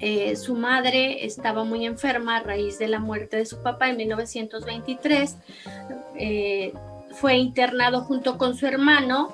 eh, 0.00 0.34
su 0.36 0.54
madre 0.54 1.26
estaba 1.26 1.64
muy 1.64 1.84
enferma 1.84 2.38
a 2.38 2.42
raíz 2.42 2.78
de 2.78 2.88
la 2.88 3.00
muerte 3.00 3.36
de 3.36 3.44
su 3.44 3.62
papá 3.62 3.90
en 3.90 3.98
1923. 3.98 5.36
Eh, 6.16 6.72
fue 7.12 7.36
internado 7.36 8.02
junto 8.02 8.38
con 8.38 8.56
su 8.56 8.66
hermano 8.66 9.28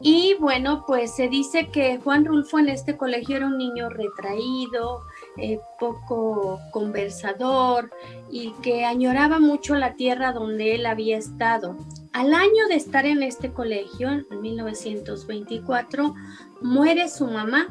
y 0.00 0.34
bueno, 0.38 0.84
pues 0.86 1.16
se 1.16 1.28
dice 1.28 1.70
que 1.70 1.98
Juan 1.98 2.24
Rulfo 2.24 2.60
en 2.60 2.68
este 2.68 2.96
colegio 2.96 3.36
era 3.36 3.46
un 3.46 3.58
niño 3.58 3.88
retraído, 3.88 5.02
eh, 5.36 5.58
poco 5.80 6.60
conversador 6.70 7.90
y 8.30 8.52
que 8.62 8.84
añoraba 8.84 9.40
mucho 9.40 9.74
la 9.74 9.94
tierra 9.94 10.32
donde 10.32 10.76
él 10.76 10.86
había 10.86 11.18
estado. 11.18 11.76
Al 12.12 12.32
año 12.32 12.68
de 12.68 12.76
estar 12.76 13.06
en 13.06 13.24
este 13.24 13.52
colegio, 13.52 14.08
en 14.08 14.26
1924, 14.40 16.14
muere 16.62 17.08
su 17.08 17.26
mamá 17.26 17.66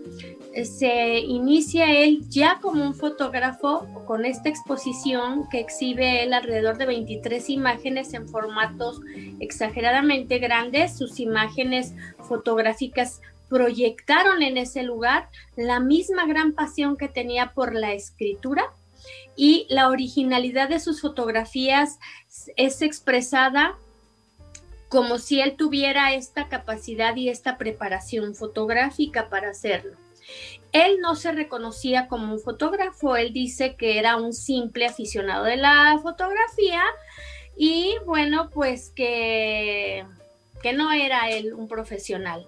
eh, 0.55 0.65
se 0.65 1.21
inicia 1.21 1.93
él 1.93 2.29
ya 2.29 2.59
como 2.61 2.85
un 2.85 2.95
fotógrafo 2.95 3.87
con 4.07 4.25
esta 4.25 4.49
exposición 4.49 5.49
que 5.51 5.61
exhibe 5.61 6.25
él 6.25 6.33
alrededor 6.33 6.77
de 6.77 6.87
23 6.87 7.49
imágenes 7.51 8.15
en 8.15 8.29
formatos 8.29 9.01
exageradamente 9.39 10.41
grandes, 10.41 10.99
sus 10.99 11.21
imágenes 11.21 11.95
fotográficas 12.27 13.21
proyectaron 13.49 14.43
en 14.43 14.57
ese 14.57 14.83
lugar 14.83 15.29
la 15.55 15.79
misma 15.79 16.27
gran 16.27 16.55
pasión 16.55 16.97
que 16.97 17.07
tenía 17.07 17.53
por 17.53 17.73
la 17.73 17.93
escritura 17.93 18.65
y 19.37 19.67
la 19.69 19.89
originalidad 19.89 20.69
de 20.69 20.81
sus 20.81 21.01
fotografías 21.01 21.99
es 22.57 22.83
expresada 22.83 23.77
como 24.89 25.19
si 25.19 25.41
él 25.41 25.57
tuviera 25.57 26.13
esta 26.13 26.49
capacidad 26.49 27.17
y 27.17 27.31
esta 27.31 27.57
preparación 27.57 28.35
fotográfica 28.35 29.31
para 29.31 29.51
hacerlo. 29.51 29.97
Él 30.73 30.99
no 31.01 31.17
se 31.17 31.33
reconocía 31.33 32.09
como 32.09 32.33
un 32.33 32.41
fotógrafo, 32.41 33.17
él 33.17 33.33
dice 33.33 33.75
que 33.77 33.99
era 33.99 34.17
un 34.17 34.33
simple 34.33 34.87
aficionado 34.87 35.45
de 35.45 35.57
la 35.57 35.99
fotografía 36.03 36.83
y 37.57 37.97
bueno, 38.05 38.51
pues 38.51 38.91
que, 38.95 40.05
que 40.63 40.73
no 40.73 40.93
era 40.93 41.31
él 41.31 41.55
un 41.55 41.69
profesional 41.69 42.47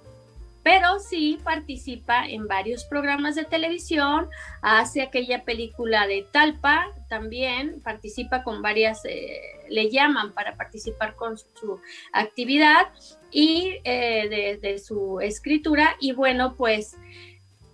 pero 0.64 0.98
sí 0.98 1.38
participa 1.44 2.26
en 2.26 2.48
varios 2.48 2.84
programas 2.84 3.34
de 3.34 3.44
televisión, 3.44 4.30
hace 4.62 5.02
aquella 5.02 5.44
película 5.44 6.06
de 6.06 6.26
Talpa, 6.32 6.86
también 7.08 7.82
participa 7.82 8.42
con 8.42 8.62
varias, 8.62 9.04
eh, 9.04 9.40
le 9.68 9.90
llaman 9.90 10.32
para 10.32 10.56
participar 10.56 11.16
con 11.16 11.36
su, 11.36 11.80
actividad 12.14 12.86
y 13.30 13.76
eh, 13.84 14.58
de, 14.60 14.78
su 14.78 15.20
escritura, 15.20 15.96
y 16.00 16.12
bueno, 16.12 16.54
pues 16.56 16.96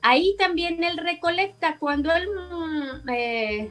ahí 0.02 0.34
también 0.36 0.82
él 0.82 0.98
recolecta 0.98 1.78
cuando 1.78 2.12
él... 2.12 2.28
Mm, 2.28 3.08
eh, 3.08 3.70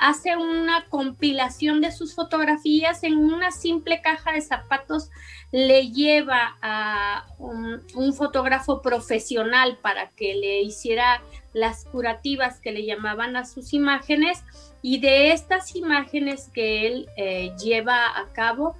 hace 0.00 0.34
una 0.36 0.86
compilación 0.88 1.82
de 1.82 1.92
sus 1.92 2.14
fotografías 2.14 3.04
en 3.04 3.18
una 3.18 3.52
simple 3.52 4.00
caja 4.00 4.32
de 4.32 4.40
zapatos, 4.40 5.10
le 5.52 5.90
lleva 5.90 6.56
a 6.62 7.26
un, 7.38 8.14
fotógrafo 8.14 8.80
profesional 8.80 9.78
para 9.82 10.08
que 10.10 10.34
le 10.34 10.62
hiciera 10.62 11.22
las 11.52 11.84
curativas 11.84 12.60
que 12.60 12.72
le 12.72 12.86
llamaban 12.86 13.36
a 13.36 13.44
sus 13.44 13.74
imágenes 13.74 14.42
y 14.80 15.00
de 15.00 15.32
estas 15.32 15.76
imágenes 15.76 16.48
que 16.54 16.86
él 16.86 17.08
eh, 17.16 17.52
lleva 17.62 18.06
a 18.18 18.32
cabo, 18.32 18.76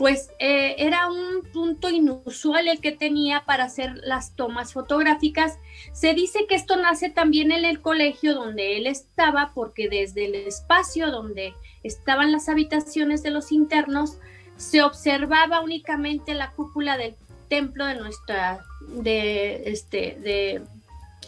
pues 0.00 0.30
eh, 0.38 0.76
era 0.78 1.10
un 1.10 1.42
punto 1.52 1.90
inusual 1.90 2.68
el 2.68 2.80
que 2.80 2.90
tenía 2.90 3.44
para 3.44 3.64
hacer 3.64 4.00
las 4.02 4.34
tomas 4.34 4.72
fotográficas. 4.72 5.58
Se 5.92 6.14
dice 6.14 6.46
que 6.48 6.54
esto 6.54 6.76
nace 6.76 7.10
también 7.10 7.52
en 7.52 7.66
el 7.66 7.82
colegio 7.82 8.32
donde 8.34 8.78
él 8.78 8.86
estaba, 8.86 9.52
porque 9.54 9.90
desde 9.90 10.24
el 10.24 10.36
espacio 10.36 11.10
donde 11.10 11.52
estaban 11.82 12.32
las 12.32 12.48
habitaciones 12.48 13.22
de 13.22 13.30
los 13.30 13.52
internos, 13.52 14.16
se 14.56 14.82
observaba 14.82 15.60
únicamente 15.60 16.32
la 16.32 16.52
cúpula 16.52 16.96
del 16.96 17.14
templo 17.50 17.84
de 17.84 17.96
nuestra, 17.96 18.64
de 18.88 19.64
este, 19.66 20.16
de 20.18 20.62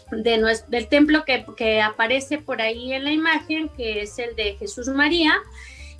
del 0.09 0.87
templo 0.89 1.23
que, 1.25 1.81
aparece 1.81 2.37
por 2.37 2.61
ahí 2.61 2.93
en 2.93 3.03
la 3.03 3.11
imagen, 3.11 3.69
que 3.69 4.01
es 4.01 4.17
el 4.19 4.35
de 4.35 4.55
Jesús 4.55 4.87
María. 4.87 5.33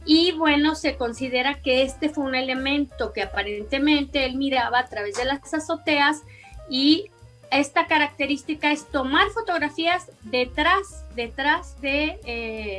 Y 0.06 0.34
bueno, 0.34 0.76
se 0.76 0.98
considera 0.98 1.62
que 1.62 1.84
este 1.84 2.10
fue 2.10 2.26
un 2.26 2.36
elemento 2.36 3.14
que 3.14 3.22
aparentemente 3.22 4.26
él 4.26 4.36
miraba 4.36 4.80
a 4.80 4.86
través 4.88 5.16
de 5.16 5.26
las 5.26 5.54
azoteas 5.54 6.24
y 6.70 7.10
esta 7.54 7.86
característica 7.86 8.72
es 8.72 8.88
tomar 8.88 9.30
fotografías 9.30 10.10
detrás, 10.24 11.06
detrás 11.16 11.76
eh, 11.84 12.18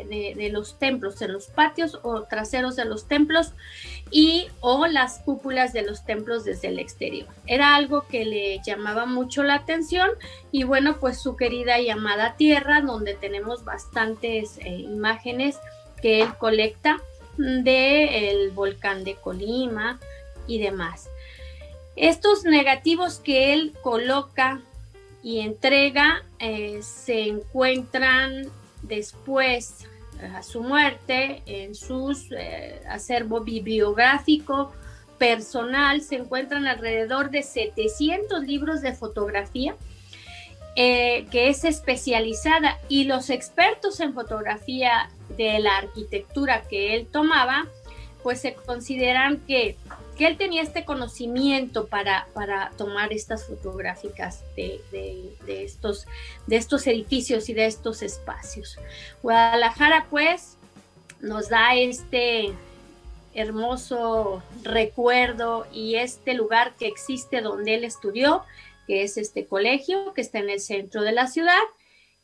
de, 0.08 0.34
de, 0.36 0.48
los 0.50 0.78
templos, 0.80 1.22
en 1.22 1.32
los 1.32 1.46
patios 1.46 2.00
o 2.02 2.22
traseros 2.24 2.74
de 2.74 2.84
los 2.84 3.06
templos 3.06 3.52
y 4.10 4.48
o 4.60 4.88
las 4.88 5.20
cúpulas 5.20 5.72
de 5.72 5.82
los 5.82 6.04
templos 6.04 6.44
desde 6.44 6.68
el 6.68 6.80
exterior. 6.80 7.28
Era 7.46 7.76
algo 7.76 8.06
que 8.08 8.24
le 8.24 8.60
llamaba 8.66 9.06
mucho 9.06 9.44
la 9.44 9.54
atención 9.54 10.10
y 10.50 10.64
bueno, 10.64 10.98
pues 10.98 11.20
su 11.20 11.36
querida 11.36 11.78
llamada 11.78 12.34
Tierra, 12.36 12.80
donde 12.80 13.14
tenemos 13.14 13.64
bastantes 13.64 14.58
eh, 14.58 14.70
imágenes 14.70 15.56
que 16.02 16.20
él 16.20 16.34
colecta 16.36 17.00
del 17.36 18.50
volcán 18.50 19.04
de 19.04 19.16
Colima 19.16 19.98
y 20.46 20.58
demás. 20.58 21.08
Estos 21.96 22.44
negativos 22.44 23.18
que 23.18 23.54
él 23.54 23.72
coloca 23.82 24.60
y 25.22 25.40
entrega 25.40 26.24
eh, 26.38 26.80
se 26.82 27.28
encuentran 27.28 28.50
después 28.82 29.86
a 30.34 30.42
su 30.42 30.62
muerte 30.62 31.42
en 31.46 31.74
su 31.74 32.16
eh, 32.30 32.80
acervo 32.88 33.40
bibliográfico 33.40 34.72
personal 35.18 36.02
se 36.02 36.16
encuentran 36.16 36.66
alrededor 36.66 37.30
de 37.30 37.42
700 37.42 38.44
libros 38.44 38.80
de 38.82 38.92
fotografía 38.92 39.76
eh, 40.76 41.26
que 41.30 41.48
es 41.48 41.64
especializada 41.64 42.78
y 42.88 43.04
los 43.04 43.30
expertos 43.30 44.00
en 44.00 44.12
fotografía 44.12 45.10
de 45.36 45.58
la 45.58 45.76
arquitectura 45.78 46.62
que 46.62 46.94
él 46.94 47.06
tomaba 47.10 47.66
pues 48.22 48.40
se 48.40 48.54
consideran 48.54 49.38
que 49.46 49.76
que 50.16 50.26
él 50.26 50.36
tenía 50.36 50.62
este 50.62 50.84
conocimiento 50.84 51.86
para, 51.86 52.28
para 52.34 52.70
tomar 52.76 53.12
estas 53.12 53.46
fotográficas 53.46 54.42
de, 54.56 54.80
estos, 55.46 56.06
de 56.46 56.56
estos 56.56 56.86
edificios 56.86 57.48
y 57.48 57.54
de 57.54 57.66
estos 57.66 58.02
espacios. 58.02 58.78
Guadalajara 59.22 60.06
pues 60.10 60.56
nos 61.20 61.48
da 61.48 61.74
este 61.74 62.52
hermoso 63.34 64.42
recuerdo 64.62 65.66
y 65.72 65.96
este 65.96 66.34
lugar 66.34 66.74
que 66.78 66.86
existe 66.86 67.40
donde 67.40 67.74
él 67.74 67.84
estudió, 67.84 68.44
que 68.86 69.02
es 69.02 69.16
este 69.16 69.46
colegio 69.46 70.14
que 70.14 70.20
está 70.20 70.38
en 70.38 70.50
el 70.50 70.60
centro 70.60 71.02
de 71.02 71.12
la 71.12 71.26
ciudad. 71.26 71.62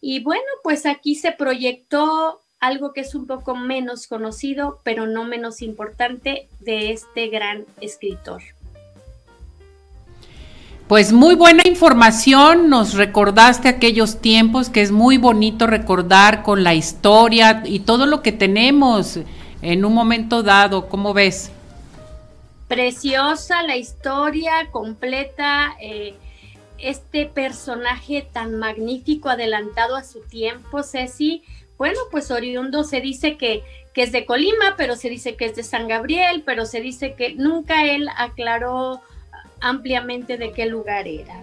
Y 0.01 0.23
bueno, 0.23 0.45
pues 0.63 0.87
aquí 0.87 1.17
se 1.17 1.33
proyectó 1.33 2.41
algo 2.61 2.93
que 2.93 3.01
es 3.01 3.15
un 3.15 3.27
poco 3.27 3.57
menos 3.57 4.07
conocido, 4.07 4.79
pero 4.85 5.07
no 5.07 5.25
menos 5.25 5.63
importante, 5.63 6.47
de 6.61 6.93
este 6.93 7.29
gran 7.29 7.65
escritor. 7.81 8.43
Pues 10.87 11.13
muy 11.13 11.37
buena 11.37 11.63
información, 11.67 12.69
nos 12.69 12.95
recordaste 12.95 13.69
aquellos 13.69 14.21
tiempos 14.21 14.69
que 14.69 14.83
es 14.83 14.91
muy 14.91 15.19
bonito 15.19 15.67
recordar 15.69 16.43
con 16.43 16.65
la 16.65 16.75
historia 16.75 17.63
y 17.65 17.81
todo 17.81 18.07
lo 18.07 18.23
que 18.23 18.33
tenemos 18.33 19.21
en 19.63 19.85
un 19.85 19.95
momento 19.95 20.43
dado, 20.43 20.89
¿cómo 20.89 21.15
ves? 21.15 21.53
Preciosa 22.67 23.63
la 23.63 23.77
historia 23.77 24.53
completa, 24.73 25.77
eh, 25.81 26.15
este 26.79 27.27
personaje 27.27 28.27
tan 28.33 28.59
magnífico, 28.59 29.29
adelantado 29.29 29.97
a 29.97 30.03
su 30.03 30.21
tiempo, 30.23 30.83
Ceci, 30.83 31.45
bueno, 31.81 31.99
pues 32.11 32.31
oriundo 32.31 32.85
se 32.85 33.01
dice 33.01 33.39
que, 33.39 33.63
que 33.95 34.03
es 34.03 34.13
de 34.13 34.27
Colima, 34.27 34.75
pero 34.77 34.97
se 34.97 35.09
dice 35.09 35.37
que 35.37 35.47
es 35.47 35.57
de 35.57 35.63
San 35.63 35.89
Gabriel, 35.89 36.43
pero 36.45 36.67
se 36.67 36.83
dice 36.83 37.15
que 37.15 37.33
nunca 37.37 37.87
él 37.87 38.07
aclaró 38.19 39.01
ampliamente 39.63 40.37
de 40.37 40.53
qué 40.53 40.67
lugar 40.67 41.09
era. 41.09 41.43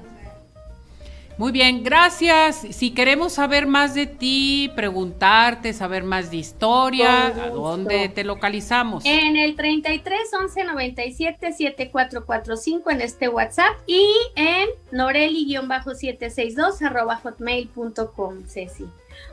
Muy 1.40 1.52
bien, 1.52 1.84
gracias. 1.84 2.68
Si 2.70 2.92
queremos 2.92 3.34
saber 3.34 3.66
más 3.66 3.96
de 3.96 4.06
ti, 4.06 4.72
preguntarte, 4.76 5.74
saber 5.74 6.04
más 6.04 6.30
de 6.30 6.38
historia, 6.38 7.30
¿a 7.30 7.50
dónde 7.50 8.08
te 8.08 8.24
localizamos? 8.24 9.06
En 9.06 9.38
el 9.38 9.56
33 9.56 10.20
11 10.40 10.66
97 10.66 11.52
7445 11.52 12.92
en 12.92 13.02
este 13.02 13.28
WhatsApp 13.28 13.74
y 13.88 14.08
en 14.36 14.70
noreli-762 14.92 16.86
arroba 16.86 17.16
hotmail.com, 17.16 18.44
Ceci. 18.46 18.86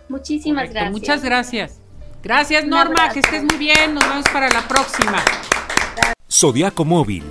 Muchísimas 0.08 0.70
gracias. 0.70 0.92
Muchas 0.92 1.22
gracias. 1.22 1.80
Gracias 2.22 2.66
Norma, 2.66 3.10
que 3.10 3.20
estés 3.20 3.42
muy 3.44 3.56
bien. 3.58 3.94
Nos 3.94 4.08
vemos 4.08 4.24
para 4.32 4.48
la 4.48 4.66
próxima. 4.66 5.22
Zodiaco 6.30 6.84
Móvil, 6.84 7.24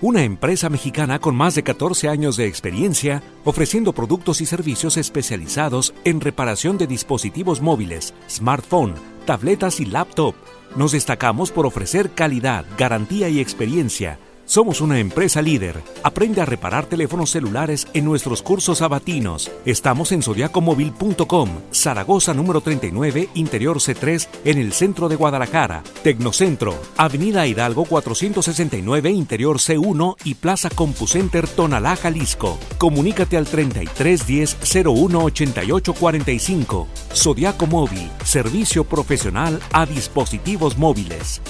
una 0.00 0.22
empresa 0.22 0.68
mexicana 0.68 1.18
con 1.18 1.36
más 1.36 1.54
de 1.54 1.62
14 1.62 2.08
años 2.08 2.36
de 2.36 2.46
experiencia 2.46 3.22
ofreciendo 3.44 3.92
productos 3.92 4.40
y 4.40 4.46
servicios 4.46 4.96
especializados 4.96 5.94
en 6.04 6.20
reparación 6.20 6.78
de 6.78 6.86
dispositivos 6.86 7.60
móviles, 7.60 8.12
smartphone, 8.28 8.94
tabletas 9.24 9.80
y 9.80 9.86
laptop. 9.86 10.34
Nos 10.76 10.92
destacamos 10.92 11.50
por 11.50 11.66
ofrecer 11.66 12.10
calidad, 12.10 12.64
garantía 12.76 13.28
y 13.28 13.40
experiencia 13.40 14.18
somos 14.50 14.80
una 14.80 14.98
empresa 14.98 15.40
líder. 15.42 15.80
Aprende 16.02 16.40
a 16.40 16.44
reparar 16.44 16.86
teléfonos 16.86 17.30
celulares 17.30 17.86
en 17.94 18.04
nuestros 18.04 18.42
cursos 18.42 18.78
sabatinos. 18.78 19.48
Estamos 19.64 20.10
en 20.10 20.24
zodiacomóvil.com, 20.24 21.48
Zaragoza 21.72 22.34
número 22.34 22.60
39, 22.60 23.28
Interior 23.34 23.76
C3, 23.78 24.26
en 24.44 24.58
el 24.58 24.72
centro 24.72 25.08
de 25.08 25.14
Guadalajara. 25.14 25.84
Tecnocentro, 26.02 26.74
Avenida 26.96 27.46
Hidalgo 27.46 27.84
469, 27.84 29.10
Interior 29.12 29.58
C1 29.58 30.16
y 30.24 30.34
Plaza 30.34 30.68
CompuCenter 30.68 31.46
Tonalá, 31.46 31.94
Jalisco. 31.94 32.58
Comunícate 32.76 33.36
al 33.36 33.46
3310 33.46 34.56
018845. 34.64 36.00
45. 36.00 36.88
Zodiaco 37.14 37.66
Móvil, 37.66 38.10
servicio 38.24 38.82
profesional 38.82 39.60
a 39.72 39.86
dispositivos 39.86 40.76
móviles. 40.76 41.40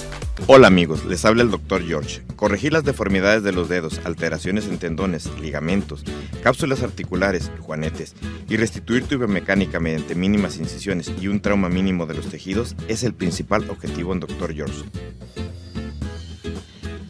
Hola 0.47 0.65
amigos, 0.67 1.05
les 1.05 1.23
habla 1.23 1.43
el 1.43 1.51
Dr. 1.51 1.85
George. 1.85 2.23
Corregir 2.35 2.73
las 2.73 2.83
deformidades 2.83 3.43
de 3.43 3.53
los 3.53 3.69
dedos, 3.69 4.01
alteraciones 4.03 4.67
en 4.67 4.79
tendones, 4.79 5.29
ligamentos, 5.39 6.03
cápsulas 6.43 6.83
articulares, 6.83 7.49
juanetes 7.59 8.15
y 8.49 8.57
restituir 8.57 9.05
tu 9.05 9.17
biomecánica 9.17 9.79
mediante 9.79 10.15
mínimas 10.15 10.57
incisiones 10.57 11.09
y 11.21 11.27
un 11.27 11.39
trauma 11.41 11.69
mínimo 11.69 12.07
de 12.07 12.15
los 12.15 12.27
tejidos 12.27 12.75
es 12.87 13.03
el 13.03 13.13
principal 13.13 13.69
objetivo 13.69 14.13
en 14.13 14.19
Dr. 14.19 14.53
George. 14.53 14.83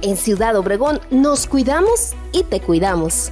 En 0.00 0.16
Ciudad 0.16 0.56
Obregón 0.56 0.98
nos 1.10 1.46
cuidamos 1.46 2.14
y 2.32 2.44
te 2.44 2.62
cuidamos. 2.62 3.30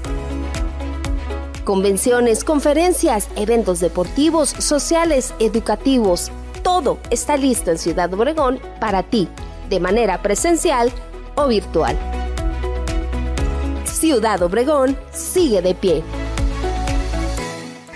Convenciones, 1.64 2.44
conferencias, 2.44 3.30
eventos 3.34 3.80
deportivos, 3.80 4.50
sociales, 4.50 5.32
educativos, 5.38 6.30
todo 6.62 6.98
está 7.08 7.38
listo 7.38 7.70
en 7.70 7.78
Ciudad 7.78 8.12
Obregón 8.12 8.60
para 8.78 9.04
ti, 9.04 9.26
de 9.70 9.80
manera 9.80 10.20
presencial 10.20 10.92
o 11.34 11.48
virtual. 11.48 11.96
Ciudad 13.86 14.42
Obregón 14.42 14.98
sigue 15.12 15.62
de 15.62 15.74
pie. 15.74 16.04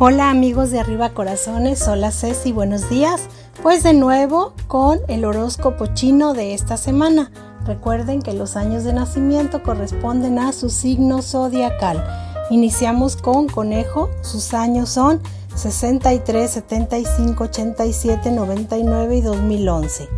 Hola 0.00 0.30
amigos 0.30 0.70
de 0.70 0.78
Arriba 0.78 1.10
Corazones, 1.10 1.88
hola 1.88 2.12
Ceci, 2.12 2.52
buenos 2.52 2.88
días. 2.88 3.22
Pues 3.64 3.82
de 3.82 3.94
nuevo 3.94 4.52
con 4.68 5.00
el 5.08 5.24
horóscopo 5.24 5.86
chino 5.86 6.34
de 6.34 6.54
esta 6.54 6.76
semana. 6.76 7.32
Recuerden 7.66 8.22
que 8.22 8.32
los 8.32 8.54
años 8.54 8.84
de 8.84 8.92
nacimiento 8.92 9.64
corresponden 9.64 10.38
a 10.38 10.52
su 10.52 10.70
signo 10.70 11.20
zodiacal. 11.20 12.06
Iniciamos 12.48 13.16
con 13.16 13.48
conejo, 13.48 14.08
sus 14.22 14.54
años 14.54 14.88
son 14.88 15.20
63, 15.56 16.48
75, 16.48 17.42
87, 17.42 18.30
99 18.30 19.16
y 19.16 19.20
2011. 19.20 20.08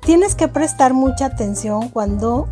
Tienes 0.00 0.34
que 0.34 0.48
prestar 0.48 0.92
mucha 0.92 1.24
atención 1.24 1.88
cuando 1.88 2.48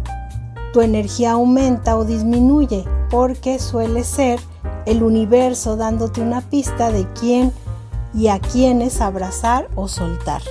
tu 0.75 0.81
energía 0.81 1.33
aumenta 1.33 1.97
o 1.97 2.05
disminuye 2.05 2.85
porque 3.09 3.61
suele 3.61 4.03
ser 4.03 4.41
el 4.87 5.05
universo 5.05 5.77
dándote 5.77 6.20
una 6.20 6.41
pista 6.41 6.91
de 6.91 7.07
quién 7.12 7.53
y 8.12 8.27
a 8.27 8.41
quiénes 8.41 9.01
abrazar 9.01 9.68
o 9.77 9.87
soltar. 9.87 10.43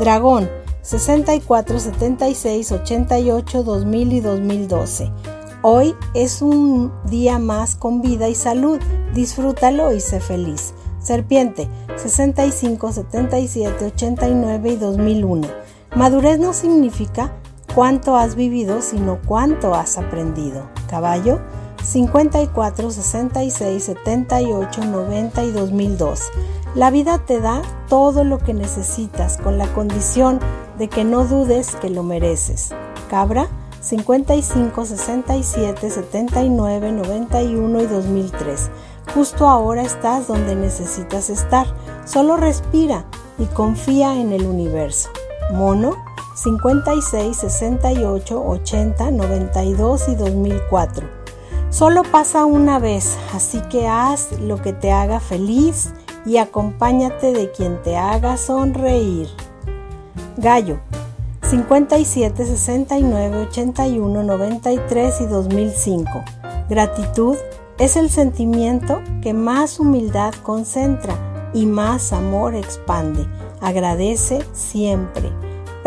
Dragón 0.00 0.48
64, 0.80 1.80
76, 1.80 2.72
88, 2.72 3.62
2000 3.62 4.12
y 4.14 4.20
2012. 4.20 5.12
Hoy 5.60 5.94
es 6.14 6.40
un 6.40 6.90
día 7.04 7.38
más 7.38 7.76
con 7.76 8.00
vida 8.00 8.26
y 8.30 8.34
salud. 8.34 8.78
Disfrútalo 9.12 9.92
y 9.92 10.00
sé 10.00 10.20
feliz. 10.20 10.72
Serpiente 10.98 11.68
65, 11.96 12.90
77, 12.90 13.84
89 13.84 14.70
y 14.70 14.76
2001. 14.76 15.46
Madurez 15.94 16.38
no 16.38 16.54
significa 16.54 17.34
cuánto 17.74 18.16
has 18.16 18.34
vivido, 18.34 18.82
sino 18.82 19.18
cuánto 19.24 19.74
has 19.74 19.98
aprendido. 19.98 20.68
Caballo 20.88 21.40
54, 21.82 22.90
66, 22.90 23.84
78, 23.84 24.84
90 24.84 25.44
y 25.44 25.50
2002. 25.52 26.30
La 26.74 26.90
vida 26.90 27.18
te 27.18 27.40
da 27.40 27.62
todo 27.88 28.24
lo 28.24 28.38
que 28.38 28.52
necesitas 28.52 29.38
con 29.38 29.58
la 29.58 29.66
condición 29.74 30.40
de 30.78 30.88
que 30.88 31.04
no 31.04 31.24
dudes 31.24 31.76
que 31.76 31.88
lo 31.88 32.02
mereces. 32.02 32.70
Cabra 33.08 33.48
55, 33.80 34.84
67, 34.84 35.90
79, 35.90 36.92
91 36.92 37.80
y 37.80 37.86
2003. 37.86 38.70
Justo 39.14 39.48
ahora 39.48 39.82
estás 39.82 40.26
donde 40.26 40.54
necesitas 40.54 41.30
estar. 41.30 41.66
Solo 42.04 42.36
respira 42.36 43.06
y 43.38 43.46
confía 43.46 44.20
en 44.20 44.32
el 44.32 44.46
universo. 44.46 45.08
Mono 45.52 45.96
56, 46.40 47.36
68, 47.36 48.44
80, 48.46 49.10
92 49.10 50.08
y 50.08 50.14
2004. 50.14 51.08
Solo 51.68 52.04
pasa 52.04 52.44
una 52.44 52.78
vez, 52.78 53.18
así 53.34 53.60
que 53.62 53.88
haz 53.88 54.38
lo 54.40 54.62
que 54.62 54.72
te 54.72 54.92
haga 54.92 55.18
feliz 55.18 55.90
y 56.24 56.36
acompáñate 56.36 57.32
de 57.32 57.50
quien 57.50 57.82
te 57.82 57.96
haga 57.96 58.36
sonreír. 58.36 59.28
Gallo 60.36 60.78
57, 61.42 62.46
69, 62.46 63.46
81, 63.48 64.22
93 64.22 65.20
y 65.20 65.26
2005. 65.26 66.08
Gratitud 66.68 67.36
es 67.78 67.96
el 67.96 68.10
sentimiento 68.10 69.02
que 69.22 69.34
más 69.34 69.80
humildad 69.80 70.32
concentra 70.44 71.50
y 71.52 71.66
más 71.66 72.12
amor 72.12 72.54
expande. 72.54 73.26
Agradece 73.60 74.38
siempre. 74.52 75.32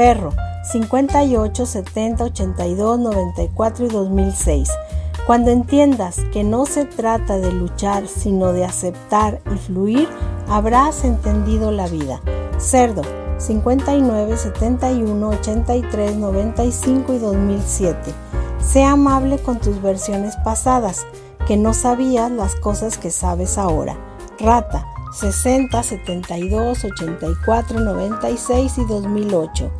Perro 0.01 0.33
58, 0.63 1.63
70, 1.63 2.23
82, 2.23 2.99
94 2.99 3.85
y 3.85 3.87
2006. 3.87 4.71
Cuando 5.27 5.51
entiendas 5.51 6.21
que 6.33 6.43
no 6.43 6.65
se 6.65 6.85
trata 6.85 7.37
de 7.37 7.51
luchar, 7.51 8.07
sino 8.07 8.51
de 8.51 8.65
aceptar 8.65 9.41
y 9.53 9.59
fluir, 9.59 10.09
habrás 10.49 11.03
entendido 11.03 11.69
la 11.69 11.87
vida. 11.87 12.19
Cerdo, 12.57 13.03
59, 13.37 14.37
71, 14.37 15.29
83, 15.29 16.15
95 16.15 17.13
y 17.13 17.19
2007. 17.19 18.11
Sea 18.59 18.93
amable 18.93 19.37
con 19.37 19.59
tus 19.59 19.83
versiones 19.83 20.35
pasadas, 20.37 21.05
que 21.45 21.57
no 21.57 21.75
sabías 21.75 22.31
las 22.31 22.55
cosas 22.55 22.97
que 22.97 23.11
sabes 23.11 23.59
ahora. 23.59 23.97
Rata, 24.39 24.83
60, 25.13 25.83
72, 25.83 26.85
84, 26.85 27.79
96 27.81 28.77
y 28.79 28.85
2008. 28.85 29.71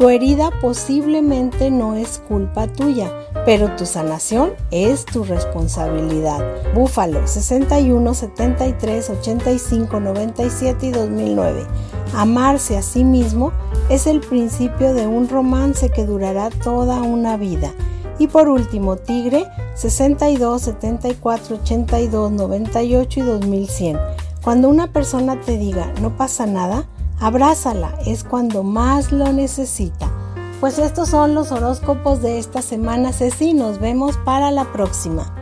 Tu 0.00 0.08
herida 0.08 0.50
posiblemente 0.62 1.70
no 1.70 1.94
es 1.94 2.22
culpa 2.26 2.66
tuya, 2.66 3.12
pero 3.44 3.76
tu 3.76 3.84
sanación 3.84 4.52
es 4.70 5.04
tu 5.04 5.24
responsabilidad. 5.24 6.42
Búfalo 6.74 7.26
61, 7.26 8.14
73, 8.14 9.10
85, 9.10 10.00
97 10.00 10.86
y 10.86 10.90
2009. 10.92 11.66
Amarse 12.14 12.78
a 12.78 12.82
sí 12.82 13.04
mismo 13.04 13.52
es 13.90 14.06
el 14.06 14.20
principio 14.20 14.94
de 14.94 15.06
un 15.06 15.28
romance 15.28 15.90
que 15.90 16.06
durará 16.06 16.48
toda 16.48 17.02
una 17.02 17.36
vida. 17.36 17.70
Y 18.18 18.28
por 18.28 18.48
último, 18.48 18.96
Tigre 18.96 19.44
62, 19.74 20.62
74, 20.62 21.56
82, 21.56 22.32
98 22.32 23.20
y 23.20 23.22
2100. 23.22 23.98
Cuando 24.42 24.70
una 24.70 24.94
persona 24.94 25.38
te 25.38 25.58
diga 25.58 25.92
no 26.00 26.16
pasa 26.16 26.46
nada, 26.46 26.88
Abrázala, 27.20 27.92
es 28.06 28.24
cuando 28.24 28.62
más 28.62 29.12
lo 29.12 29.30
necesita. 29.30 30.10
Pues 30.58 30.78
estos 30.78 31.10
son 31.10 31.34
los 31.34 31.52
horóscopos 31.52 32.22
de 32.22 32.38
esta 32.38 32.62
semana, 32.62 33.12
Ceci. 33.12 33.52
Nos 33.52 33.78
vemos 33.78 34.16
para 34.24 34.50
la 34.50 34.72
próxima. 34.72 35.34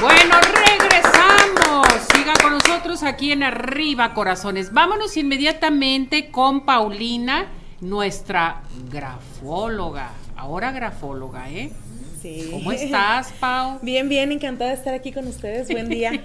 Bueno, 0.00 0.36
regresamos. 0.66 1.88
Siga 2.14 2.32
con 2.42 2.52
nosotros 2.54 3.02
aquí 3.02 3.32
en 3.32 3.42
Arriba 3.42 4.14
Corazones. 4.14 4.72
Vámonos 4.72 5.18
inmediatamente 5.18 6.30
con 6.30 6.62
Paulina, 6.62 7.46
nuestra 7.82 8.62
grafóloga. 8.90 10.10
Ahora 10.36 10.72
grafóloga, 10.72 11.50
¿eh? 11.50 11.70
Sí. 12.20 12.48
¿Cómo 12.50 12.72
estás, 12.72 13.32
Pau? 13.40 13.78
Bien, 13.82 14.08
bien, 14.08 14.30
encantada 14.32 14.70
de 14.70 14.76
estar 14.76 14.94
aquí 14.94 15.10
con 15.12 15.26
ustedes. 15.26 15.68
Buen 15.70 15.88
día. 15.88 16.24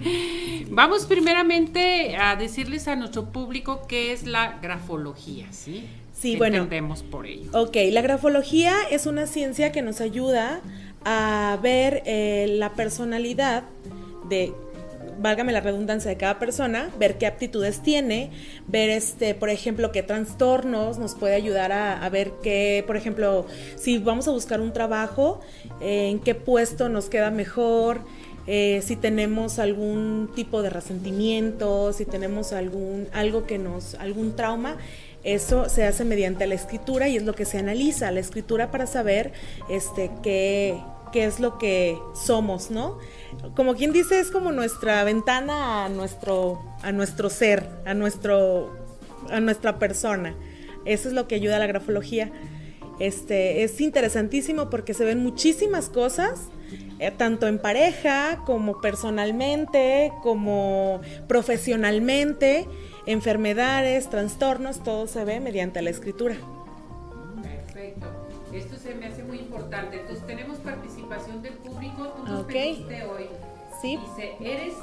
Vamos 0.70 1.06
primeramente 1.06 2.16
a 2.16 2.36
decirles 2.36 2.88
a 2.88 2.96
nuestro 2.96 3.26
público 3.30 3.86
qué 3.86 4.12
es 4.12 4.26
la 4.26 4.58
grafología, 4.62 5.46
¿sí? 5.50 5.86
Sí, 6.12 6.32
¿Qué 6.32 6.38
bueno. 6.38 6.56
entendemos 6.56 7.02
por 7.02 7.26
ello. 7.26 7.50
Ok, 7.52 7.76
la 7.90 8.00
grafología 8.00 8.74
es 8.90 9.06
una 9.06 9.26
ciencia 9.26 9.70
que 9.70 9.82
nos 9.82 10.00
ayuda 10.00 10.60
a 11.04 11.58
ver 11.62 12.02
eh, 12.06 12.46
la 12.50 12.72
personalidad 12.72 13.64
de 14.28 14.52
válgame 15.18 15.52
la 15.52 15.60
redundancia 15.60 16.10
de 16.10 16.16
cada 16.16 16.38
persona, 16.38 16.90
ver 16.98 17.18
qué 17.18 17.26
aptitudes 17.26 17.80
tiene, 17.82 18.30
ver 18.66 18.90
este, 18.90 19.34
por 19.34 19.50
ejemplo, 19.50 19.92
qué 19.92 20.02
trastornos 20.02 20.98
nos 20.98 21.14
puede 21.14 21.34
ayudar 21.34 21.72
a, 21.72 22.08
ver 22.08 22.32
qué, 22.42 22.84
por 22.86 22.96
ejemplo, 22.96 23.46
si 23.76 23.98
vamos 23.98 24.28
a 24.28 24.30
buscar 24.30 24.60
un 24.60 24.72
trabajo, 24.72 25.40
eh, 25.80 26.08
en 26.10 26.20
qué 26.20 26.34
puesto 26.34 26.88
nos 26.88 27.08
queda 27.08 27.30
mejor, 27.30 28.00
eh, 28.46 28.80
si 28.82 28.96
tenemos 28.96 29.58
algún 29.58 30.30
tipo 30.34 30.62
de 30.62 30.70
resentimiento, 30.70 31.92
si 31.92 32.06
tenemos 32.06 32.54
algún 32.54 33.06
algo 33.12 33.44
que 33.46 33.58
nos 33.58 33.94
algún 33.96 34.36
trauma, 34.36 34.78
eso 35.22 35.68
se 35.68 35.84
hace 35.84 36.04
mediante 36.04 36.46
la 36.46 36.54
escritura 36.54 37.08
y 37.08 37.16
es 37.18 37.24
lo 37.24 37.34
que 37.34 37.44
se 37.44 37.58
analiza, 37.58 38.10
la 38.10 38.20
escritura 38.20 38.70
para 38.70 38.86
saber 38.86 39.32
este 39.68 40.10
qué 40.22 40.80
qué 41.10 41.24
es 41.24 41.40
lo 41.40 41.58
que 41.58 41.98
somos, 42.14 42.70
¿no? 42.70 42.98
Como 43.54 43.74
quien 43.74 43.92
dice 43.92 44.20
es 44.20 44.30
como 44.30 44.52
nuestra 44.52 45.04
ventana 45.04 45.84
a 45.84 45.88
nuestro 45.88 46.60
a 46.82 46.92
nuestro 46.92 47.30
ser, 47.30 47.68
a 47.84 47.94
nuestro 47.94 48.76
a 49.30 49.40
nuestra 49.40 49.78
persona. 49.78 50.34
Eso 50.84 51.08
es 51.08 51.14
lo 51.14 51.28
que 51.28 51.34
ayuda 51.34 51.56
a 51.56 51.58
la 51.58 51.66
grafología. 51.66 52.30
Este 52.98 53.62
es 53.62 53.80
interesantísimo 53.80 54.70
porque 54.70 54.94
se 54.94 55.04
ven 55.04 55.22
muchísimas 55.22 55.88
cosas 55.88 56.48
eh, 56.98 57.12
tanto 57.16 57.46
en 57.46 57.58
pareja 57.58 58.42
como 58.44 58.80
personalmente, 58.80 60.12
como 60.22 61.00
profesionalmente, 61.28 62.66
enfermedades, 63.06 64.10
trastornos, 64.10 64.82
todo 64.82 65.06
se 65.06 65.24
ve 65.24 65.38
mediante 65.38 65.80
la 65.80 65.90
escritura. 65.90 66.36
Perfecto. 67.42 68.06
Esto 68.52 68.76
se 68.76 68.94
me 68.96 69.06
hace 69.06 69.22
muy 69.22 69.38
importante. 69.38 70.00
Entonces 70.00 70.26
tenemos 70.26 70.58
participación 71.08 71.42
del 71.42 71.54
público. 71.54 72.08
Tú 72.16 72.22
nos 72.24 72.40
Ok. 72.42 72.46
pediste 72.48 73.04
hoy. 73.04 73.26
Sí. 73.80 73.96
Dice, 73.96 74.34
¿eres 74.40 74.74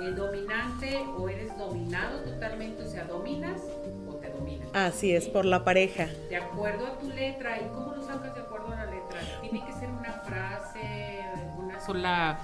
eh, 0.00 0.10
dominante 0.16 0.98
o 1.16 1.28
eres 1.28 1.56
dominado 1.56 2.18
totalmente? 2.20 2.82
O 2.82 2.88
sea, 2.90 3.04
¿dominas 3.04 3.60
o 4.08 4.14
te 4.16 4.30
dominan? 4.30 4.68
Así 4.74 5.14
es, 5.14 5.28
por 5.28 5.44
la 5.44 5.64
pareja. 5.64 6.08
De 6.28 6.36
acuerdo 6.36 6.86
a 6.86 6.98
tu 6.98 7.08
letra. 7.08 7.58
¿Y 7.60 7.66
cómo 7.72 7.92
lo 7.94 8.02
sacas 8.02 8.34
de 8.34 8.40
acuerdo 8.40 8.68
a 8.72 8.76
la 8.76 8.86
letra? 8.86 9.20
¿Tiene 9.40 9.64
que 9.64 9.72
ser 9.72 9.88
una 9.90 10.12
frase, 10.12 11.20
una 11.58 11.80
sola 11.80 12.38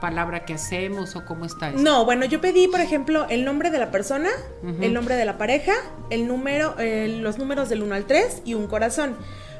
palabra 0.00 0.44
que 0.44 0.54
hacemos 0.54 1.14
o 1.14 1.24
cómo 1.24 1.44
está 1.44 1.68
eso? 1.70 1.78
No, 1.78 2.04
bueno, 2.04 2.24
yo 2.26 2.40
pedí, 2.40 2.66
por 2.66 2.80
ejemplo, 2.80 3.26
el 3.30 3.44
nombre 3.44 3.70
de 3.70 3.78
la 3.78 3.92
persona, 3.92 4.30
Ujú. 4.64 4.82
el 4.82 4.92
nombre 4.92 5.14
de 5.14 5.24
la 5.24 5.38
pareja, 5.38 5.72
el 6.10 6.26
número, 6.26 6.74
eh, 6.78 7.06
los 7.20 7.38
números 7.38 7.68
del 7.68 7.82
1 7.84 7.94
al 7.94 8.06
3 8.06 8.42
y 8.44 8.54
un 8.54 8.66
corazón. 8.66 9.16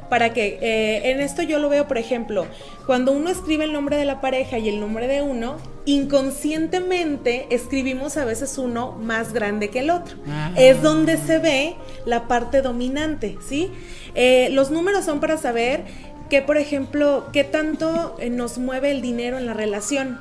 Para 0.08 0.32
que 0.32 0.58
eh, 0.60 1.10
en 1.10 1.20
esto 1.20 1.42
yo 1.42 1.58
lo 1.58 1.68
veo, 1.68 1.88
por 1.88 1.98
ejemplo, 1.98 2.46
cuando 2.86 3.12
uno 3.12 3.30
escribe 3.30 3.64
el 3.64 3.72
nombre 3.72 3.96
de 3.96 4.04
la 4.04 4.20
pareja 4.20 4.58
y 4.58 4.68
el 4.68 4.80
nombre 4.80 5.08
de 5.08 5.22
uno, 5.22 5.56
inconscientemente 5.86 7.46
escribimos 7.50 8.16
a 8.16 8.24
veces 8.24 8.58
uno 8.58 8.92
más 8.92 9.32
grande 9.32 9.70
que 9.70 9.80
el 9.80 9.90
otro. 9.90 10.16
Ah. 10.28 10.52
Es 10.56 10.82
donde 10.82 11.16
se 11.16 11.38
ve 11.38 11.76
la 12.04 12.28
parte 12.28 12.62
dominante, 12.62 13.38
¿sí? 13.46 13.70
Eh, 14.14 14.48
los 14.52 14.70
números 14.70 15.04
son 15.04 15.20
para 15.20 15.36
saber 15.36 15.84
que, 16.30 16.42
por 16.42 16.56
ejemplo, 16.56 17.26
qué 17.32 17.44
tanto 17.44 18.16
eh, 18.18 18.30
nos 18.30 18.58
mueve 18.58 18.90
el 18.90 19.02
dinero 19.02 19.38
en 19.38 19.46
la 19.46 19.54
relación. 19.54 20.20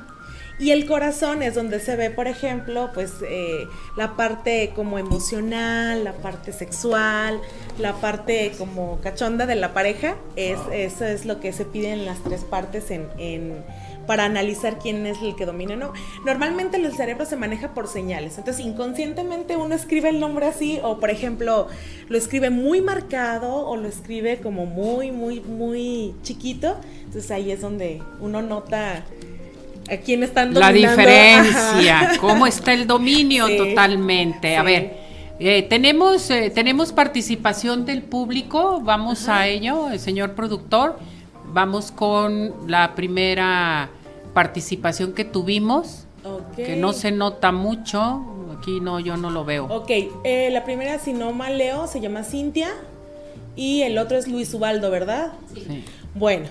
Y 0.58 0.70
el 0.70 0.86
corazón 0.86 1.42
es 1.42 1.54
donde 1.56 1.80
se 1.80 1.96
ve, 1.96 2.10
por 2.10 2.28
ejemplo, 2.28 2.90
pues 2.94 3.14
eh, 3.28 3.66
la 3.96 4.14
parte 4.16 4.72
como 4.76 4.98
emocional, 5.00 6.04
la 6.04 6.12
parte 6.12 6.52
sexual, 6.52 7.40
la 7.80 7.94
parte 7.94 8.52
como 8.56 9.00
cachonda 9.00 9.46
de 9.46 9.56
la 9.56 9.74
pareja. 9.74 10.14
Es, 10.36 10.60
Eso 10.72 11.04
es 11.06 11.24
lo 11.26 11.40
que 11.40 11.52
se 11.52 11.64
pide 11.64 11.92
en 11.92 12.06
las 12.06 12.22
tres 12.22 12.44
partes 12.44 12.90
en, 12.92 13.08
en- 13.18 13.64
para 14.06 14.26
analizar 14.26 14.78
quién 14.78 15.06
es 15.06 15.16
el 15.22 15.34
que 15.34 15.46
domina, 15.46 15.76
¿no? 15.76 15.92
Normalmente 16.26 16.76
el 16.76 16.92
cerebro 16.94 17.24
se 17.24 17.36
maneja 17.36 17.72
por 17.72 17.88
señales. 17.88 18.36
Entonces, 18.36 18.62
inconscientemente 18.64 19.56
uno 19.56 19.74
escribe 19.74 20.10
el 20.10 20.20
nombre 20.20 20.44
así, 20.46 20.78
o 20.82 21.00
por 21.00 21.08
ejemplo, 21.10 21.68
lo 22.08 22.18
escribe 22.18 22.50
muy 22.50 22.82
marcado, 22.82 23.66
o 23.66 23.76
lo 23.76 23.88
escribe 23.88 24.40
como 24.40 24.66
muy, 24.66 25.10
muy, 25.10 25.40
muy 25.40 26.14
chiquito. 26.22 26.76
Entonces 27.06 27.30
ahí 27.30 27.50
es 27.50 27.62
donde 27.62 28.02
uno 28.20 28.42
nota 28.42 29.04
a 29.90 29.96
quién 29.98 30.22
están 30.22 30.54
La 30.54 30.68
dominando. 30.68 30.96
diferencia, 31.02 32.00
Ajá. 32.00 32.18
cómo 32.18 32.46
está 32.46 32.72
el 32.72 32.86
dominio 32.86 33.46
Sí, 33.48 33.56
totalmente. 33.56 34.56
A 34.56 34.62
ver, 34.62 34.96
eh, 35.38 35.62
tenemos, 35.62 36.30
eh, 36.30 36.50
tenemos 36.54 36.92
participación 36.92 37.84
del 37.84 38.02
público, 38.02 38.80
vamos 38.82 39.28
a 39.28 39.46
ello, 39.48 39.90
el 39.90 39.98
señor 40.00 40.34
productor. 40.34 40.98
Vamos 41.52 41.92
con 41.92 42.52
la 42.70 42.94
primera 42.94 43.88
participación 44.32 45.12
que 45.12 45.24
tuvimos, 45.24 46.06
Ok. 46.24 46.56
que 46.56 46.76
no 46.76 46.92
se 46.92 47.12
nota 47.12 47.52
mucho, 47.52 48.24
aquí 48.58 48.80
no, 48.80 48.98
yo 48.98 49.16
no 49.16 49.30
lo 49.30 49.44
veo. 49.44 49.66
Ok, 49.66 49.90
eh, 50.24 50.48
la 50.50 50.64
primera, 50.64 50.98
si 50.98 51.12
no 51.12 51.32
mal 51.32 51.58
leo, 51.58 51.86
se 51.86 52.00
llama 52.00 52.24
Cintia 52.24 52.70
y 53.54 53.82
el 53.82 53.98
otro 53.98 54.16
es 54.16 54.26
Luis 54.26 54.52
Ubaldo, 54.54 54.90
¿verdad? 54.90 55.32
Sí. 55.54 55.84
Bueno, 56.14 56.46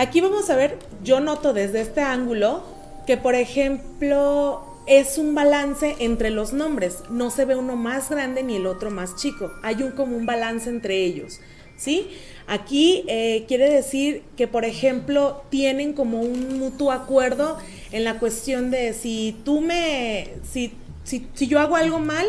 aquí 0.00 0.20
vamos 0.20 0.48
a 0.48 0.56
ver, 0.56 0.78
yo 1.04 1.20
noto 1.20 1.52
desde 1.52 1.82
este 1.82 2.00
ángulo 2.00 2.62
que, 3.06 3.16
por 3.16 3.34
ejemplo, 3.34 4.64
es 4.86 5.18
un 5.18 5.34
balance 5.34 5.96
entre 6.00 6.30
los 6.30 6.52
nombres. 6.52 6.98
No 7.10 7.30
se 7.30 7.44
ve 7.44 7.54
uno 7.54 7.76
más 7.76 8.08
grande 8.08 8.42
ni 8.42 8.56
el 8.56 8.66
otro 8.66 8.90
más 8.90 9.16
chico. 9.16 9.52
Hay 9.62 9.82
un 9.82 9.92
como 9.92 10.16
un 10.16 10.26
balance 10.26 10.70
entre 10.70 11.04
ellos. 11.04 11.40
¿Sí? 11.76 12.08
Aquí 12.46 13.04
eh, 13.08 13.44
quiere 13.48 13.70
decir 13.70 14.22
que, 14.36 14.46
por 14.46 14.64
ejemplo, 14.64 15.42
tienen 15.50 15.92
como 15.92 16.20
un 16.20 16.58
mutuo 16.58 16.92
acuerdo 16.92 17.58
en 17.92 18.04
la 18.04 18.18
cuestión 18.18 18.70
de 18.70 18.92
si 18.92 19.36
tú 19.44 19.60
me, 19.60 20.28
si, 20.50 20.72
si, 21.04 21.26
si 21.32 21.46
yo 21.46 21.58
hago 21.58 21.76
algo 21.76 21.98
mal, 21.98 22.26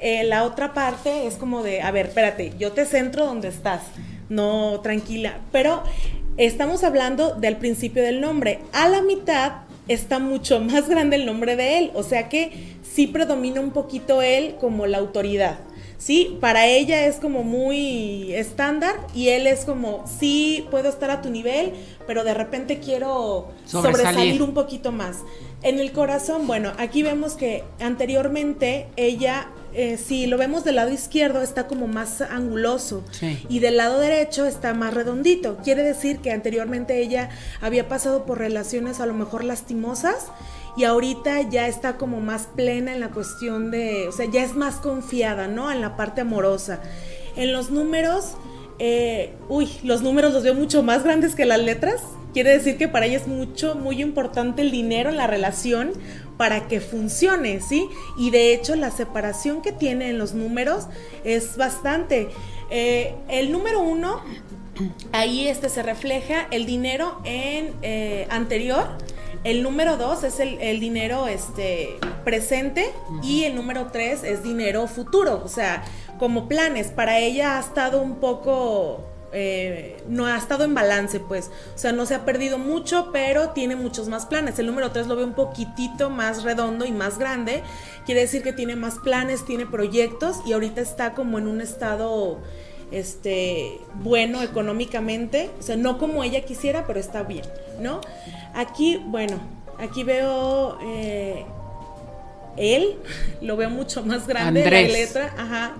eh, 0.00 0.24
la 0.24 0.44
otra 0.44 0.74
parte 0.74 1.26
es 1.26 1.36
como 1.36 1.62
de, 1.62 1.80
a 1.82 1.90
ver, 1.92 2.06
espérate, 2.06 2.52
yo 2.58 2.72
te 2.72 2.84
centro 2.84 3.24
donde 3.24 3.48
estás, 3.48 3.82
no, 4.28 4.80
tranquila, 4.82 5.38
pero 5.50 5.82
estamos 6.36 6.84
hablando 6.84 7.34
del 7.34 7.56
principio 7.56 8.02
del 8.02 8.20
nombre, 8.20 8.60
a 8.72 8.88
la 8.88 9.02
mitad 9.02 9.52
está 9.88 10.18
mucho 10.18 10.60
más 10.60 10.88
grande 10.88 11.16
el 11.16 11.26
nombre 11.26 11.56
de 11.56 11.78
él, 11.78 11.90
o 11.94 12.02
sea 12.02 12.28
que 12.28 12.52
sí 12.82 13.06
predomina 13.06 13.60
un 13.60 13.70
poquito 13.70 14.22
él 14.22 14.56
como 14.60 14.86
la 14.86 14.98
autoridad. 14.98 15.58
Sí, 16.00 16.38
para 16.40 16.66
ella 16.66 17.04
es 17.04 17.16
como 17.16 17.42
muy 17.42 18.32
estándar 18.34 18.94
y 19.14 19.28
él 19.28 19.46
es 19.46 19.66
como, 19.66 20.06
sí, 20.18 20.66
puedo 20.70 20.88
estar 20.88 21.10
a 21.10 21.20
tu 21.20 21.28
nivel, 21.28 21.74
pero 22.06 22.24
de 22.24 22.32
repente 22.32 22.78
quiero 22.80 23.48
Sobresalir. 23.66 24.06
sobresalir 24.06 24.42
un 24.42 24.54
poquito 24.54 24.92
más. 24.92 25.18
En 25.62 25.78
el 25.78 25.92
corazón, 25.92 26.46
bueno, 26.46 26.72
aquí 26.78 27.02
vemos 27.02 27.34
que 27.34 27.64
anteriormente 27.80 28.88
ella, 28.96 29.50
eh, 29.74 29.98
si 29.98 30.26
lo 30.26 30.38
vemos 30.38 30.64
del 30.64 30.76
lado 30.76 30.90
izquierdo, 30.90 31.42
está 31.42 31.66
como 31.66 31.86
más 31.86 32.22
anguloso 32.22 33.04
Sí. 33.10 33.44
y 33.50 33.58
del 33.58 33.76
lado 33.76 34.00
derecho 34.00 34.46
está 34.46 34.72
más 34.72 34.94
redondito. 34.94 35.58
Quiere 35.62 35.82
decir 35.82 36.20
que 36.20 36.32
anteriormente 36.32 36.98
ella 37.02 37.28
había 37.60 37.88
pasado 37.88 38.24
por 38.24 38.38
relaciones 38.38 39.00
a 39.00 39.06
lo 39.06 39.12
mejor 39.12 39.44
lastimosas 39.44 40.28
y 40.76 40.84
ahorita 40.84 41.42
ya 41.42 41.66
está 41.68 41.96
como 41.96 42.20
más 42.20 42.48
plena 42.54 42.92
en 42.92 43.00
la 43.00 43.10
cuestión 43.10 43.70
de, 43.70 44.08
o 44.08 44.12
sea, 44.12 44.26
ya 44.26 44.42
es 44.42 44.54
más 44.54 44.76
confiada, 44.76 45.48
¿no? 45.48 45.70
En 45.70 45.80
la 45.80 45.96
parte 45.96 46.20
amorosa. 46.20 46.80
En 47.36 47.52
los 47.52 47.70
números, 47.70 48.32
eh, 48.78 49.34
uy, 49.48 49.68
los 49.82 50.02
números 50.02 50.32
los 50.32 50.42
veo 50.42 50.54
mucho 50.54 50.82
más 50.82 51.04
grandes 51.04 51.34
que 51.34 51.44
las 51.44 51.60
letras. 51.60 52.02
Quiere 52.32 52.50
decir 52.50 52.78
que 52.78 52.86
para 52.86 53.06
ella 53.06 53.16
es 53.16 53.26
mucho, 53.26 53.74
muy 53.74 54.00
importante 54.00 54.62
el 54.62 54.70
dinero 54.70 55.10
en 55.10 55.16
la 55.16 55.26
relación 55.26 55.92
para 56.36 56.68
que 56.68 56.80
funcione, 56.80 57.60
¿sí? 57.60 57.88
Y 58.16 58.30
de 58.30 58.54
hecho 58.54 58.74
la 58.76 58.90
separación 58.90 59.60
que 59.60 59.72
tiene 59.72 60.08
en 60.08 60.18
los 60.18 60.32
números 60.32 60.86
es 61.24 61.56
bastante. 61.56 62.30
Eh, 62.70 63.14
el 63.28 63.52
número 63.52 63.80
uno, 63.80 64.22
ahí 65.12 65.48
este 65.48 65.68
se 65.68 65.82
refleja 65.82 66.46
el 66.50 66.64
dinero 66.64 67.20
en 67.24 67.74
eh, 67.82 68.26
anterior. 68.30 68.86
El 69.42 69.62
número 69.62 69.96
dos 69.96 70.22
es 70.22 70.38
el, 70.38 70.60
el 70.60 70.80
dinero 70.80 71.26
este, 71.26 71.98
presente 72.24 72.92
y 73.22 73.44
el 73.44 73.54
número 73.54 73.88
tres 73.90 74.22
es 74.22 74.42
dinero 74.42 74.86
futuro, 74.86 75.40
o 75.42 75.48
sea, 75.48 75.82
como 76.18 76.46
planes. 76.46 76.88
Para 76.88 77.18
ella 77.18 77.56
ha 77.56 77.60
estado 77.60 78.02
un 78.02 78.16
poco, 78.16 79.00
eh, 79.32 79.96
no 80.06 80.26
ha 80.26 80.36
estado 80.36 80.64
en 80.64 80.74
balance, 80.74 81.20
pues, 81.20 81.50
o 81.74 81.78
sea, 81.78 81.92
no 81.92 82.04
se 82.04 82.14
ha 82.14 82.26
perdido 82.26 82.58
mucho, 82.58 83.08
pero 83.12 83.50
tiene 83.50 83.76
muchos 83.76 84.08
más 84.08 84.26
planes. 84.26 84.58
El 84.58 84.66
número 84.66 84.92
tres 84.92 85.06
lo 85.06 85.16
veo 85.16 85.24
un 85.24 85.34
poquitito 85.34 86.10
más 86.10 86.42
redondo 86.42 86.84
y 86.84 86.92
más 86.92 87.18
grande, 87.18 87.62
quiere 88.04 88.20
decir 88.20 88.42
que 88.42 88.52
tiene 88.52 88.76
más 88.76 88.98
planes, 88.98 89.46
tiene 89.46 89.64
proyectos 89.64 90.36
y 90.44 90.52
ahorita 90.52 90.82
está 90.82 91.14
como 91.14 91.38
en 91.38 91.46
un 91.46 91.62
estado 91.62 92.38
este 92.90 93.80
bueno 93.94 94.42
económicamente, 94.42 95.48
o 95.60 95.62
sea, 95.62 95.76
no 95.76 95.96
como 95.96 96.24
ella 96.24 96.42
quisiera, 96.42 96.86
pero 96.86 96.98
está 96.98 97.22
bien, 97.22 97.44
¿no? 97.80 98.00
Aquí, 98.54 99.02
bueno, 99.06 99.38
aquí 99.78 100.04
veo 100.04 100.78
eh, 100.82 101.44
él, 102.56 102.96
lo 103.40 103.56
veo 103.56 103.70
mucho 103.70 104.04
más 104.04 104.26
grande 104.26 104.64
la 104.64 104.82
letra, 104.82 105.34
ajá. 105.36 105.76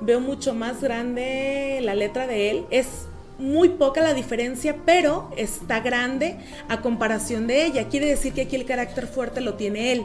Veo 0.00 0.20
mucho 0.20 0.52
más 0.52 0.80
grande 0.80 1.78
la 1.82 1.94
letra 1.94 2.26
de 2.26 2.50
él. 2.50 2.66
Es 2.70 3.06
muy 3.38 3.70
poca 3.70 4.00
la 4.00 4.14
diferencia, 4.14 4.76
pero 4.84 5.30
está 5.36 5.80
grande 5.80 6.36
a 6.68 6.80
comparación 6.80 7.46
de 7.46 7.66
ella. 7.66 7.88
Quiere 7.88 8.06
decir 8.06 8.32
que 8.32 8.42
aquí 8.42 8.56
el 8.56 8.64
carácter 8.64 9.06
fuerte 9.06 9.40
lo 9.40 9.54
tiene 9.54 9.92
él. 9.92 10.04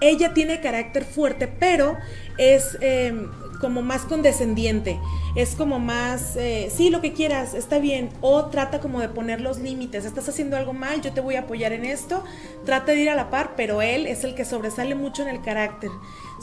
Ella 0.00 0.34
tiene 0.34 0.60
carácter 0.60 1.04
fuerte, 1.04 1.48
pero 1.48 1.96
es 2.38 2.76
eh, 2.80 3.14
como 3.60 3.82
más 3.82 4.02
condescendiente, 4.02 4.98
es 5.34 5.54
como 5.54 5.78
más, 5.78 6.36
eh, 6.36 6.70
sí, 6.74 6.90
lo 6.90 7.00
que 7.00 7.12
quieras, 7.12 7.54
está 7.54 7.78
bien, 7.78 8.10
o 8.20 8.46
trata 8.46 8.80
como 8.80 9.00
de 9.00 9.08
poner 9.08 9.40
los 9.40 9.58
límites, 9.58 10.04
estás 10.04 10.28
haciendo 10.28 10.56
algo 10.56 10.72
mal, 10.72 11.02
yo 11.02 11.12
te 11.12 11.20
voy 11.20 11.36
a 11.36 11.40
apoyar 11.40 11.72
en 11.72 11.84
esto, 11.84 12.24
trata 12.64 12.92
de 12.92 13.00
ir 13.00 13.10
a 13.10 13.14
la 13.14 13.30
par, 13.30 13.52
pero 13.56 13.82
él 13.82 14.06
es 14.06 14.24
el 14.24 14.34
que 14.34 14.44
sobresale 14.44 14.94
mucho 14.94 15.22
en 15.22 15.28
el 15.28 15.42
carácter. 15.42 15.90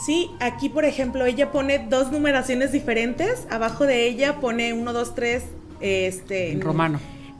Sí, 0.05 0.31
aquí 0.39 0.69
por 0.69 0.85
ejemplo 0.85 1.25
ella 1.25 1.51
pone 1.51 1.79
dos 1.79 2.11
numeraciones 2.11 2.71
diferentes, 2.71 3.47
abajo 3.49 3.85
de 3.85 4.07
ella 4.07 4.39
pone 4.39 4.73
1, 4.73 4.93
2, 4.93 5.15
3, 5.15 5.43
este... 5.81 6.51
En 6.51 6.61
romano. 6.61 6.99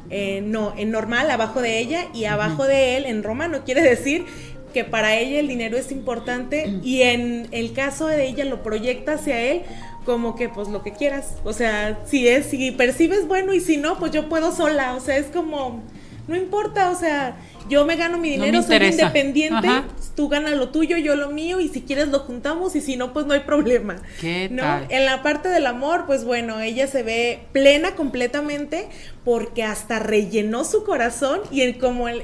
Eh, 0.09 0.41
no, 0.41 0.74
en 0.78 0.91
normal 0.91 1.32
abajo 1.32 1.61
de 1.61 1.80
ella 1.80 2.05
y 2.13 2.26
abajo 2.26 2.67
de 2.67 2.97
él 2.97 3.05
en 3.07 3.24
romano. 3.24 3.61
Quiere 3.65 3.82
decir 3.82 4.26
que 4.74 4.84
para 4.84 5.17
ella 5.17 5.39
el 5.39 5.47
dinero 5.47 5.78
es 5.78 5.91
importante 5.91 6.80
y 6.84 7.03
en 7.03 7.47
el 7.51 7.74
caso 7.74 8.07
de 8.07 8.28
ella 8.28 8.43
lo 8.45 8.63
proyecta 8.63 9.13
hacia 9.13 9.39
él 9.39 9.61
como 10.05 10.36
que 10.36 10.49
pues 10.49 10.67
lo 10.67 10.84
que 10.84 10.91
quieras. 10.91 11.36
O 11.43 11.53
sea, 11.53 12.01
si 12.05 12.28
es, 12.28 12.47
si 12.47 12.71
percibes 12.71 13.28
bueno 13.28 13.53
y 13.53 13.61
si 13.61 13.78
no, 13.78 13.97
pues 13.99 14.11
yo 14.11 14.30
puedo 14.30 14.51
sola. 14.51 14.95
O 14.95 14.99
sea, 14.99 15.17
es 15.17 15.28
como, 15.28 15.82
no 16.28 16.36
importa, 16.36 16.89
o 16.89 16.95
sea, 16.95 17.36
yo 17.67 17.86
me 17.86 17.95
gano 17.95 18.17
mi 18.17 18.30
dinero, 18.30 18.61
soy 18.61 18.78
independiente, 18.78 19.67
tú 20.15 20.30
ganas 20.30 20.53
lo 20.53 20.69
tuyo, 20.69 20.97
yo 20.97 21.15
lo 21.15 21.32
mío, 21.32 21.59
y 21.59 21.67
si 21.67 21.82
quieres 21.82 22.07
lo 22.07 22.19
juntamos, 22.19 22.76
y 22.76 22.82
si 22.82 22.95
no, 22.95 23.13
pues 23.13 23.26
no 23.26 23.34
hay 23.34 23.41
problema. 23.41 23.97
¿Qué 24.21 24.49
¿no? 24.49 24.63
En 24.89 25.05
la 25.05 25.21
parte 25.21 25.49
del 25.49 25.65
amor, 25.65 26.05
pues 26.05 26.24
bueno, 26.24 26.59
ella 26.59 26.88
se 26.88 27.03
ve 27.03 27.45
plena 27.51 27.95
completamente 27.95 28.88
porque 29.26 29.63
hasta 29.63 29.99
rellenó 29.99 30.63
su 30.65 30.84
corazón 30.84 31.41
y 31.51 31.74
como 31.74 32.07
él 32.07 32.24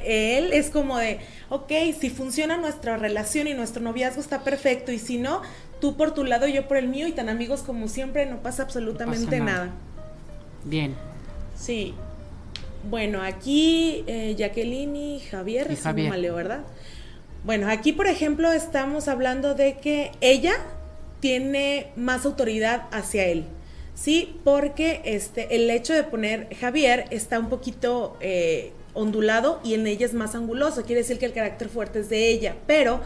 es 0.54 0.70
como 0.70 0.98
de, 0.98 1.20
ok, 1.50 1.72
si 2.00 2.10
funciona 2.10 2.58
nuestra 2.58 2.98
relación 2.98 3.48
y 3.48 3.54
nuestro 3.54 3.82
noviazgo 3.82 4.22
está 4.22 4.44
perfecto, 4.44 4.92
y 4.92 5.00
si 5.00 5.18
no, 5.18 5.42
tú 5.82 5.98
por 5.98 6.14
tu 6.14 6.24
lado, 6.24 6.48
yo 6.48 6.68
por 6.68 6.78
el 6.78 6.88
mío, 6.88 7.08
y 7.08 7.12
tan 7.12 7.28
amigos 7.28 7.62
como 7.64 7.88
siempre, 7.88 8.26
no 8.26 8.42
pasa 8.42 8.64
absolutamente 8.64 9.40
nada. 9.40 9.72
Bien. 10.64 10.96
Sí, 11.58 11.94
bueno, 12.90 13.22
aquí 13.22 14.04
eh, 14.08 14.36
Jacqueline 14.38 14.96
y 14.96 15.20
Javier, 15.20 15.72
y 15.72 15.76
Javier. 15.76 16.10
Maleo, 16.10 16.36
¿verdad? 16.36 16.62
Bueno, 17.44 17.70
aquí 17.70 17.94
por 17.94 18.08
ejemplo 18.08 18.52
estamos 18.52 19.08
hablando 19.08 19.54
de 19.54 19.78
que 19.78 20.12
ella 20.22 20.54
tiene 21.20 21.88
más 21.96 22.26
autoridad 22.26 22.88
hacia 22.92 23.26
él, 23.26 23.46
¿sí? 23.96 24.40
Porque 24.44 25.02
este, 25.06 25.56
el 25.56 25.70
hecho 25.70 25.94
de 25.94 26.04
poner 26.04 26.54
Javier 26.60 27.06
está 27.12 27.40
un 27.40 27.50
poquito 27.50 28.18
eh, 28.22 28.72
ondulado 28.94 29.62
y 29.64 29.74
en 29.76 29.88
ella 29.88 30.06
es 30.06 30.14
más 30.14 30.36
anguloso, 30.36 30.84
quiere 30.84 31.02
decir 31.02 31.20
que 31.20 31.28
el 31.28 31.34
carácter 31.34 31.70
fuerte 31.70 32.00
es 32.00 32.10
de 32.10 32.30
ella, 32.30 32.56
pero 32.68 33.02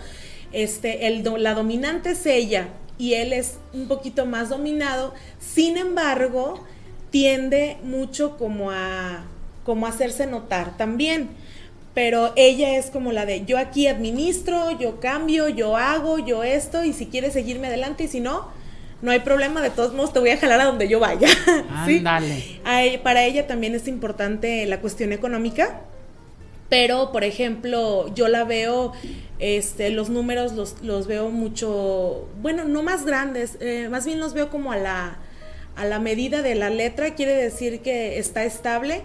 este, 0.51 1.07
el, 1.07 1.23
la 1.43 1.53
dominante 1.53 2.11
es 2.11 2.25
ella 2.25 2.69
y 2.97 3.15
él 3.15 3.33
es 3.33 3.57
un 3.73 3.87
poquito 3.87 4.25
más 4.25 4.49
dominado, 4.49 5.13
sin 5.39 5.77
embargo, 5.77 6.63
tiende 7.11 7.77
mucho 7.83 8.37
como 8.37 8.71
a 8.71 9.25
como 9.63 9.87
hacerse 9.87 10.27
notar 10.27 10.77
también. 10.77 11.29
Pero 11.93 12.33
ella 12.35 12.75
es 12.77 12.87
como 12.87 13.11
la 13.11 13.25
de 13.25 13.45
yo 13.45 13.57
aquí 13.57 13.87
administro, 13.87 14.77
yo 14.79 14.99
cambio, 14.99 15.47
yo 15.47 15.77
hago, 15.77 16.17
yo 16.17 16.43
esto, 16.43 16.83
y 16.83 16.93
si 16.93 17.05
quieres 17.05 17.33
seguirme 17.33 17.67
adelante 17.67 18.05
y 18.05 18.07
si 18.07 18.19
no, 18.19 18.47
no 19.03 19.11
hay 19.11 19.19
problema, 19.19 19.61
de 19.61 19.69
todos 19.69 19.93
modos 19.93 20.13
te 20.13 20.19
voy 20.19 20.29
a 20.29 20.37
jalar 20.37 20.61
a 20.61 20.65
donde 20.65 20.87
yo 20.87 20.99
vaya. 20.99 21.27
para 23.03 23.25
ella 23.25 23.45
también 23.45 23.75
es 23.75 23.87
importante 23.87 24.65
la 24.65 24.79
cuestión 24.79 25.11
económica, 25.11 25.81
pero 26.69 27.11
por 27.11 27.23
ejemplo, 27.23 28.11
yo 28.15 28.27
la 28.29 28.45
veo, 28.45 28.93
este, 29.37 29.89
los 29.89 30.09
números 30.09 30.53
los, 30.53 30.81
los 30.81 31.05
veo 31.05 31.29
mucho, 31.29 32.27
bueno, 32.41 32.63
no 32.63 32.81
más 32.81 33.05
grandes, 33.05 33.57
eh, 33.59 33.87
más 33.91 34.05
bien 34.05 34.19
los 34.19 34.33
veo 34.33 34.49
como 34.49 34.71
a 34.71 34.77
la, 34.77 35.17
a 35.75 35.85
la 35.85 35.99
medida 35.99 36.41
de 36.41 36.55
la 36.55 36.69
letra, 36.69 37.13
quiere 37.13 37.35
decir 37.35 37.81
que 37.81 38.17
está 38.17 38.45
estable 38.45 39.01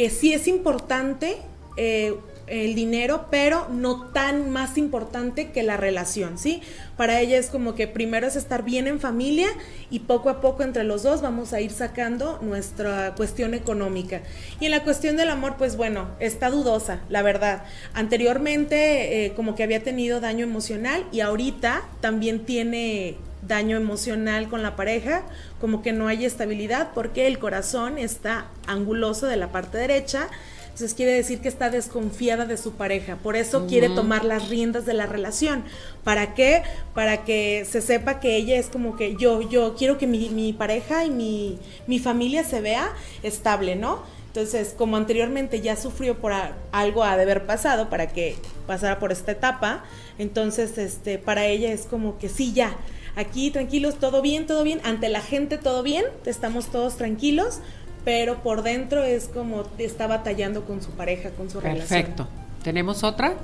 que 0.00 0.08
sí 0.08 0.32
es 0.32 0.48
importante 0.48 1.36
eh, 1.76 2.14
el 2.46 2.74
dinero, 2.74 3.26
pero 3.30 3.68
no 3.68 4.06
tan 4.12 4.48
más 4.48 4.78
importante 4.78 5.50
que 5.50 5.62
la 5.62 5.76
relación, 5.76 6.38
¿sí? 6.38 6.62
Para 6.96 7.20
ella 7.20 7.36
es 7.36 7.50
como 7.50 7.74
que 7.74 7.86
primero 7.86 8.26
es 8.26 8.34
estar 8.34 8.64
bien 8.64 8.86
en 8.86 8.98
familia 8.98 9.48
y 9.90 9.98
poco 9.98 10.30
a 10.30 10.40
poco 10.40 10.62
entre 10.62 10.84
los 10.84 11.02
dos 11.02 11.20
vamos 11.20 11.52
a 11.52 11.60
ir 11.60 11.70
sacando 11.70 12.38
nuestra 12.40 13.14
cuestión 13.14 13.52
económica. 13.52 14.22
Y 14.58 14.64
en 14.64 14.70
la 14.70 14.84
cuestión 14.84 15.18
del 15.18 15.28
amor, 15.28 15.56
pues 15.58 15.76
bueno, 15.76 16.08
está 16.18 16.48
dudosa, 16.48 17.00
la 17.10 17.20
verdad. 17.20 17.64
Anteriormente 17.92 19.26
eh, 19.26 19.34
como 19.34 19.54
que 19.54 19.64
había 19.64 19.82
tenido 19.82 20.18
daño 20.20 20.44
emocional 20.44 21.04
y 21.12 21.20
ahorita 21.20 21.82
también 22.00 22.46
tiene 22.46 23.18
daño 23.46 23.76
emocional 23.76 24.48
con 24.48 24.62
la 24.62 24.76
pareja, 24.76 25.22
como 25.60 25.82
que 25.82 25.92
no 25.92 26.08
hay 26.08 26.24
estabilidad 26.24 26.90
porque 26.94 27.26
el 27.26 27.38
corazón 27.38 27.98
está 27.98 28.46
anguloso 28.66 29.26
de 29.26 29.36
la 29.36 29.48
parte 29.48 29.78
derecha. 29.78 30.28
Entonces 30.64 30.94
quiere 30.94 31.12
decir 31.12 31.40
que 31.40 31.48
está 31.48 31.68
desconfiada 31.68 32.46
de 32.46 32.56
su 32.56 32.72
pareja, 32.72 33.16
por 33.16 33.36
eso 33.36 33.66
quiere 33.66 33.88
tomar 33.90 34.24
las 34.24 34.48
riendas 34.48 34.86
de 34.86 34.94
la 34.94 35.04
relación. 35.04 35.64
¿Para 36.04 36.32
qué? 36.34 36.62
Para 36.94 37.24
que 37.24 37.66
se 37.68 37.82
sepa 37.82 38.18
que 38.18 38.36
ella 38.36 38.56
es 38.56 38.68
como 38.68 38.96
que 38.96 39.16
yo, 39.16 39.42
yo 39.50 39.74
quiero 39.76 39.98
que 39.98 40.06
mi, 40.06 40.30
mi 40.30 40.54
pareja 40.54 41.04
y 41.04 41.10
mi, 41.10 41.58
mi 41.86 41.98
familia 41.98 42.44
se 42.44 42.62
vea 42.62 42.92
estable, 43.22 43.76
¿no? 43.76 44.02
Entonces, 44.30 44.74
como 44.78 44.96
anteriormente 44.96 45.60
ya 45.60 45.74
sufrió 45.74 46.18
por 46.18 46.32
algo 46.70 47.02
a 47.02 47.16
de 47.16 47.24
haber 47.24 47.46
pasado 47.46 47.90
para 47.90 48.06
que 48.06 48.36
pasara 48.68 49.00
por 49.00 49.10
esta 49.10 49.32
etapa, 49.32 49.82
entonces 50.18 50.78
este 50.78 51.18
para 51.18 51.46
ella 51.46 51.72
es 51.72 51.82
como 51.82 52.16
que 52.16 52.28
sí 52.28 52.52
ya, 52.52 52.76
aquí 53.16 53.50
tranquilos, 53.50 53.98
todo 53.98 54.22
bien, 54.22 54.46
todo 54.46 54.64
bien, 54.64 54.80
ante 54.84 55.08
la 55.08 55.20
gente 55.20 55.58
todo 55.58 55.82
bien, 55.82 56.04
estamos 56.26 56.70
todos 56.70 56.96
tranquilos, 56.96 57.60
pero 58.04 58.42
por 58.42 58.62
dentro 58.62 59.04
es 59.04 59.28
como 59.28 59.64
está 59.78 60.06
batallando 60.06 60.64
con 60.64 60.82
su 60.82 60.90
pareja, 60.92 61.30
con 61.30 61.50
su 61.50 61.60
relación. 61.60 61.88
Perfecto. 61.88 62.28
¿Tenemos 62.62 63.04
otra? 63.04 63.34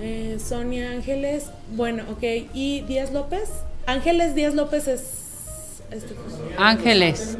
Eh, 0.00 0.38
Sonia 0.42 0.90
Ángeles, 0.92 1.46
bueno, 1.76 2.04
ok, 2.10 2.22
¿y 2.54 2.82
Díaz 2.82 3.12
López? 3.12 3.50
Ángeles 3.86 4.34
Díaz 4.34 4.54
López 4.54 4.88
es... 4.88 5.02
Este, 5.90 6.14
Ángeles, 6.56 7.36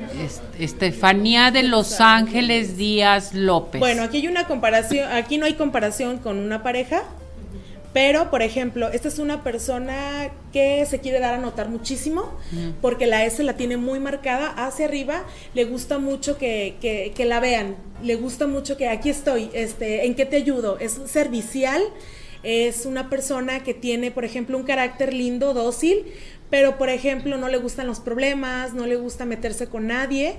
Estefanía 0.58 1.52
de 1.52 1.62
Los 1.62 2.00
Ángeles 2.00 2.76
Díaz 2.76 3.32
López. 3.32 3.78
Bueno, 3.78 4.02
aquí 4.02 4.16
hay 4.16 4.26
una 4.26 4.48
comparación, 4.48 5.10
aquí 5.12 5.38
no 5.38 5.46
hay 5.46 5.54
comparación 5.54 6.18
con 6.18 6.36
una 6.36 6.62
pareja, 6.64 7.04
pero, 7.92 8.30
por 8.30 8.42
ejemplo, 8.42 8.88
esta 8.88 9.08
es 9.08 9.18
una 9.18 9.42
persona 9.42 10.30
que 10.52 10.86
se 10.86 11.00
quiere 11.00 11.18
dar 11.18 11.34
a 11.34 11.38
notar 11.38 11.68
muchísimo 11.68 12.32
mm. 12.52 12.80
porque 12.80 13.06
la 13.06 13.24
S 13.24 13.42
la 13.42 13.56
tiene 13.56 13.76
muy 13.76 13.98
marcada 13.98 14.48
hacia 14.48 14.86
arriba. 14.86 15.24
Le 15.54 15.64
gusta 15.64 15.98
mucho 15.98 16.38
que, 16.38 16.76
que, 16.80 17.24
la 17.24 17.40
vean. 17.40 17.76
Le 18.02 18.14
gusta 18.14 18.46
mucho 18.46 18.76
que 18.76 18.88
aquí 18.88 19.10
estoy, 19.10 19.50
este, 19.54 20.06
¿en 20.06 20.14
qué 20.14 20.24
te 20.24 20.36
ayudo? 20.36 20.78
Es 20.78 21.00
servicial. 21.06 21.82
Es 22.44 22.86
una 22.86 23.10
persona 23.10 23.62
que 23.62 23.74
tiene, 23.74 24.10
por 24.12 24.24
ejemplo, 24.24 24.56
un 24.56 24.64
carácter 24.64 25.12
lindo, 25.12 25.52
dócil, 25.52 26.06
pero, 26.48 26.78
por 26.78 26.88
ejemplo, 26.88 27.36
no 27.38 27.48
le 27.48 27.58
gustan 27.58 27.86
los 27.86 28.00
problemas, 28.00 28.72
no 28.72 28.86
le 28.86 28.96
gusta 28.96 29.26
meterse 29.26 29.66
con 29.66 29.88
nadie 29.88 30.36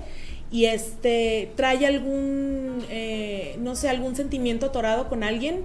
y 0.50 0.66
este 0.66 1.52
trae 1.54 1.86
algún, 1.86 2.84
eh, 2.90 3.56
no 3.60 3.76
sé, 3.76 3.88
algún 3.88 4.16
sentimiento 4.16 4.66
atorado 4.66 5.08
con 5.08 5.22
alguien 5.22 5.60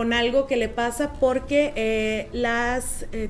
con 0.00 0.14
algo 0.14 0.46
que 0.46 0.56
le 0.56 0.70
pasa 0.70 1.12
porque 1.20 1.74
eh, 1.76 2.30
las 2.32 3.04
eh, 3.12 3.28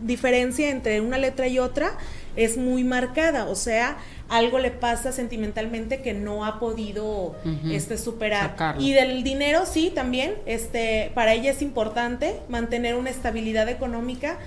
diferencia 0.00 0.70
entre 0.70 1.02
una 1.02 1.18
letra 1.18 1.48
y 1.48 1.58
otra 1.58 1.98
es 2.34 2.56
muy 2.56 2.82
marcada, 2.82 3.44
o 3.44 3.54
sea, 3.54 3.98
algo 4.30 4.58
le 4.58 4.70
pasa 4.70 5.12
sentimentalmente 5.12 6.00
que 6.00 6.14
no 6.14 6.46
ha 6.46 6.58
podido 6.60 7.36
este 7.70 7.98
superar. 7.98 8.56
Y 8.78 8.94
del 8.94 9.22
dinero 9.22 9.66
sí 9.66 9.92
también, 9.94 10.32
este 10.46 11.10
para 11.14 11.34
ella 11.34 11.50
es 11.50 11.60
importante 11.60 12.36
mantener 12.48 12.94
una 12.94 13.10
estabilidad 13.10 13.68
económica 13.68 14.38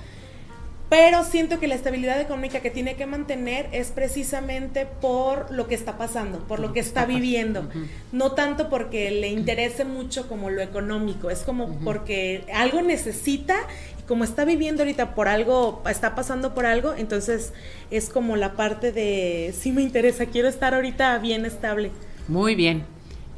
pero 0.90 1.24
siento 1.24 1.60
que 1.60 1.68
la 1.68 1.76
estabilidad 1.76 2.20
económica 2.22 2.60
que 2.60 2.70
tiene 2.70 2.96
que 2.96 3.06
mantener 3.06 3.68
es 3.72 3.90
precisamente 3.90 4.86
por 4.86 5.52
lo 5.52 5.68
que 5.68 5.76
está 5.76 5.98
pasando, 5.98 6.40
por 6.40 6.60
lo 6.60 6.74
que 6.74 6.80
está 6.80 7.06
viviendo, 7.06 7.68
no 8.12 8.34
tanto 8.34 8.70
porque 8.70 9.10
le 9.12 9.30
interese 9.30 9.84
mucho 9.84 10.28
como 10.28 10.50
lo 10.50 10.62
económico, 10.62 11.30
es 11.30 11.40
como 11.40 11.80
porque 11.84 12.46
algo 12.54 12.82
necesita 12.82 13.56
y 14.00 14.04
como 14.04 14.24
está 14.24 14.46
viviendo 14.46 14.84
ahorita 14.84 15.16
por 15.16 15.28
algo, 15.28 15.82
está 15.90 16.14
pasando 16.14 16.54
por 16.54 16.66
algo, 16.66 16.94
entonces 16.94 17.54
es 17.90 18.10
como 18.10 18.36
la 18.36 18.54
parte 18.54 18.92
de, 18.92 19.54
sí 19.58 19.72
me 19.72 19.82
interesa, 19.82 20.28
quiero 20.28 20.48
estar 20.48 20.76
ahorita 20.76 21.18
bien 21.18 21.46
estable. 21.46 21.92
Muy 22.28 22.56
bien. 22.56 22.84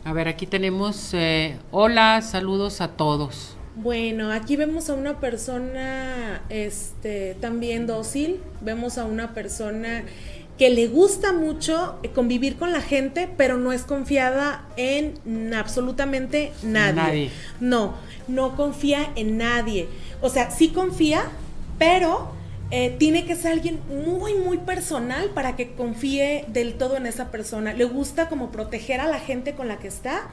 A 0.04 0.14
ver, 0.14 0.30
aquí 0.30 0.45
tenemos, 0.45 1.14
eh, 1.14 1.58
hola, 1.72 2.22
saludos 2.22 2.80
a 2.80 2.89
todos. 2.89 3.57
Bueno, 3.80 4.32
aquí 4.32 4.56
vemos 4.56 4.90
a 4.90 4.94
una 4.96 5.20
persona 5.20 6.42
este, 6.50 7.36
también 7.40 7.86
dócil, 7.86 8.40
vemos 8.62 8.98
a 8.98 9.06
una 9.06 9.36
persona 9.36 10.04
que 10.58 10.72
le 10.72 10.88
gusta 10.88 11.32
mucho 11.32 12.00
convivir 12.16 12.56
con 12.56 12.72
la 12.72 12.82
gente, 12.82 13.30
pero 13.38 13.58
no 13.58 13.72
es 13.72 13.84
confiada 13.84 14.66
en 14.78 15.54
absolutamente 15.54 16.52
nadie. 16.64 16.96
Nadie. 16.96 17.32
No, 17.60 17.94
no 18.28 18.56
confía 18.56 19.12
en 19.16 19.38
nadie. 19.38 19.88
O 20.22 20.30
sea, 20.32 20.50
sí 20.50 20.70
confía, 20.70 21.26
pero 21.78 22.32
eh, 22.72 22.96
tiene 22.98 23.26
que 23.26 23.36
ser 23.36 23.52
alguien 23.52 23.80
muy, 23.90 24.34
muy 24.34 24.58
personal 24.58 25.30
para 25.36 25.56
que 25.56 25.74
confíe 25.74 26.46
del 26.48 26.74
todo 26.74 26.98
en 26.98 27.06
esa 27.06 27.30
persona. 27.30 27.74
Le 27.74 27.86
gusta 27.86 28.28
como 28.28 28.50
proteger 28.50 29.02
a 29.02 29.08
la 29.08 29.20
gente 29.20 29.54
con 29.54 29.68
la 29.68 29.78
que 29.78 29.88
está 29.88 30.30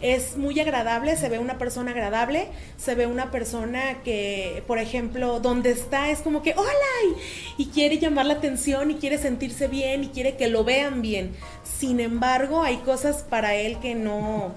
es 0.00 0.36
muy 0.36 0.58
agradable, 0.60 1.16
se 1.16 1.28
ve 1.28 1.38
una 1.38 1.58
persona 1.58 1.90
agradable, 1.90 2.48
se 2.76 2.94
ve 2.94 3.06
una 3.06 3.30
persona 3.30 4.02
que, 4.04 4.62
por 4.66 4.78
ejemplo, 4.78 5.40
donde 5.40 5.70
está 5.70 6.10
es 6.10 6.20
como 6.20 6.42
que, 6.42 6.54
hola, 6.56 7.16
y, 7.56 7.66
quiere 7.66 7.98
llamar 7.98 8.26
la 8.26 8.34
atención 8.34 8.90
y 8.90 8.94
quiere 8.94 9.18
sentirse 9.18 9.68
bien 9.68 10.04
y 10.04 10.08
quiere 10.08 10.36
que 10.36 10.48
lo 10.48 10.64
vean 10.64 11.02
bien. 11.02 11.32
Sin 11.62 12.00
embargo, 12.00 12.62
hay 12.62 12.78
cosas 12.78 13.22
para 13.22 13.54
él 13.54 13.78
que 13.80 13.94
no, 13.94 14.54